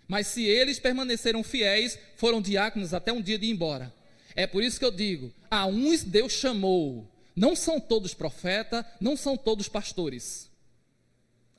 Mas 0.06 0.28
se 0.28 0.44
eles 0.44 0.78
permaneceram 0.78 1.44
fiéis, 1.44 1.98
foram 2.18 2.42
diáconos 2.42 2.94
até 2.94 3.14
um 3.14 3.22
dia 3.22 3.40
de 3.40 3.46
ir 3.46 3.52
embora. 3.52 3.94
É 4.36 4.46
por 4.46 4.62
isso 4.62 4.78
que 4.78 4.84
eu 4.84 4.92
digo: 4.92 5.32
a 5.50 5.66
uns 5.66 6.04
Deus 6.04 6.34
chamou. 6.34 7.10
Não 7.34 7.56
são 7.56 7.80
todos 7.80 8.14
profetas, 8.14 8.84
não 9.00 9.16
são 9.16 9.38
todos 9.38 9.70
pastores. 9.70 10.52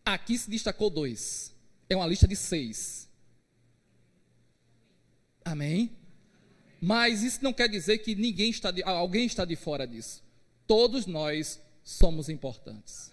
Aqui 0.05 0.37
se 0.37 0.51
destacou 0.51 0.91
dois. 0.91 1.55
É 1.89 1.97
uma 1.97 2.07
lista 2.07 2.29
de 2.29 2.37
seis. 2.37 3.09
Amém? 5.43 5.91
Mas 6.81 7.23
isso 7.23 7.45
não 7.45 7.53
quer 7.53 7.69
dizer 7.69 7.99
que 7.99 8.15
ninguém 8.15 8.51
está 8.51 8.71
de, 8.71 8.83
alguém 8.83 9.27
está 9.27 9.45
de 9.45 9.55
fora 9.55 9.87
disso. 9.87 10.23
Todos 10.67 11.05
nós 11.05 11.61
somos 11.85 12.29
importantes. 12.29 13.13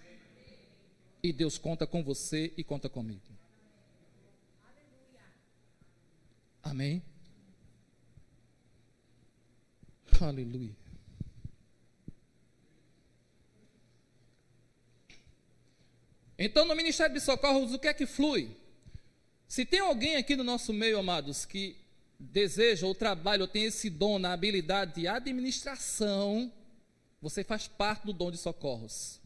E 1.21 1.33
Deus 1.33 1.57
conta 1.57 1.85
com 1.85 2.03
você 2.03 2.53
e 2.55 2.63
conta 2.63 2.87
comigo. 2.87 3.21
Amém? 6.63 7.01
Aleluia. 10.21 10.75
Então, 16.39 16.65
no 16.65 16.75
Ministério 16.75 17.15
de 17.15 17.21
Socorros, 17.21 17.73
o 17.73 17.79
que 17.79 17.87
é 17.87 17.93
que 17.93 18.05
flui? 18.05 18.55
Se 19.47 19.65
tem 19.65 19.79
alguém 19.79 20.17
aqui 20.17 20.35
no 20.35 20.43
nosso 20.43 20.71
meio, 20.71 20.99
amados, 20.99 21.45
que 21.45 21.75
deseja 22.19 22.87
ou 22.87 22.95
trabalha 22.95 23.43
ou 23.43 23.47
tem 23.47 23.65
esse 23.65 23.89
dom 23.89 24.17
na 24.17 24.33
habilidade 24.33 25.01
de 25.01 25.07
administração, 25.07 26.51
você 27.21 27.43
faz 27.43 27.67
parte 27.67 28.05
do 28.05 28.13
dom 28.13 28.31
de 28.31 28.37
socorros. 28.37 29.19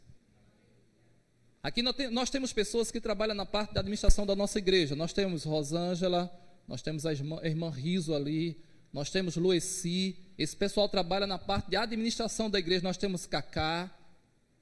Aqui 1.63 1.83
nós 1.83 2.29
temos 2.29 2.51
pessoas 2.51 2.89
que 2.89 2.99
trabalham 2.99 3.35
na 3.35 3.45
parte 3.45 3.73
da 3.73 3.81
administração 3.81 4.25
da 4.25 4.35
nossa 4.35 4.57
igreja. 4.57 4.95
Nós 4.95 5.13
temos 5.13 5.43
Rosângela, 5.43 6.31
nós 6.67 6.81
temos 6.81 7.05
a 7.05 7.13
irmã, 7.13 7.69
Riso 7.69 8.15
ali, 8.15 8.57
nós 8.91 9.11
temos 9.11 9.35
Lueci. 9.35 10.17
Esse 10.37 10.55
pessoal 10.55 10.89
trabalha 10.89 11.27
na 11.27 11.37
parte 11.37 11.69
de 11.69 11.75
administração 11.75 12.49
da 12.49 12.57
igreja. 12.57 12.81
Nós 12.83 12.97
temos 12.97 13.27
Cacá. 13.27 13.95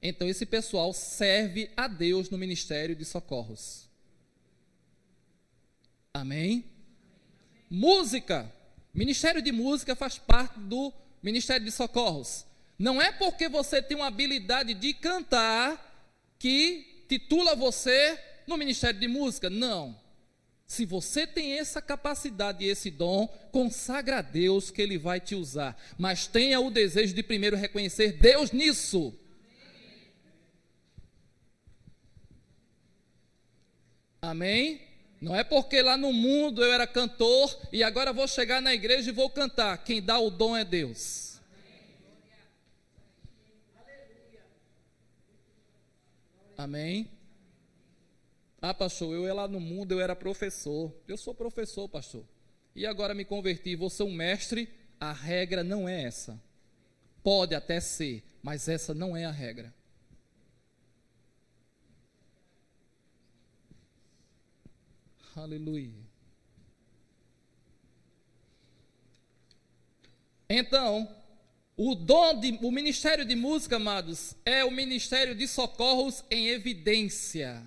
Então, 0.02 0.28
esse 0.28 0.44
pessoal 0.44 0.92
serve 0.92 1.70
a 1.76 1.88
Deus 1.88 2.28
no 2.28 2.36
ministério 2.36 2.94
de 2.94 3.04
socorros. 3.04 3.88
Amém? 6.12 6.69
Música. 7.70 8.52
Ministério 8.92 9.40
de 9.40 9.52
música 9.52 9.94
faz 9.94 10.18
parte 10.18 10.58
do 10.58 10.92
Ministério 11.22 11.64
de 11.64 11.70
Socorros. 11.70 12.44
Não 12.76 13.00
é 13.00 13.12
porque 13.12 13.48
você 13.48 13.80
tem 13.80 13.96
uma 13.96 14.08
habilidade 14.08 14.74
de 14.74 14.92
cantar 14.92 15.86
que 16.38 17.04
titula 17.08 17.54
você 17.54 18.18
no 18.46 18.56
Ministério 18.56 18.98
de 18.98 19.06
Música. 19.06 19.48
Não. 19.48 19.96
Se 20.66 20.84
você 20.84 21.26
tem 21.26 21.58
essa 21.58 21.80
capacidade 21.82 22.64
e 22.64 22.68
esse 22.68 22.90
dom, 22.90 23.26
consagra 23.52 24.18
a 24.18 24.22
Deus 24.22 24.70
que 24.70 24.80
Ele 24.80 24.98
vai 24.98 25.20
te 25.20 25.34
usar. 25.34 25.76
Mas 25.98 26.26
tenha 26.26 26.60
o 26.60 26.70
desejo 26.70 27.14
de 27.14 27.22
primeiro 27.22 27.56
reconhecer 27.56 28.12
Deus 28.12 28.50
nisso. 28.50 29.14
Amém? 34.22 34.89
Não 35.20 35.36
é 35.36 35.44
porque 35.44 35.82
lá 35.82 35.98
no 35.98 36.12
mundo 36.12 36.64
eu 36.64 36.72
era 36.72 36.86
cantor 36.86 37.54
e 37.70 37.82
agora 37.82 38.12
vou 38.12 38.26
chegar 38.26 38.62
na 38.62 38.72
igreja 38.72 39.10
e 39.10 39.12
vou 39.12 39.28
cantar. 39.28 39.76
Quem 39.84 40.00
dá 40.00 40.18
o 40.18 40.30
dom 40.30 40.56
é 40.56 40.64
Deus. 40.64 41.38
Amém? 46.56 47.10
Ah, 48.62 48.72
pastor, 48.72 49.14
eu 49.14 49.34
lá 49.34 49.46
no 49.46 49.60
mundo 49.60 49.92
eu 49.92 50.00
era 50.00 50.16
professor. 50.16 50.94
Eu 51.06 51.18
sou 51.18 51.34
professor, 51.34 51.88
pastor. 51.88 52.24
E 52.74 52.86
agora 52.86 53.14
me 53.14 53.24
converti, 53.24 53.76
vou 53.76 53.90
ser 53.90 54.04
um 54.04 54.12
mestre. 54.12 54.68
A 54.98 55.12
regra 55.12 55.62
não 55.62 55.88
é 55.88 56.04
essa. 56.04 56.40
Pode 57.22 57.54
até 57.54 57.80
ser, 57.80 58.22
mas 58.42 58.68
essa 58.68 58.94
não 58.94 59.14
é 59.14 59.24
a 59.26 59.30
regra. 59.30 59.74
Aleluia. 65.36 65.94
Então, 70.48 71.08
o 71.76 71.94
dom 71.94 72.40
de, 72.40 72.58
o 72.60 72.72
ministério 72.72 73.24
de 73.24 73.36
música, 73.36 73.76
amados, 73.76 74.34
é 74.44 74.64
o 74.64 74.70
ministério 74.70 75.34
de 75.34 75.46
socorros 75.46 76.24
em 76.30 76.48
evidência. 76.48 77.62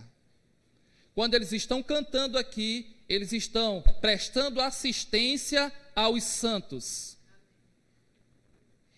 Quando 1.16 1.36
eles 1.36 1.54
estão 1.54 1.82
cantando 1.82 2.38
aqui, 2.38 2.98
eles 3.08 3.32
estão 3.32 3.82
prestando 4.02 4.60
assistência 4.60 5.72
aos 5.96 6.24
santos. 6.24 7.18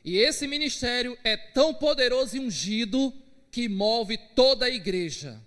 E 0.04 0.18
esse 0.18 0.48
ministério 0.48 1.18
é 1.24 1.38
tão 1.38 1.74
poderoso 1.74 2.38
e 2.38 2.40
ungido 2.40 3.14
que 3.52 3.70
move 3.70 4.18
toda 4.36 4.66
a 4.66 4.70
igreja. 4.70 5.42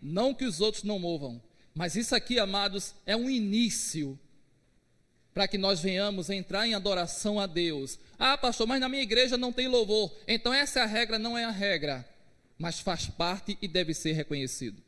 Não 0.00 0.32
que 0.32 0.44
os 0.44 0.60
outros 0.60 0.82
não 0.82 0.98
movam, 0.98 1.42
mas 1.80 1.96
isso 1.96 2.14
aqui, 2.14 2.38
amados, 2.38 2.94
é 3.06 3.16
um 3.16 3.30
início 3.30 4.20
para 5.32 5.48
que 5.48 5.56
nós 5.56 5.80
venhamos 5.80 6.28
entrar 6.28 6.68
em 6.68 6.74
adoração 6.74 7.40
a 7.40 7.46
Deus. 7.46 7.98
Ah, 8.18 8.36
pastor, 8.36 8.66
mas 8.66 8.78
na 8.78 8.86
minha 8.86 9.02
igreja 9.02 9.38
não 9.38 9.50
tem 9.50 9.66
louvor. 9.66 10.14
Então 10.28 10.52
essa 10.52 10.80
é 10.80 10.82
a 10.82 10.86
regra, 10.86 11.18
não 11.18 11.38
é 11.38 11.44
a 11.44 11.50
regra, 11.50 12.06
mas 12.58 12.80
faz 12.80 13.06
parte 13.06 13.56
e 13.62 13.66
deve 13.66 13.94
ser 13.94 14.12
reconhecido. 14.12 14.82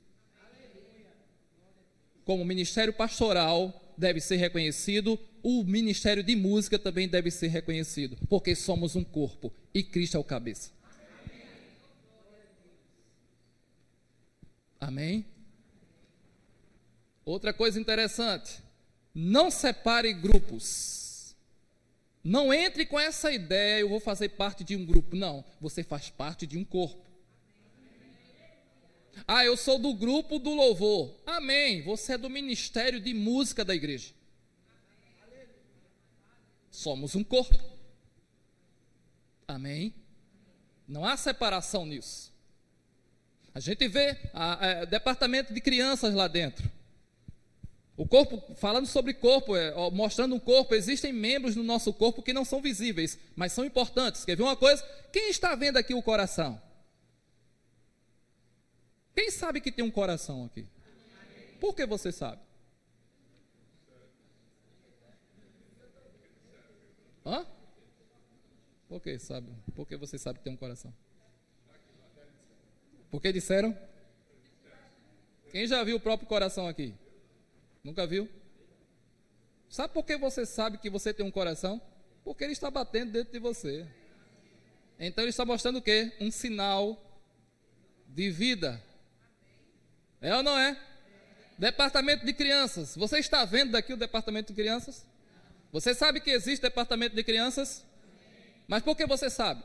Como 2.26 2.44
ministério 2.44 2.92
pastoral 2.92 3.94
deve 3.96 4.20
ser 4.20 4.36
reconhecido, 4.36 5.18
o 5.42 5.64
ministério 5.64 6.22
de 6.22 6.36
música 6.36 6.78
também 6.78 7.08
deve 7.08 7.30
ser 7.30 7.48
reconhecido, 7.48 8.18
porque 8.28 8.54
somos 8.54 8.96
um 8.96 9.02
corpo 9.02 9.50
e 9.72 9.82
Cristo 9.82 10.18
é 10.18 10.20
o 10.20 10.24
cabeça. 10.24 10.70
Amém? 14.78 15.31
Outra 17.24 17.52
coisa 17.52 17.80
interessante, 17.80 18.62
não 19.14 19.50
separe 19.50 20.12
grupos. 20.12 21.36
Não 22.24 22.52
entre 22.52 22.86
com 22.86 22.98
essa 22.98 23.32
ideia, 23.32 23.80
eu 23.80 23.88
vou 23.88 24.00
fazer 24.00 24.30
parte 24.30 24.62
de 24.62 24.76
um 24.76 24.84
grupo. 24.84 25.16
Não, 25.16 25.44
você 25.60 25.82
faz 25.82 26.08
parte 26.08 26.46
de 26.46 26.56
um 26.56 26.64
corpo. 26.64 27.10
Ah, 29.26 29.44
eu 29.44 29.56
sou 29.56 29.78
do 29.78 29.94
grupo 29.94 30.38
do 30.38 30.54
louvor. 30.54 31.14
Amém. 31.26 31.82
Você 31.82 32.14
é 32.14 32.18
do 32.18 32.30
ministério 32.30 33.00
de 33.00 33.12
música 33.12 33.64
da 33.64 33.74
igreja. 33.74 34.12
Somos 36.70 37.14
um 37.14 37.22
corpo. 37.22 37.58
Amém? 39.46 39.94
Não 40.88 41.04
há 41.04 41.16
separação 41.16 41.84
nisso. 41.84 42.32
A 43.54 43.60
gente 43.60 43.86
vê 43.86 44.18
a, 44.32 44.80
a, 44.80 44.84
departamento 44.86 45.52
de 45.52 45.60
crianças 45.60 46.14
lá 46.14 46.26
dentro. 46.26 46.70
O 47.96 48.06
corpo, 48.06 48.54
falando 48.54 48.86
sobre 48.86 49.12
corpo, 49.12 49.54
é, 49.54 49.72
mostrando 49.90 50.34
um 50.34 50.40
corpo, 50.40 50.74
existem 50.74 51.12
membros 51.12 51.54
no 51.54 51.62
nosso 51.62 51.92
corpo 51.92 52.22
que 52.22 52.32
não 52.32 52.44
são 52.44 52.62
visíveis, 52.62 53.18
mas 53.36 53.52
são 53.52 53.64
importantes. 53.64 54.24
Quer 54.24 54.36
ver 54.36 54.42
uma 54.42 54.56
coisa? 54.56 54.82
Quem 55.12 55.28
está 55.28 55.54
vendo 55.54 55.76
aqui 55.76 55.92
o 55.92 56.02
coração? 56.02 56.60
Quem 59.14 59.30
sabe 59.30 59.60
que 59.60 59.70
tem 59.70 59.84
um 59.84 59.90
coração 59.90 60.44
aqui? 60.44 60.66
Por 61.60 61.74
que 61.74 61.84
você 61.84 62.10
sabe? 62.10 62.40
Hã? 67.24 67.46
Por 68.88 69.00
que 69.00 69.18
sabe? 69.18 69.48
Por 69.74 69.86
que 69.86 69.96
você 69.96 70.18
sabe 70.18 70.38
que 70.38 70.44
tem 70.44 70.52
um 70.52 70.56
coração? 70.56 70.92
Por 73.10 73.20
que 73.20 73.30
disseram? 73.32 73.76
Quem 75.50 75.66
já 75.66 75.84
viu 75.84 75.96
o 75.96 76.00
próprio 76.00 76.26
coração 76.26 76.66
aqui? 76.66 76.94
Nunca 77.82 78.06
viu? 78.06 78.28
Sabe 79.68 79.92
por 79.92 80.04
que 80.04 80.16
você 80.16 80.46
sabe 80.46 80.78
que 80.78 80.90
você 80.90 81.12
tem 81.12 81.24
um 81.24 81.30
coração? 81.30 81.80
Porque 82.24 82.44
ele 82.44 82.52
está 82.52 82.70
batendo 82.70 83.12
dentro 83.12 83.32
de 83.32 83.38
você. 83.38 83.86
Então 84.98 85.24
ele 85.24 85.30
está 85.30 85.44
mostrando 85.44 85.78
o 85.78 85.82
quê? 85.82 86.12
Um 86.20 86.30
sinal 86.30 87.02
de 88.06 88.30
vida. 88.30 88.82
É 90.20 90.36
ou 90.36 90.42
não 90.42 90.56
é? 90.56 90.78
Departamento 91.58 92.24
de 92.24 92.32
crianças. 92.32 92.94
Você 92.94 93.18
está 93.18 93.44
vendo 93.44 93.72
daqui 93.72 93.92
o 93.92 93.96
departamento 93.96 94.52
de 94.52 94.54
crianças? 94.54 95.04
Você 95.72 95.94
sabe 95.94 96.20
que 96.20 96.30
existe 96.30 96.62
departamento 96.62 97.16
de 97.16 97.24
crianças? 97.24 97.84
Mas 98.68 98.82
por 98.82 98.96
que 98.96 99.06
você 99.06 99.28
sabe? 99.28 99.64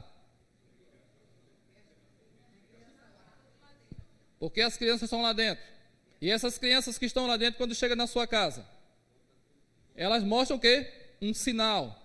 Porque 4.40 4.62
as 4.62 4.78
crianças 4.78 5.04
estão 5.04 5.22
lá 5.22 5.34
dentro. 5.34 5.77
E 6.22 6.32
essas 6.32 6.58
crianças 6.58 6.98
que 6.98 7.06
estão 7.06 7.28
lá 7.28 7.38
dentro, 7.38 7.58
quando 7.58 7.76
chegam 7.76 7.96
na 7.96 8.08
sua 8.08 8.26
casa, 8.26 8.66
elas 9.96 10.24
mostram 10.24 10.58
o 10.58 10.60
quê? 10.60 10.92
Um 11.22 11.34
sinal. 11.34 11.96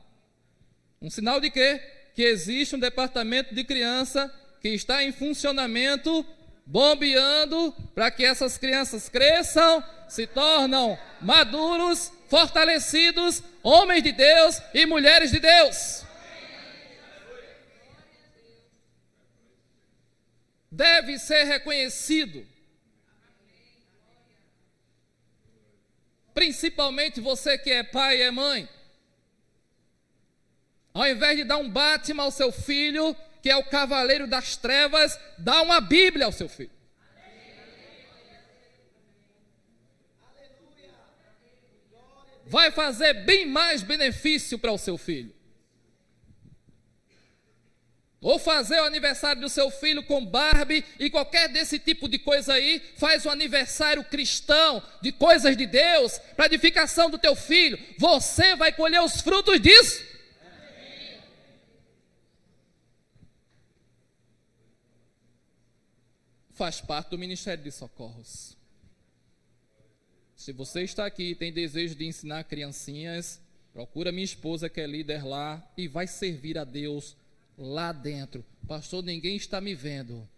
Um 1.00 1.10
sinal 1.10 1.40
de 1.40 1.50
quê? 1.50 1.80
Que 2.14 2.22
existe 2.22 2.76
um 2.76 2.78
departamento 2.78 3.54
de 3.54 3.64
criança 3.64 4.32
que 4.60 4.68
está 4.68 5.02
em 5.02 5.12
funcionamento, 5.12 6.24
bombeando, 6.64 7.72
para 7.94 8.10
que 8.10 8.24
essas 8.24 8.56
crianças 8.56 9.08
cresçam, 9.08 9.82
se 10.08 10.26
tornam 10.26 10.98
maduros, 11.20 12.12
fortalecidos, 12.28 13.42
homens 13.62 14.02
de 14.02 14.12
Deus 14.12 14.60
e 14.72 14.86
mulheres 14.86 15.30
de 15.30 15.40
Deus. 15.40 16.04
Deve 20.70 21.18
ser 21.18 21.44
reconhecido 21.44 22.46
Principalmente 26.43 27.20
você 27.20 27.57
que 27.57 27.70
é 27.70 27.84
pai 27.84 28.18
e 28.18 28.22
é 28.22 28.30
mãe. 28.32 28.68
Ao 30.93 31.07
invés 31.07 31.36
de 31.36 31.45
dar 31.45 31.59
um 31.59 31.70
Batman 31.70 32.24
ao 32.24 32.32
seu 32.32 32.51
filho, 32.51 33.14
que 33.40 33.49
é 33.49 33.57
o 33.57 33.62
cavaleiro 33.62 34.26
das 34.26 34.57
trevas, 34.57 35.16
dá 35.38 35.62
uma 35.62 35.80
Bíblia 35.80 36.26
ao 36.26 36.32
seu 36.32 36.49
filho. 36.49 36.72
Vai 42.45 42.72
fazer 42.72 43.14
bem 43.24 43.47
mais 43.47 43.84
benefício 43.84 44.59
para 44.59 44.72
o 44.72 44.78
seu 44.78 44.99
filho. 44.99 45.32
Ou 48.22 48.38
fazer 48.38 48.80
o 48.80 48.84
aniversário 48.84 49.42
do 49.42 49.48
seu 49.48 49.68
filho 49.68 50.00
com 50.04 50.24
Barbie 50.24 50.84
e 50.96 51.10
qualquer 51.10 51.48
desse 51.48 51.76
tipo 51.76 52.08
de 52.08 52.20
coisa 52.20 52.54
aí, 52.54 52.80
faz 52.96 53.26
o 53.26 53.30
aniversário 53.30 54.04
cristão 54.04 54.80
de 55.02 55.10
coisas 55.10 55.56
de 55.56 55.66
Deus, 55.66 56.18
para 56.36 56.46
edificação 56.46 57.10
do 57.10 57.18
teu 57.18 57.34
filho. 57.34 57.76
Você 57.98 58.54
vai 58.54 58.72
colher 58.72 59.02
os 59.02 59.20
frutos 59.20 59.60
disso. 59.60 60.04
Faz 66.52 66.80
parte 66.80 67.10
do 67.10 67.18
ministério 67.18 67.64
de 67.64 67.72
socorros. 67.72 68.56
Se 70.36 70.52
você 70.52 70.82
está 70.82 71.06
aqui 71.06 71.30
e 71.30 71.34
tem 71.34 71.52
desejo 71.52 71.96
de 71.96 72.06
ensinar 72.06 72.44
criancinhas, 72.44 73.40
procura 73.72 74.12
minha 74.12 74.24
esposa 74.24 74.68
que 74.68 74.80
é 74.80 74.86
líder 74.86 75.26
lá 75.26 75.60
e 75.76 75.88
vai 75.88 76.06
servir 76.06 76.56
a 76.56 76.62
Deus 76.62 77.16
lá 77.62 77.92
dentro. 77.92 78.44
Pastor, 78.66 79.02
ninguém 79.02 79.36
está 79.36 79.60
me 79.60 79.74
vendo. 79.74 80.28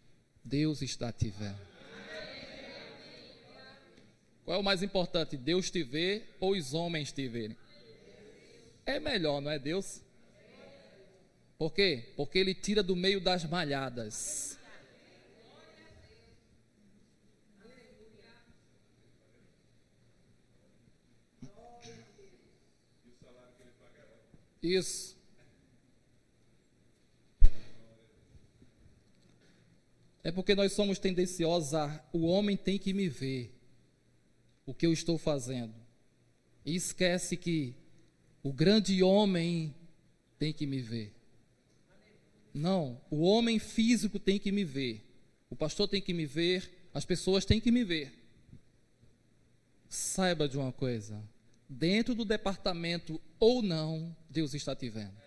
Deus 0.44 0.82
está 0.82 1.10
te 1.10 1.30
vendo. 1.30 1.58
Qual 4.44 4.58
é 4.58 4.60
o 4.60 4.62
mais 4.62 4.82
importante? 4.82 5.38
Deus 5.38 5.70
te 5.70 5.82
ver 5.82 6.36
ou 6.38 6.52
os 6.52 6.74
homens 6.74 7.10
te 7.10 7.26
verem? 7.26 7.56
É 8.84 9.00
melhor, 9.00 9.40
não 9.40 9.50
é 9.50 9.58
Deus? 9.58 10.02
Por 11.56 11.72
quê? 11.72 12.12
Porque 12.14 12.38
ele 12.38 12.54
tira 12.54 12.82
do 12.82 12.94
meio 12.94 13.20
das 13.22 13.44
malhadas. 13.44 14.58
Isso. 24.62 25.23
É 30.24 30.32
porque 30.32 30.54
nós 30.54 30.72
somos 30.72 30.98
tendenciosos 30.98 31.74
a 31.74 32.02
o 32.10 32.24
homem 32.24 32.56
tem 32.56 32.78
que 32.78 32.94
me 32.94 33.08
ver 33.10 33.54
o 34.64 34.72
que 34.72 34.86
eu 34.86 34.92
estou 34.92 35.18
fazendo. 35.18 35.74
E 36.64 36.74
esquece 36.74 37.36
que 37.36 37.74
o 38.42 38.50
grande 38.50 39.02
homem 39.02 39.74
tem 40.38 40.50
que 40.50 40.66
me 40.66 40.80
ver. 40.80 41.14
Não, 42.54 42.98
o 43.10 43.20
homem 43.22 43.58
físico 43.58 44.18
tem 44.18 44.38
que 44.38 44.50
me 44.50 44.64
ver. 44.64 45.04
O 45.50 45.56
pastor 45.56 45.86
tem 45.86 46.00
que 46.00 46.14
me 46.14 46.24
ver, 46.24 46.88
as 46.94 47.04
pessoas 47.04 47.44
têm 47.44 47.60
que 47.60 47.70
me 47.70 47.84
ver. 47.84 48.12
Saiba 49.90 50.48
de 50.48 50.56
uma 50.56 50.72
coisa: 50.72 51.22
dentro 51.68 52.14
do 52.14 52.24
departamento 52.24 53.20
ou 53.38 53.60
não, 53.60 54.16
Deus 54.30 54.54
está 54.54 54.74
te 54.74 54.88
vendo. 54.88 55.23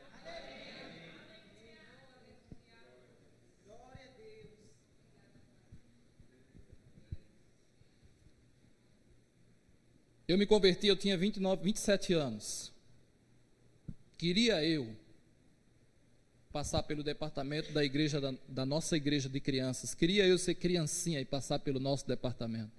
Eu 10.28 10.38
me 10.38 10.45
converti, 10.45 10.88
eu 10.88 10.97
tinha 10.97 11.17
29, 11.17 11.63
27 11.63 12.13
anos. 12.13 12.73
Queria 14.17 14.61
eu 14.61 14.93
passar 16.51 16.84
pelo 16.84 17.01
departamento 17.01 17.71
da 17.71 17.82
igreja 17.86 18.19
da, 18.19 18.34
da, 18.45 18.65
nossa 18.65 18.97
igreja 18.97 19.30
de 19.30 19.39
crianças. 19.39 19.93
Queria 19.93 20.28
eu 20.28 20.38
ser 20.38 20.55
criancinha 20.55 21.21
e 21.21 21.25
passar 21.25 21.59
pelo 21.59 21.80
nosso 21.80 22.05
departamento. 22.05 22.71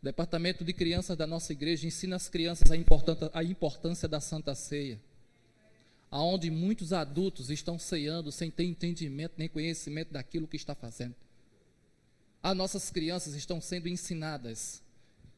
departamento 0.00 0.64
de 0.64 0.72
crianças 0.72 1.16
da 1.16 1.26
nossa 1.26 1.52
igreja 1.52 1.84
ensina 1.84 2.14
as 2.14 2.28
crianças 2.28 2.70
a 2.70 2.76
importância, 2.76 3.30
a 3.34 3.42
importância 3.42 4.06
da 4.06 4.20
Santa 4.20 4.54
Ceia. 4.54 5.00
Aonde 6.12 6.48
muitos 6.48 6.92
adultos 6.92 7.50
estão 7.50 7.76
ceando 7.76 8.30
sem 8.30 8.52
ter 8.52 8.64
entendimento 8.64 9.34
nem 9.36 9.48
conhecimento 9.48 10.12
daquilo 10.12 10.46
que 10.46 10.56
está 10.56 10.76
fazendo. 10.76 11.16
As 12.40 12.56
nossas 12.56 12.88
crianças 12.88 13.34
estão 13.34 13.60
sendo 13.60 13.88
ensinadas 13.88 14.85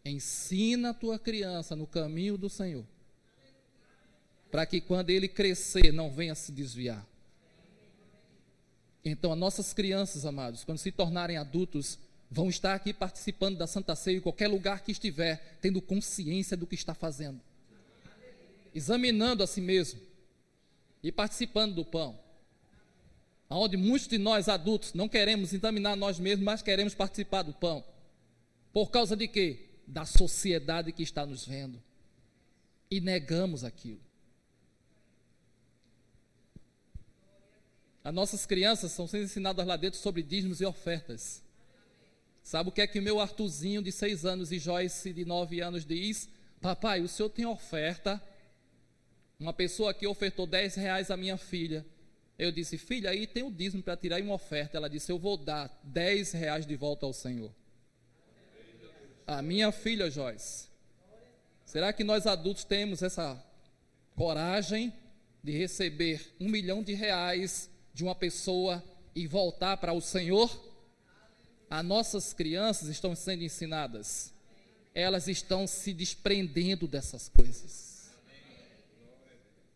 Ensina 0.08 0.90
a 0.90 0.94
tua 0.94 1.18
criança 1.18 1.76
no 1.76 1.86
caminho 1.86 2.38
do 2.38 2.48
Senhor. 2.48 2.84
Para 4.50 4.64
que 4.64 4.80
quando 4.80 5.10
ele 5.10 5.28
crescer, 5.28 5.92
não 5.92 6.10
venha 6.10 6.34
se 6.34 6.50
desviar. 6.50 7.06
Então, 9.04 9.32
as 9.32 9.38
nossas 9.38 9.72
crianças, 9.72 10.24
amados, 10.24 10.64
quando 10.64 10.78
se 10.78 10.90
tornarem 10.90 11.36
adultos, 11.36 11.98
vão 12.30 12.48
estar 12.48 12.74
aqui 12.74 12.92
participando 12.92 13.56
da 13.56 13.66
Santa 13.66 13.94
Ceia 13.94 14.18
em 14.18 14.20
qualquer 14.20 14.48
lugar 14.48 14.82
que 14.82 14.92
estiver, 14.92 15.58
tendo 15.60 15.80
consciência 15.80 16.56
do 16.56 16.66
que 16.66 16.74
está 16.74 16.94
fazendo, 16.94 17.40
examinando 18.74 19.42
a 19.42 19.46
si 19.46 19.60
mesmo 19.60 20.00
e 21.02 21.10
participando 21.10 21.74
do 21.74 21.84
pão. 21.84 22.18
Onde 23.50 23.76
muitos 23.78 24.08
de 24.08 24.18
nós 24.18 24.48
adultos 24.48 24.92
não 24.92 25.08
queremos 25.08 25.54
examinar 25.54 25.96
nós 25.96 26.18
mesmos, 26.18 26.44
mas 26.44 26.60
queremos 26.60 26.94
participar 26.94 27.42
do 27.42 27.52
pão. 27.52 27.82
Por 28.72 28.90
causa 28.90 29.16
de 29.16 29.26
quê? 29.26 29.67
Da 29.88 30.04
sociedade 30.04 30.92
que 30.92 31.02
está 31.02 31.24
nos 31.24 31.46
vendo 31.46 31.82
e 32.90 33.00
negamos 33.00 33.64
aquilo. 33.64 34.00
As 38.04 38.14
nossas 38.14 38.46
crianças 38.46 38.92
são 38.92 39.06
sendo 39.06 39.24
ensinadas 39.24 39.66
lá 39.66 39.76
dentro 39.76 39.98
sobre 39.98 40.22
dízimos 40.22 40.60
e 40.60 40.64
ofertas. 40.64 41.42
Sabe 42.42 42.68
o 42.68 42.72
que 42.72 42.80
é 42.80 42.86
que 42.86 43.00
meu 43.00 43.20
Artuzinho 43.20 43.82
de 43.82 43.90
seis 43.90 44.24
anos 44.24 44.52
e 44.52 44.58
Joyce 44.58 45.12
de 45.12 45.24
nove 45.24 45.60
anos 45.60 45.84
diz? 45.84 46.28
Papai, 46.60 47.00
o 47.00 47.08
senhor 47.08 47.28
tem 47.28 47.44
oferta? 47.44 48.22
Uma 49.38 49.52
pessoa 49.52 49.94
que 49.94 50.06
ofertou 50.06 50.46
10 50.46 50.74
reais 50.74 51.10
à 51.10 51.16
minha 51.16 51.36
filha. 51.36 51.86
Eu 52.38 52.50
disse, 52.50 52.76
filha, 52.76 53.10
aí 53.10 53.26
tem 53.26 53.42
o 53.42 53.50
dízimo 53.50 53.82
para 53.82 53.96
tirar 53.96 54.20
uma 54.20 54.34
oferta. 54.34 54.76
Ela 54.76 54.88
disse, 54.88 55.12
eu 55.12 55.18
vou 55.18 55.36
dar 55.36 55.78
10 55.84 56.32
reais 56.32 56.66
de 56.66 56.74
volta 56.76 57.06
ao 57.06 57.12
Senhor. 57.12 57.52
A 59.28 59.40
minha 59.40 59.70
filha, 59.70 60.10
Joyce. 60.10 60.66
Será 61.64 61.92
que 61.92 62.02
nós 62.02 62.26
adultos 62.26 62.64
temos 62.64 63.02
essa 63.02 63.40
coragem 64.16 64.92
de 65.44 65.52
receber 65.52 66.34
um 66.40 66.48
milhão 66.48 66.82
de 66.82 66.94
reais 66.94 67.70
de 67.94 68.02
uma 68.02 68.14
pessoa 68.14 68.82
e 69.14 69.26
voltar 69.28 69.76
para 69.76 69.92
o 69.92 70.00
Senhor? 70.00 70.50
As 71.70 71.84
nossas 71.84 72.32
crianças 72.32 72.88
estão 72.88 73.14
sendo 73.14 73.44
ensinadas. 73.44 74.32
Elas 74.94 75.28
estão 75.28 75.66
se 75.66 75.92
desprendendo 75.92 76.88
dessas 76.88 77.28
coisas 77.28 77.88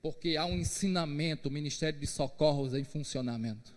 porque 0.03 0.37
há 0.37 0.45
um 0.45 0.59
ensinamento, 0.59 1.49
o 1.49 1.53
Ministério 1.53 1.99
de 1.99 2.09
Socorros 2.09 2.75
em 2.75 2.83
funcionamento. 2.83 3.73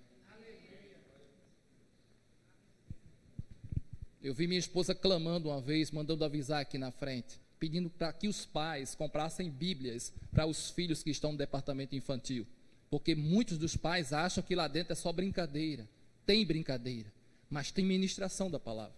Eu 4.26 4.34
vi 4.34 4.47
minha 4.47 4.59
esposa 4.59 4.95
clamando 4.95 5.49
uma 5.49 5.61
vez, 5.61 5.91
mandando 5.91 6.26
avisar 6.26 6.59
aqui 6.59 6.80
na 6.80 6.89
frente, 6.89 7.39
pedindo 7.59 7.91
para 7.91 8.11
que 8.11 8.28
os 8.28 8.43
pais 8.43 8.95
comprassem 8.95 9.51
Bíblias 9.51 10.11
para 10.32 10.47
os 10.47 10.71
filhos 10.71 11.03
que 11.03 11.11
estão 11.11 11.32
no 11.32 11.38
departamento 11.38 11.95
infantil. 11.95 12.43
Porque 12.89 13.13
muitos 13.13 13.59
dos 13.59 13.78
pais 13.78 14.13
acham 14.13 14.43
que 14.43 14.55
lá 14.55 14.67
dentro 14.67 14.93
é 14.93 14.95
só 14.95 15.13
brincadeira. 15.13 15.88
Tem 16.26 16.43
brincadeira, 16.43 17.13
mas 17.51 17.69
tem 17.69 17.86
ministração 17.86 18.49
da 18.49 18.59
palavra. 18.59 18.95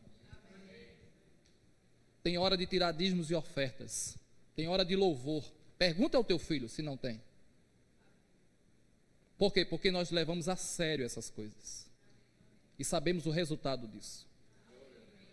Tem 2.23 2.37
hora 2.37 2.55
de 2.55 2.65
tirar 2.65 2.93
dízimos 2.93 3.29
e 3.29 3.35
ofertas. 3.35 4.17
Tem 4.55 4.69
hora 4.69 4.85
de 4.85 4.95
louvor. 4.95 5.43
Pergunta 5.77 6.15
ao 6.15 6.23
teu 6.23 6.39
filho 6.39 6.69
se 6.69 6.81
não 6.81 6.95
tem. 6.95 7.21
Por 9.37 9.51
quê? 9.51 9.65
Porque 9.65 9.91
nós 9.91 10.09
levamos 10.09 10.47
a 10.47 10.55
sério 10.55 11.05
essas 11.05 11.29
coisas. 11.29 11.85
E 12.79 12.85
sabemos 12.85 13.25
o 13.25 13.29
resultado 13.29 13.85
disso. 13.89 14.26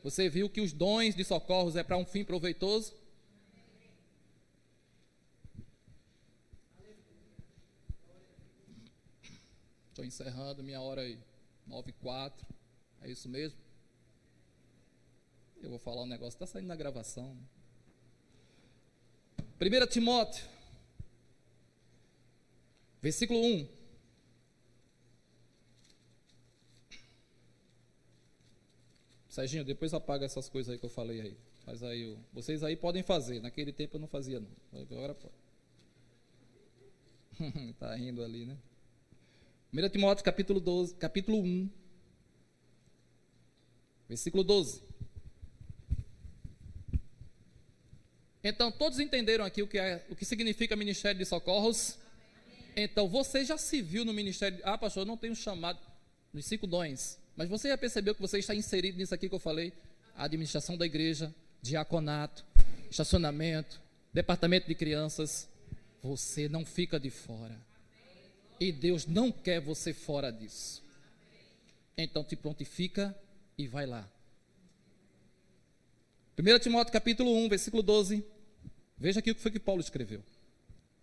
Você 0.04 0.28
viu 0.28 0.50
que 0.50 0.60
os 0.60 0.70
dons 0.70 1.14
de 1.14 1.24
socorros 1.24 1.76
é 1.76 1.82
para 1.82 1.96
um 1.96 2.04
fim 2.04 2.22
proveitoso? 2.26 2.92
Estou 9.88 10.04
encerrando 10.04 10.62
minha 10.62 10.78
hora 10.78 11.00
aí. 11.00 11.18
9 11.66 11.88
e 11.88 11.92
4. 11.94 12.46
É 13.00 13.10
isso 13.10 13.30
mesmo? 13.30 13.58
Eu 15.62 15.70
vou 15.70 15.78
falar 15.78 16.02
um 16.02 16.06
negócio, 16.06 16.36
está 16.36 16.46
saindo 16.46 16.66
na 16.66 16.76
gravação. 16.76 17.34
1 19.58 19.86
Timóteo, 19.86 20.44
versículo 23.00 23.40
1. 23.40 23.83
Serginho, 29.34 29.64
depois 29.64 29.92
apaga 29.92 30.24
essas 30.24 30.48
coisas 30.48 30.72
aí 30.72 30.78
que 30.78 30.86
eu 30.86 30.90
falei 30.90 31.20
aí. 31.20 31.36
Mas 31.66 31.82
aí, 31.82 32.16
vocês 32.32 32.62
aí 32.62 32.76
podem 32.76 33.02
fazer. 33.02 33.40
Naquele 33.40 33.72
tempo 33.72 33.96
eu 33.96 34.00
não 34.00 34.06
fazia, 34.06 34.38
não. 34.38 34.80
Agora 34.80 35.12
pode. 35.12 35.34
Está 37.68 37.92
rindo 37.98 38.22
ali, 38.22 38.46
né? 38.46 38.56
1 39.72 39.88
Timóteo 39.88 40.24
capítulo, 40.24 40.60
12, 40.60 40.94
capítulo 40.94 41.42
1, 41.42 41.68
versículo 44.08 44.44
12. 44.44 44.84
Então, 48.44 48.70
todos 48.70 49.00
entenderam 49.00 49.44
aqui 49.44 49.64
o 49.64 49.66
que, 49.66 49.78
é, 49.78 50.06
o 50.08 50.14
que 50.14 50.24
significa 50.24 50.76
Ministério 50.76 51.18
de 51.18 51.24
Socorros? 51.24 51.98
Então, 52.76 53.08
você 53.08 53.44
já 53.44 53.58
se 53.58 53.82
viu 53.82 54.04
no 54.04 54.12
Ministério. 54.12 54.60
Ah, 54.62 54.78
pastor, 54.78 55.00
eu 55.00 55.06
não 55.06 55.16
tenho 55.16 55.34
chamado 55.34 55.80
nos 56.32 56.46
cinco 56.46 56.68
dons. 56.68 57.23
Mas 57.36 57.48
você 57.48 57.68
já 57.68 57.76
percebeu 57.78 58.14
que 58.14 58.20
você 58.20 58.38
está 58.38 58.54
inserido 58.54 58.98
nisso 58.98 59.14
aqui 59.14 59.28
que 59.28 59.34
eu 59.34 59.40
falei? 59.40 59.72
A 60.16 60.24
administração 60.24 60.76
da 60.76 60.86
igreja, 60.86 61.34
diaconato, 61.60 62.44
estacionamento, 62.90 63.80
departamento 64.12 64.68
de 64.68 64.74
crianças. 64.74 65.48
Você 66.02 66.48
não 66.48 66.64
fica 66.64 67.00
de 67.00 67.10
fora. 67.10 67.58
E 68.60 68.70
Deus 68.70 69.06
não 69.06 69.32
quer 69.32 69.60
você 69.60 69.92
fora 69.92 70.30
disso. 70.30 70.82
Então 71.96 72.22
te 72.22 72.36
prontifica 72.36 73.16
e 73.58 73.66
vai 73.66 73.86
lá. 73.86 74.08
1 76.38 76.58
Timóteo 76.60 76.92
capítulo 76.92 77.34
1, 77.44 77.48
versículo 77.48 77.82
12. 77.82 78.24
Veja 78.96 79.18
aqui 79.18 79.32
o 79.32 79.34
que 79.34 79.40
foi 79.40 79.50
que 79.50 79.58
Paulo 79.58 79.80
escreveu. 79.80 80.22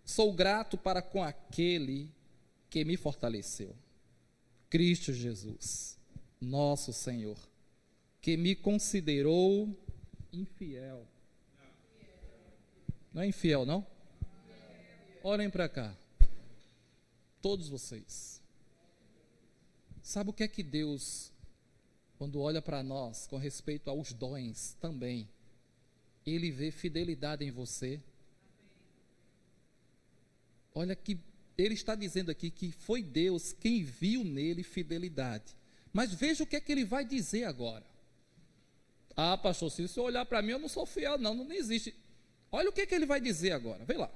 Sou 0.04 0.32
grato 0.32 0.78
para 0.78 1.02
com 1.02 1.22
aquele 1.22 2.10
que 2.70 2.84
me 2.84 2.96
fortaleceu. 2.96 3.76
Cristo 4.70 5.12
Jesus 5.12 6.00
nosso 6.42 6.92
Senhor, 6.92 7.38
que 8.20 8.36
me 8.36 8.54
considerou 8.54 9.68
infiel. 10.32 11.06
Não 13.12 13.22
é 13.22 13.26
infiel, 13.26 13.64
não? 13.64 13.86
Olhem 15.22 15.48
para 15.48 15.68
cá. 15.68 15.96
Todos 17.40 17.68
vocês. 17.68 18.42
Sabe 20.02 20.30
o 20.30 20.32
que 20.32 20.42
é 20.42 20.48
que 20.48 20.62
Deus, 20.62 21.32
quando 22.18 22.40
olha 22.40 22.60
para 22.60 22.82
nós 22.82 23.26
com 23.26 23.36
respeito 23.36 23.88
aos 23.88 24.12
dons 24.12 24.76
também, 24.80 25.28
Ele 26.26 26.50
vê 26.50 26.70
fidelidade 26.70 27.44
em 27.44 27.50
você? 27.50 28.00
Olha 30.74 30.96
que 30.96 31.20
Ele 31.56 31.74
está 31.74 31.94
dizendo 31.94 32.30
aqui 32.30 32.50
que 32.50 32.72
foi 32.72 33.02
Deus 33.02 33.52
quem 33.52 33.84
viu 33.84 34.24
nele 34.24 34.62
fidelidade. 34.62 35.61
Mas 35.92 36.12
veja 36.14 36.44
o 36.44 36.46
que 36.46 36.56
é 36.56 36.60
que 36.60 36.72
ele 36.72 36.84
vai 36.84 37.04
dizer 37.04 37.44
agora. 37.44 37.84
Ah, 39.16 39.36
pastor, 39.36 39.70
se 39.70 39.86
você 39.86 40.00
olhar 40.00 40.24
para 40.24 40.40
mim, 40.40 40.52
eu 40.52 40.58
não 40.58 40.68
sou 40.68 40.86
fiel, 40.86 41.18
não, 41.18 41.34
não 41.34 41.52
existe. 41.52 41.94
Olha 42.50 42.70
o 42.70 42.72
que 42.72 42.82
é 42.82 42.86
que 42.86 42.94
ele 42.94 43.06
vai 43.06 43.20
dizer 43.20 43.52
agora, 43.52 43.84
vê 43.84 43.94
lá. 43.94 44.10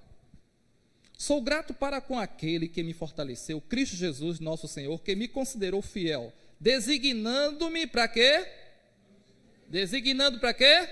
Sou 1.19 1.41
grato 1.41 1.73
para 1.73 2.01
com 2.01 2.19
aquele 2.19 2.69
que 2.69 2.83
me 2.83 2.93
fortaleceu, 2.93 3.61
Cristo 3.61 3.97
Jesus, 3.97 4.39
nosso 4.39 4.69
Senhor, 4.69 5.01
que 5.01 5.15
me 5.15 5.27
considerou 5.27 5.81
fiel, 5.81 6.33
designando-me 6.61 7.87
para 7.87 8.07
quê? 8.07 8.47
Designando 9.69 10.39
para 10.39 10.53
quê? 10.53 10.89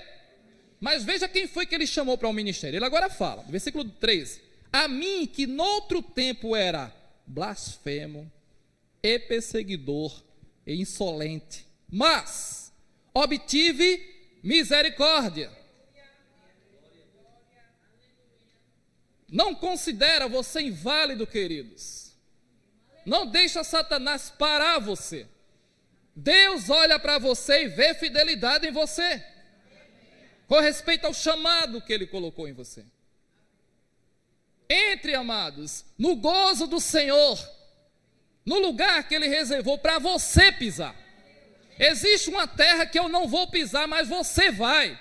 Mas 0.80 1.04
veja 1.04 1.28
quem 1.28 1.46
foi 1.46 1.66
que 1.66 1.74
ele 1.74 1.86
chamou 1.86 2.16
para 2.16 2.28
o 2.28 2.30
um 2.30 2.34
ministério. 2.34 2.76
Ele 2.76 2.84
agora 2.84 3.08
fala, 3.08 3.42
versículo 3.48 3.84
13: 3.84 4.40
A 4.72 4.88
mim 4.88 5.26
que 5.26 5.46
noutro 5.46 6.02
tempo 6.02 6.56
era 6.56 6.94
blasfemo 7.26 8.30
e 9.02 9.18
perseguidor 9.18 10.22
e 10.66 10.80
insolente, 10.80 11.66
mas 11.90 12.72
obtive 13.12 14.38
misericórdia. 14.42 15.50
Não 19.28 19.54
considera 19.54 20.28
você 20.28 20.60
inválido, 20.60 21.26
queridos. 21.26 22.12
Não 23.04 23.26
deixa 23.26 23.64
Satanás 23.64 24.30
parar 24.30 24.78
você. 24.78 25.26
Deus 26.14 26.70
olha 26.70 26.98
para 26.98 27.18
você 27.18 27.64
e 27.64 27.68
vê 27.68 27.94
fidelidade 27.94 28.66
em 28.66 28.70
você. 28.70 29.24
Com 30.46 30.60
respeito 30.60 31.06
ao 31.06 31.14
chamado 31.14 31.80
que 31.80 31.92
ele 31.92 32.06
colocou 32.06 32.46
em 32.46 32.52
você. 32.52 32.84
Entre, 34.68 35.14
amados, 35.14 35.84
no 35.98 36.16
gozo 36.16 36.66
do 36.66 36.80
Senhor 36.80 37.38
no 38.44 38.58
lugar 38.58 39.08
que 39.08 39.14
ele 39.14 39.28
reservou 39.28 39.78
para 39.78 39.98
você 39.98 40.52
pisar. 40.52 40.94
Existe 41.78 42.30
uma 42.30 42.46
terra 42.46 42.86
que 42.86 42.98
eu 42.98 43.08
não 43.08 43.26
vou 43.26 43.48
pisar, 43.48 43.88
mas 43.88 44.08
você 44.08 44.50
vai. 44.50 44.98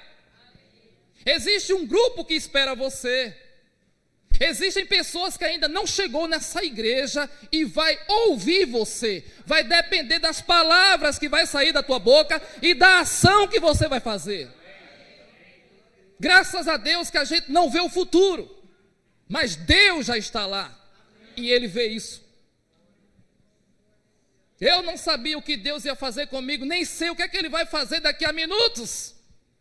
Existe 1.25 1.73
um 1.73 1.85
grupo 1.85 2.25
que 2.25 2.33
espera 2.33 2.75
você. 2.75 3.35
Existem 4.39 4.85
pessoas 4.85 5.37
que 5.37 5.45
ainda 5.45 5.67
não 5.67 5.85
chegou 5.85 6.27
nessa 6.27 6.63
igreja 6.63 7.29
e 7.51 7.63
vai 7.63 7.97
ouvir 8.07 8.65
você. 8.65 9.23
Vai 9.45 9.63
depender 9.63 10.19
das 10.19 10.41
palavras 10.41 11.19
que 11.19 11.29
vai 11.29 11.45
sair 11.45 11.71
da 11.71 11.83
tua 11.83 11.99
boca 11.99 12.41
e 12.61 12.73
da 12.73 12.99
ação 12.99 13.47
que 13.47 13.59
você 13.59 13.87
vai 13.87 13.99
fazer. 13.99 14.49
Graças 16.19 16.67
a 16.67 16.77
Deus 16.77 17.09
que 17.09 17.17
a 17.17 17.25
gente 17.25 17.51
não 17.51 17.69
vê 17.69 17.79
o 17.81 17.89
futuro, 17.89 18.49
mas 19.27 19.55
Deus 19.55 20.07
já 20.07 20.17
está 20.17 20.45
lá 20.45 20.73
e 21.37 21.51
ele 21.51 21.67
vê 21.67 21.87
isso. 21.87 22.22
Eu 24.65 24.81
não 24.81 24.95
sabia 24.95 25.37
o 25.37 25.41
que 25.41 25.57
Deus 25.57 25.83
ia 25.83 25.93
fazer 25.93 26.27
comigo, 26.27 26.63
nem 26.63 26.85
sei 26.85 27.09
o 27.09 27.15
que 27.17 27.21
é 27.21 27.27
que 27.27 27.35
Ele 27.35 27.49
vai 27.49 27.65
fazer 27.65 27.99
daqui 27.99 28.23
a 28.23 28.31
minutos. 28.31 29.13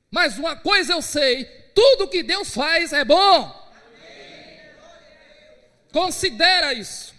Mas 0.09 0.39
uma 0.39 0.55
coisa 0.55 0.93
eu 0.93 1.03
sei: 1.03 1.45
tudo 1.75 2.07
que 2.07 2.23
Deus 2.23 2.55
faz 2.55 2.93
é 2.93 3.05
bom. 3.05 3.61
Considera 5.91 6.73
isso. 6.73 7.13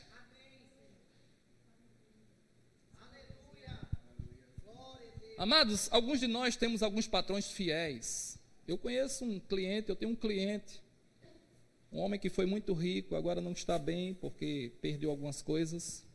Amados, 5.37 5.89
alguns 5.91 6.21
de 6.21 6.27
nós 6.27 6.55
temos 6.55 6.81
alguns 6.81 7.05
patrões 7.05 7.51
fiéis. 7.51 8.39
Eu 8.65 8.77
conheço 8.77 9.25
um 9.25 9.41
cliente, 9.41 9.89
eu 9.89 9.95
tenho 9.97 10.13
um 10.13 10.15
cliente. 10.15 10.81
Um 11.91 11.99
homem 11.99 12.17
que 12.17 12.29
foi 12.29 12.45
muito 12.45 12.71
rico, 12.71 13.13
agora 13.13 13.41
não 13.41 13.51
está 13.51 13.77
bem 13.77 14.13
porque 14.13 14.71
perdeu 14.81 15.09
algumas 15.09 15.41
coisas. 15.41 16.05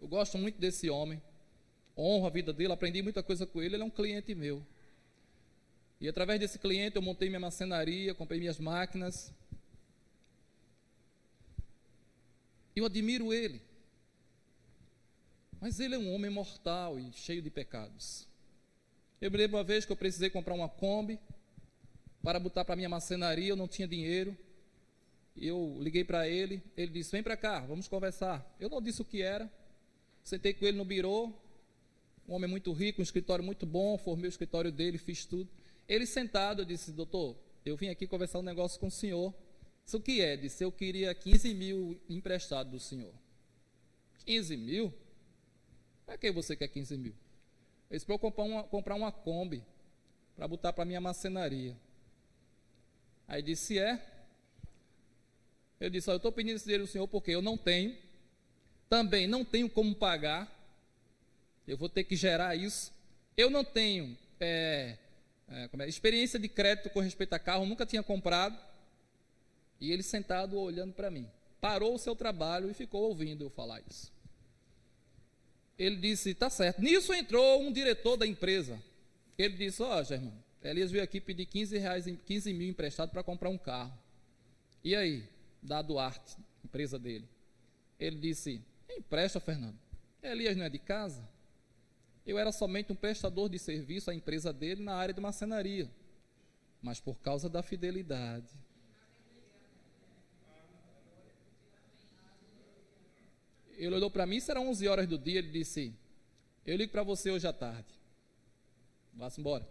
Eu 0.00 0.08
gosto 0.08 0.36
muito 0.38 0.58
desse 0.58 0.90
homem, 0.90 1.20
honro 1.96 2.26
a 2.26 2.30
vida 2.30 2.52
dele, 2.52 2.72
aprendi 2.72 3.02
muita 3.02 3.22
coisa 3.22 3.46
com 3.46 3.62
ele. 3.62 3.76
Ele 3.76 3.82
é 3.82 3.86
um 3.86 3.90
cliente 3.90 4.34
meu. 4.34 4.64
E 6.00 6.08
através 6.08 6.38
desse 6.38 6.58
cliente 6.58 6.96
eu 6.96 7.02
montei 7.02 7.28
minha 7.28 7.40
macenaria, 7.40 8.14
comprei 8.14 8.38
minhas 8.38 8.58
máquinas. 8.58 9.32
Eu 12.74 12.84
admiro 12.84 13.32
ele. 13.32 13.62
Mas 15.58 15.80
ele 15.80 15.94
é 15.94 15.98
um 15.98 16.14
homem 16.14 16.30
mortal 16.30 16.98
e 17.00 17.10
cheio 17.12 17.40
de 17.40 17.50
pecados. 17.50 18.28
Eu 19.20 19.30
me 19.30 19.38
lembro 19.38 19.56
uma 19.56 19.64
vez 19.64 19.86
que 19.86 19.92
eu 19.92 19.96
precisei 19.96 20.28
comprar 20.28 20.52
uma 20.52 20.68
Kombi 20.68 21.18
para 22.22 22.38
botar 22.38 22.64
para 22.64 22.76
minha 22.76 22.88
macenaria, 22.88 23.48
eu 23.48 23.56
não 23.56 23.66
tinha 23.66 23.88
dinheiro. 23.88 24.36
Eu 25.34 25.78
liguei 25.80 26.04
para 26.04 26.28
ele, 26.28 26.62
ele 26.76 26.92
disse: 26.92 27.12
Vem 27.12 27.22
para 27.22 27.36
cá, 27.36 27.60
vamos 27.60 27.88
conversar. 27.88 28.44
Eu 28.60 28.68
não 28.68 28.82
disse 28.82 29.00
o 29.00 29.04
que 29.04 29.22
era. 29.22 29.50
Sentei 30.26 30.52
com 30.52 30.66
ele 30.66 30.76
no 30.76 30.84
birô, 30.84 31.32
um 32.28 32.34
homem 32.34 32.50
muito 32.50 32.72
rico, 32.72 33.00
um 33.00 33.02
escritório 33.04 33.44
muito 33.44 33.64
bom, 33.64 33.96
formei 33.96 34.26
o 34.26 34.28
escritório 34.28 34.72
dele, 34.72 34.98
fiz 34.98 35.24
tudo. 35.24 35.48
Ele 35.88 36.04
sentado, 36.04 36.62
eu 36.62 36.66
disse: 36.66 36.90
Doutor, 36.90 37.36
eu 37.64 37.76
vim 37.76 37.90
aqui 37.90 38.08
conversar 38.08 38.40
um 38.40 38.42
negócio 38.42 38.80
com 38.80 38.88
o 38.88 38.90
senhor. 38.90 39.32
Isso 39.86 39.98
o 39.98 40.00
que 40.00 40.20
é? 40.20 40.36
Disse: 40.36 40.64
Eu 40.64 40.72
queria 40.72 41.14
15 41.14 41.54
mil 41.54 42.00
emprestado 42.08 42.72
do 42.72 42.80
senhor. 42.80 43.14
15 44.24 44.56
mil? 44.56 44.92
Para 46.04 46.18
que 46.18 46.32
você 46.32 46.56
quer 46.56 46.66
15 46.66 46.96
mil? 46.96 47.14
Eu 47.88 47.94
disse: 47.94 48.04
Para 48.04 48.16
eu 48.16 48.18
comprar 48.18 48.42
uma, 48.42 48.64
comprar 48.64 48.94
uma 48.96 49.12
Kombi, 49.12 49.62
para 50.34 50.48
botar 50.48 50.72
para 50.72 50.84
minha 50.84 51.00
macenaria. 51.00 51.76
Aí 53.28 53.40
disse: 53.42 53.78
É. 53.78 54.04
Eu 55.78 55.88
disse: 55.88 56.10
Eu 56.10 56.16
estou 56.16 56.32
pedindo 56.32 56.56
esse 56.56 56.64
dinheiro 56.64 56.82
do 56.82 56.90
senhor 56.90 57.06
porque 57.06 57.30
eu 57.30 57.40
não 57.40 57.56
tenho, 57.56 57.96
também 58.88 59.26
não 59.26 59.44
tenho 59.44 59.68
como 59.68 59.94
pagar, 59.94 60.52
eu 61.66 61.76
vou 61.76 61.88
ter 61.88 62.04
que 62.04 62.14
gerar 62.14 62.54
isso. 62.54 62.92
Eu 63.36 63.50
não 63.50 63.64
tenho 63.64 64.16
é, 64.40 64.96
é, 65.48 65.68
é, 65.78 65.88
experiência 65.88 66.38
de 66.38 66.48
crédito 66.48 66.90
com 66.90 67.00
respeito 67.00 67.32
a 67.32 67.38
carro, 67.38 67.66
nunca 67.66 67.84
tinha 67.84 68.02
comprado. 68.02 68.58
E 69.80 69.92
ele 69.92 70.02
sentado 70.02 70.58
olhando 70.58 70.92
para 70.94 71.10
mim. 71.10 71.28
Parou 71.60 71.94
o 71.94 71.98
seu 71.98 72.14
trabalho 72.14 72.70
e 72.70 72.74
ficou 72.74 73.02
ouvindo 73.02 73.44
eu 73.44 73.50
falar 73.50 73.82
isso. 73.90 74.12
Ele 75.78 75.96
disse: 75.96 76.34
Tá 76.34 76.48
certo. 76.48 76.80
Nisso 76.80 77.12
entrou 77.12 77.60
um 77.60 77.72
diretor 77.72 78.16
da 78.16 78.26
empresa. 78.26 78.80
Ele 79.36 79.56
disse: 79.56 79.82
Ó, 79.82 79.98
oh, 79.98 80.04
Germano, 80.04 80.42
Elias 80.62 80.90
veio 80.90 81.04
aqui 81.04 81.20
pedir 81.20 81.46
15, 81.46 81.76
reais, 81.78 82.06
15 82.24 82.54
mil 82.54 82.68
emprestado 82.68 83.10
para 83.10 83.22
comprar 83.22 83.50
um 83.50 83.58
carro. 83.58 83.92
E 84.82 84.94
aí? 84.94 85.24
Da 85.62 85.82
Duarte, 85.82 86.36
empresa 86.64 86.98
dele. 86.98 87.28
Ele 87.98 88.16
disse: 88.18 88.62
Empresta, 88.88 89.40
Fernando. 89.40 89.78
Elias 90.22 90.56
não 90.56 90.64
é 90.64 90.68
de 90.68 90.78
casa? 90.78 91.26
Eu 92.26 92.38
era 92.38 92.50
somente 92.50 92.92
um 92.92 92.96
prestador 92.96 93.48
de 93.48 93.58
serviço 93.58 94.10
à 94.10 94.14
empresa 94.14 94.52
dele 94.52 94.82
na 94.82 94.94
área 94.94 95.14
de 95.14 95.20
marcenaria. 95.20 95.90
Mas 96.82 97.00
por 97.00 97.16
causa 97.20 97.48
da 97.48 97.62
fidelidade. 97.62 98.48
Ele 103.76 103.94
olhou 103.94 104.10
para 104.10 104.26
mim, 104.26 104.40
serão 104.40 104.68
11 104.68 104.88
horas 104.88 105.06
do 105.06 105.18
dia, 105.18 105.38
ele 105.38 105.50
disse: 105.50 105.94
Eu 106.64 106.76
ligo 106.76 106.90
para 106.90 107.02
você 107.02 107.30
hoje 107.30 107.46
à 107.46 107.52
tarde. 107.52 107.88
Vá-se 109.12 109.40
embora. 109.40 109.68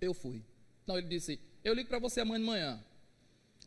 Eu 0.00 0.14
fui. 0.14 0.44
Não, 0.86 0.98
ele 0.98 1.08
disse: 1.08 1.40
Eu 1.64 1.74
ligo 1.74 1.88
para 1.88 1.98
você 1.98 2.20
amanhã 2.20 2.38
de 2.38 2.46
manhã. 2.46 2.84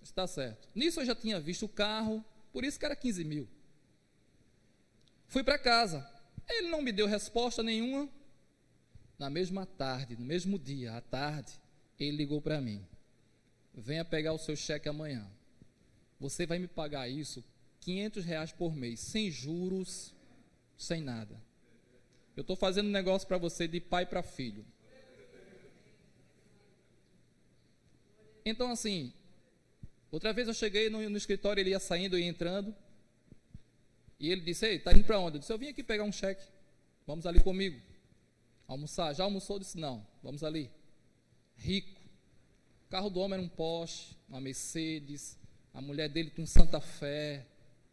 Está 0.02 0.28
certo. 0.28 0.68
Nisso 0.76 1.02
eu 1.02 1.06
já 1.06 1.16
tinha 1.16 1.40
visto 1.40 1.66
o 1.66 1.70
carro, 1.70 2.24
por 2.52 2.64
isso 2.64 2.78
que 2.78 2.86
era 2.86 2.96
15 2.96 3.24
mil. 3.24 3.48
Fui 5.34 5.44
para 5.44 5.58
casa. 5.58 6.08
Ele 6.48 6.70
não 6.70 6.80
me 6.80 6.92
deu 6.92 7.08
resposta 7.08 7.64
nenhuma. 7.64 8.08
Na 9.18 9.32
mesma 9.32 9.66
tarde, 9.66 10.16
no 10.16 10.24
mesmo 10.24 10.60
dia, 10.60 10.94
à 10.94 11.02
tarde, 11.02 11.54
ele 12.00 12.18
ligou 12.18 12.40
para 12.40 12.62
mim: 12.62 12.86
Venha 13.74 14.06
pegar 14.06 14.34
o 14.34 14.38
seu 14.38 14.56
cheque 14.56 14.88
amanhã. 14.88 15.28
Você 16.20 16.46
vai 16.46 16.60
me 16.60 16.68
pagar 16.68 17.10
isso 17.10 17.44
500 17.80 18.24
reais 18.24 18.52
por 18.52 18.76
mês, 18.76 19.00
sem 19.00 19.32
juros, 19.32 20.14
sem 20.78 21.02
nada. 21.02 21.36
Eu 22.38 22.42
estou 22.42 22.56
fazendo 22.56 22.90
um 22.90 22.92
negócio 22.92 23.28
para 23.28 23.40
você 23.40 23.68
de 23.68 23.80
pai 23.82 24.06
para 24.06 24.22
filho. 24.22 24.64
Então, 28.46 28.70
assim, 28.70 29.12
outra 30.12 30.32
vez 30.32 30.48
eu 30.48 30.54
cheguei 30.54 30.92
no, 30.92 31.10
no 31.10 31.18
escritório, 31.18 31.60
ele 31.60 31.72
ia 31.72 31.80
saindo 31.80 32.20
e 32.20 32.24
entrando. 32.24 32.76
E 34.24 34.32
ele 34.32 34.40
disse: 34.40 34.66
Ei, 34.66 34.76
está 34.78 34.94
indo 34.94 35.04
para 35.04 35.20
onde? 35.20 35.36
Eu 35.36 35.40
disse: 35.42 35.52
Eu 35.52 35.58
vim 35.58 35.68
aqui 35.68 35.84
pegar 35.84 36.06
um 36.06 36.12
cheque. 36.12 36.48
Vamos 37.06 37.26
ali 37.26 37.42
comigo. 37.42 37.78
Almoçar. 38.66 39.14
Já 39.14 39.26
almoçou? 39.26 39.58
Eu 39.58 39.60
disse: 39.60 39.78
Não, 39.78 40.08
vamos 40.24 40.46
ali. 40.46 40.72
Rico. 41.58 42.00
O 42.88 42.90
carro 42.90 43.10
do 43.10 43.20
homem 43.20 43.38
era 43.38 43.46
um 43.46 43.50
Porsche, 43.50 44.16
uma 44.30 44.40
Mercedes. 44.40 45.38
A 45.74 45.82
mulher 45.82 46.08
dele 46.08 46.30
tinha 46.30 46.46
um 46.46 46.48
Santa 46.48 46.80
Fé. 46.80 47.46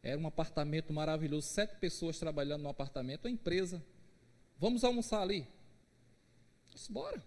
Era 0.05 0.21
um 0.21 0.27
apartamento 0.29 0.93
maravilhoso. 0.93 1.49
Sete 1.49 1.81
pessoas 1.81 2.17
trabalhando 2.17 2.63
no 2.63 2.69
apartamento. 2.69 3.25
Uma 3.25 3.33
empresa. 3.33 3.83
Vamos 4.57 4.85
almoçar 4.85 5.23
ali. 5.23 5.41
Eu 5.41 6.75
disse: 6.77 6.93
Bora. 6.93 7.21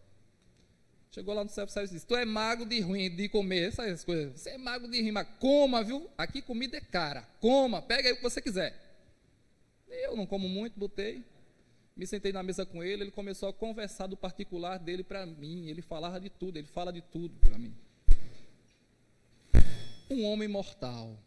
Chegou 1.12 1.36
lá 1.36 1.44
no 1.44 1.50
self-service 1.50 1.94
e 1.94 1.98
disse: 1.98 2.08
Tu 2.08 2.16
é 2.16 2.24
mago 2.24 2.66
de 2.66 2.80
ruim 2.80 3.14
de 3.14 3.28
comer 3.28 3.68
essas 3.68 4.06
coisas. 4.06 4.40
Você 4.40 4.52
é 4.52 4.58
mago 4.58 4.88
de 4.88 5.12
mas 5.12 5.28
coma, 5.40 5.84
viu? 5.84 6.10
Aqui 6.18 6.42
comida 6.42 6.78
é 6.78 6.82
cara. 6.82 7.24
Coma, 7.42 7.82
pega 7.82 8.08
aí 8.08 8.14
o 8.14 8.16
que 8.16 8.24
você 8.24 8.42
quiser. 8.42 8.83
Eu 10.02 10.16
não 10.16 10.26
como 10.26 10.50
muito, 10.50 10.80
botei. 10.80 11.24
Me 11.96 12.08
sentei 12.08 12.32
na 12.32 12.42
mesa 12.42 12.66
com 12.66 12.84
ele, 12.84 13.04
ele 13.04 13.12
começou 13.12 13.48
a 13.48 13.54
conversar 13.54 14.08
do 14.08 14.18
particular 14.18 14.80
dele 14.80 15.04
para 15.04 15.26
mim. 15.26 15.68
Ele 15.68 15.82
falava 15.82 16.20
de 16.20 16.30
tudo, 16.30 16.58
ele 16.58 16.68
fala 16.68 16.92
de 16.92 17.02
tudo 17.02 17.36
para 17.38 17.58
mim. 17.58 17.76
Um 20.10 20.26
homem 20.26 20.48
mortal 20.48 21.18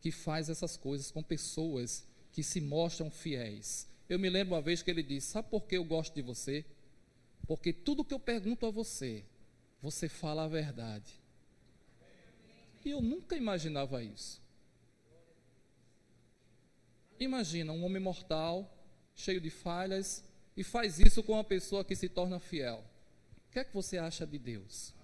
que 0.00 0.12
faz 0.12 0.50
essas 0.50 0.76
coisas 0.76 1.10
com 1.10 1.22
pessoas 1.22 2.06
que 2.30 2.42
se 2.42 2.60
mostram 2.60 3.10
fiéis. 3.10 3.88
Eu 4.08 4.18
me 4.18 4.28
lembro 4.28 4.54
uma 4.54 4.60
vez 4.60 4.82
que 4.82 4.90
ele 4.90 5.02
disse: 5.02 5.28
Sabe 5.28 5.48
por 5.48 5.62
que 5.62 5.76
eu 5.76 5.84
gosto 5.84 6.14
de 6.14 6.22
você? 6.22 6.64
Porque 7.46 7.72
tudo 7.72 8.04
que 8.04 8.12
eu 8.12 8.20
pergunto 8.20 8.66
a 8.66 8.70
você, 8.70 9.24
você 9.80 10.08
fala 10.08 10.44
a 10.44 10.48
verdade. 10.48 11.12
E 12.84 12.90
eu 12.90 13.00
nunca 13.00 13.36
imaginava 13.36 14.02
isso. 14.02 14.40
Imagina 17.18 17.72
um 17.72 17.84
homem 17.84 18.00
mortal, 18.00 18.70
cheio 19.14 19.40
de 19.40 19.50
falhas, 19.50 20.24
e 20.56 20.62
faz 20.62 20.98
isso 20.98 21.22
com 21.22 21.32
uma 21.32 21.44
pessoa 21.44 21.84
que 21.84 21.96
se 21.96 22.08
torna 22.08 22.38
fiel. 22.38 22.84
O 23.48 23.52
que 23.52 23.58
é 23.58 23.64
que 23.64 23.74
você 23.74 23.98
acha 23.98 24.26
de 24.26 24.38
Deus? 24.38 24.94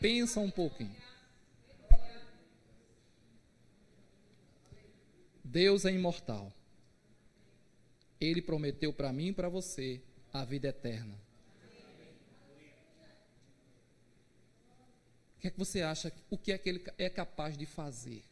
Pensa 0.00 0.40
um 0.40 0.50
pouquinho. 0.50 0.96
Deus 5.42 5.84
é 5.84 5.92
imortal. 5.92 6.52
Ele 8.20 8.42
prometeu 8.42 8.92
para 8.92 9.12
mim 9.12 9.28
e 9.28 9.32
para 9.32 9.48
você 9.48 10.02
a 10.32 10.44
vida 10.44 10.68
eterna. 10.68 11.26
que 15.46 15.48
é 15.48 15.50
que 15.50 15.58
você 15.58 15.82
acha, 15.82 16.12
o 16.28 16.36
que 16.36 16.52
é 16.52 16.58
que 16.58 16.68
ele 16.68 16.84
é 16.98 17.08
capaz 17.08 17.56
de 17.56 17.66
fazer 17.66 18.22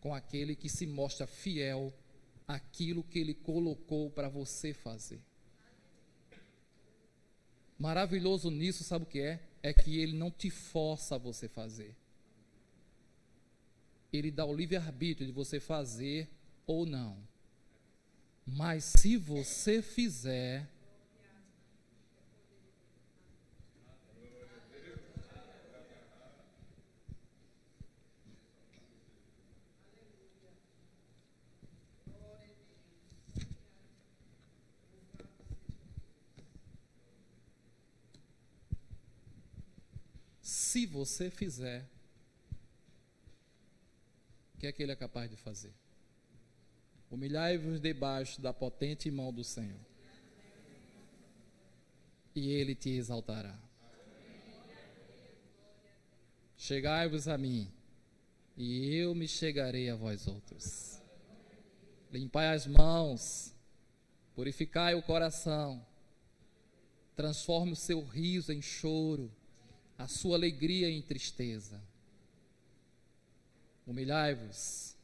com 0.00 0.14
aquele 0.14 0.54
que 0.54 0.68
se 0.68 0.86
mostra 0.86 1.26
fiel 1.26 1.92
àquilo 2.46 3.02
que 3.02 3.18
ele 3.18 3.34
colocou 3.34 4.10
para 4.10 4.28
você 4.28 4.72
fazer? 4.72 5.20
Maravilhoso 7.78 8.50
nisso, 8.50 8.84
sabe 8.84 9.04
o 9.04 9.08
que 9.08 9.20
é? 9.20 9.40
É 9.62 9.72
que 9.72 9.98
ele 9.98 10.16
não 10.16 10.30
te 10.30 10.48
força 10.50 11.16
a 11.16 11.18
você 11.18 11.48
fazer. 11.48 11.94
Ele 14.12 14.30
dá 14.30 14.44
o 14.46 14.54
livre-arbítrio 14.54 15.26
de 15.26 15.32
você 15.32 15.60
fazer 15.60 16.28
ou 16.66 16.86
não. 16.86 17.18
Mas 18.46 18.84
se 18.84 19.16
você 19.16 19.82
fizer, 19.82 20.66
se 40.76 40.84
você 40.84 41.30
fizer, 41.30 41.88
o 44.54 44.58
que 44.58 44.66
é 44.66 44.72
que 44.72 44.82
ele 44.82 44.92
é 44.92 44.96
capaz 44.96 45.30
de 45.30 45.36
fazer? 45.38 45.72
Humilhai-vos 47.10 47.80
debaixo 47.80 48.42
da 48.42 48.52
potente 48.52 49.10
mão 49.10 49.32
do 49.32 49.42
Senhor, 49.42 49.80
e 52.34 52.50
ele 52.50 52.74
te 52.74 52.90
exaltará. 52.90 53.58
Chegai-vos 56.58 57.26
a 57.26 57.38
mim, 57.38 57.72
e 58.54 58.96
eu 58.96 59.14
me 59.14 59.26
chegarei 59.26 59.88
a 59.88 59.96
vós 59.96 60.28
outros. 60.28 61.00
Limpai 62.12 62.48
as 62.48 62.66
mãos, 62.66 63.54
purificai 64.34 64.94
o 64.94 65.02
coração, 65.02 65.82
transforme 67.14 67.72
o 67.72 67.76
seu 67.76 68.04
riso 68.04 68.52
em 68.52 68.60
choro, 68.60 69.32
a 69.98 70.06
sua 70.06 70.36
alegria 70.36 70.90
em 70.90 71.00
tristeza. 71.02 71.80
Humilhai-vos, 73.86 74.96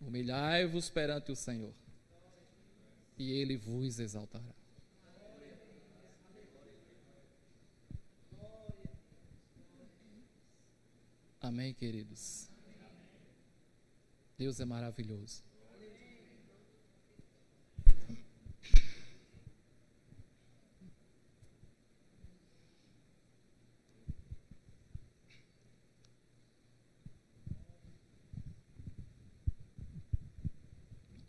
humilhai-vos 0.00 0.88
perante 0.88 1.30
o 1.30 1.36
Senhor, 1.36 1.74
e 3.18 3.32
Ele 3.32 3.56
vos 3.56 3.98
exaltará. 3.98 4.54
Amém, 11.40 11.72
queridos? 11.74 12.48
Deus 14.36 14.58
é 14.58 14.64
maravilhoso. 14.64 15.45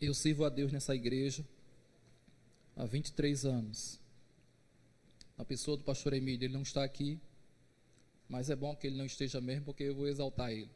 Eu 0.00 0.14
sirvo 0.14 0.44
a 0.44 0.48
Deus 0.48 0.72
nessa 0.72 0.94
igreja 0.94 1.44
há 2.76 2.86
23 2.86 3.44
anos. 3.44 3.98
A 5.36 5.44
pessoa 5.44 5.76
do 5.76 5.82
pastor 5.82 6.12
Emílio, 6.12 6.46
ele 6.46 6.54
não 6.54 6.62
está 6.62 6.84
aqui, 6.84 7.18
mas 8.28 8.48
é 8.48 8.54
bom 8.54 8.76
que 8.76 8.86
ele 8.86 8.96
não 8.96 9.06
esteja 9.06 9.40
mesmo, 9.40 9.64
porque 9.64 9.82
eu 9.82 9.96
vou 9.96 10.06
exaltar 10.06 10.52
ele. 10.52 10.70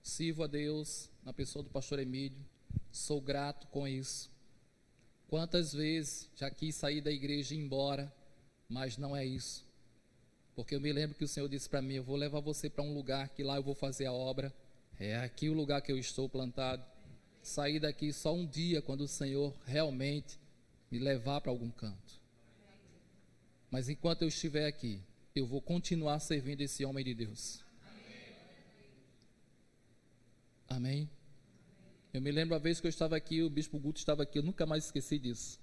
Sirvo 0.00 0.44
a 0.44 0.46
Deus 0.46 1.10
na 1.24 1.32
pessoa 1.32 1.62
do 1.62 1.70
pastor 1.70 1.98
Emílio, 1.98 2.38
sou 2.92 3.20
grato 3.20 3.66
com 3.66 3.86
isso. 3.86 4.30
Quantas 5.26 5.72
vezes 5.72 6.30
já 6.36 6.48
quis 6.50 6.76
sair 6.76 7.00
da 7.00 7.10
igreja 7.10 7.52
e 7.52 7.58
ir 7.58 7.60
embora, 7.60 8.14
mas 8.68 8.96
não 8.96 9.16
é 9.16 9.26
isso. 9.26 9.66
Porque 10.54 10.76
eu 10.76 10.80
me 10.80 10.92
lembro 10.92 11.16
que 11.16 11.24
o 11.24 11.28
Senhor 11.28 11.48
disse 11.48 11.68
para 11.68 11.82
mim: 11.82 11.94
Eu 11.94 12.04
vou 12.04 12.16
levar 12.16 12.40
você 12.40 12.70
para 12.70 12.82
um 12.84 12.94
lugar 12.94 13.28
que 13.28 13.42
lá 13.42 13.56
eu 13.56 13.62
vou 13.62 13.74
fazer 13.74 14.06
a 14.06 14.12
obra. 14.12 14.54
É 14.98 15.16
aqui 15.16 15.48
o 15.48 15.52
lugar 15.52 15.82
que 15.82 15.92
eu 15.92 15.98
estou 15.98 16.28
plantado. 16.28 16.84
Sair 17.48 17.80
daqui 17.80 18.12
só 18.12 18.34
um 18.34 18.46
dia 18.46 18.82
quando 18.82 19.00
o 19.00 19.08
Senhor 19.08 19.56
realmente 19.64 20.38
me 20.90 20.98
levar 20.98 21.40
para 21.40 21.50
algum 21.50 21.70
canto. 21.70 22.20
Mas 23.70 23.88
enquanto 23.88 24.22
eu 24.22 24.28
estiver 24.28 24.66
aqui, 24.66 25.00
eu 25.34 25.46
vou 25.46 25.62
continuar 25.62 26.20
servindo 26.20 26.60
esse 26.60 26.84
homem 26.84 27.02
de 27.02 27.14
Deus. 27.14 27.64
Amém? 30.68 31.08
Eu 32.12 32.20
me 32.20 32.30
lembro 32.30 32.54
a 32.54 32.58
vez 32.58 32.80
que 32.80 32.86
eu 32.86 32.90
estava 32.90 33.16
aqui, 33.16 33.42
o 33.42 33.48
bispo 33.48 33.78
Guto 33.78 33.98
estava 33.98 34.24
aqui, 34.24 34.38
eu 34.38 34.42
nunca 34.42 34.66
mais 34.66 34.84
esqueci 34.84 35.18
disso. 35.18 35.58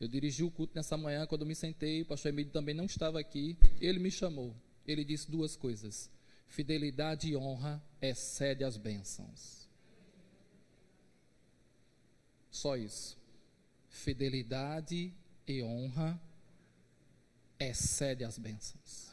Eu 0.00 0.08
dirigi 0.08 0.42
o 0.42 0.50
culto 0.50 0.74
nessa 0.74 0.96
manhã, 0.96 1.26
quando 1.28 1.42
eu 1.42 1.46
me 1.46 1.54
sentei, 1.54 2.02
o 2.02 2.06
pastor 2.06 2.30
Emílio 2.30 2.50
também 2.50 2.74
não 2.74 2.86
estava 2.86 3.20
aqui, 3.20 3.56
ele 3.80 4.00
me 4.00 4.10
chamou. 4.10 4.52
Ele 4.84 5.04
disse 5.04 5.30
duas 5.30 5.54
coisas: 5.54 6.10
fidelidade 6.48 7.28
e 7.28 7.36
honra 7.36 7.80
excede 8.02 8.64
as 8.64 8.76
bênçãos. 8.76 9.63
Só 12.54 12.76
isso. 12.76 13.18
Fidelidade 13.88 15.12
e 15.44 15.60
honra 15.60 16.20
excede 17.58 18.22
as 18.22 18.38
bênçãos. 18.38 19.12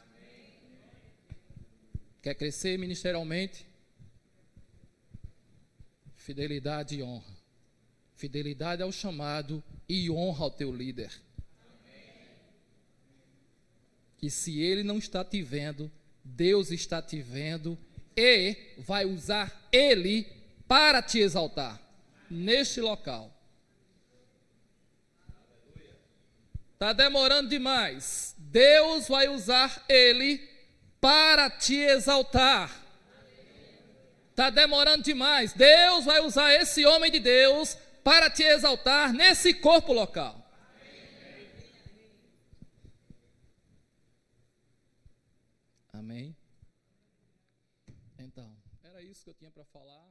Quer 2.22 2.36
crescer 2.36 2.78
ministerialmente? 2.78 3.66
Fidelidade 6.14 6.94
e 6.94 7.02
honra. 7.02 7.36
Fidelidade 8.14 8.80
ao 8.80 8.92
chamado 8.92 9.60
e 9.88 10.08
honra 10.08 10.44
ao 10.44 10.50
teu 10.52 10.72
líder. 10.72 11.10
Que 14.18 14.30
se 14.30 14.60
ele 14.60 14.84
não 14.84 14.98
está 14.98 15.24
te 15.24 15.42
vendo, 15.42 15.90
Deus 16.22 16.70
está 16.70 17.02
te 17.02 17.20
vendo 17.20 17.76
e 18.16 18.56
vai 18.78 19.04
usar 19.04 19.68
ele 19.72 20.28
para 20.68 21.02
te 21.02 21.18
exaltar 21.18 21.82
neste 22.32 22.80
local. 22.80 23.30
Está 26.72 26.92
demorando 26.92 27.48
demais. 27.48 28.34
Deus 28.38 29.06
vai 29.06 29.28
usar 29.28 29.84
ele 29.88 30.40
para 31.00 31.48
te 31.50 31.76
exaltar. 31.76 32.82
Está 34.30 34.50
demorando 34.50 35.04
demais. 35.04 35.52
Deus 35.52 36.04
vai 36.04 36.20
usar 36.20 36.52
esse 36.54 36.84
homem 36.86 37.10
de 37.10 37.20
Deus 37.20 37.76
para 38.02 38.30
te 38.30 38.42
exaltar 38.42 39.12
nesse 39.12 39.54
corpo 39.54 39.92
local. 39.92 40.42
Amém? 45.92 46.34
Então, 48.18 48.56
era 48.82 49.00
isso 49.02 49.22
que 49.22 49.30
eu 49.30 49.34
tinha 49.34 49.50
para 49.52 49.64
falar. 49.66 50.01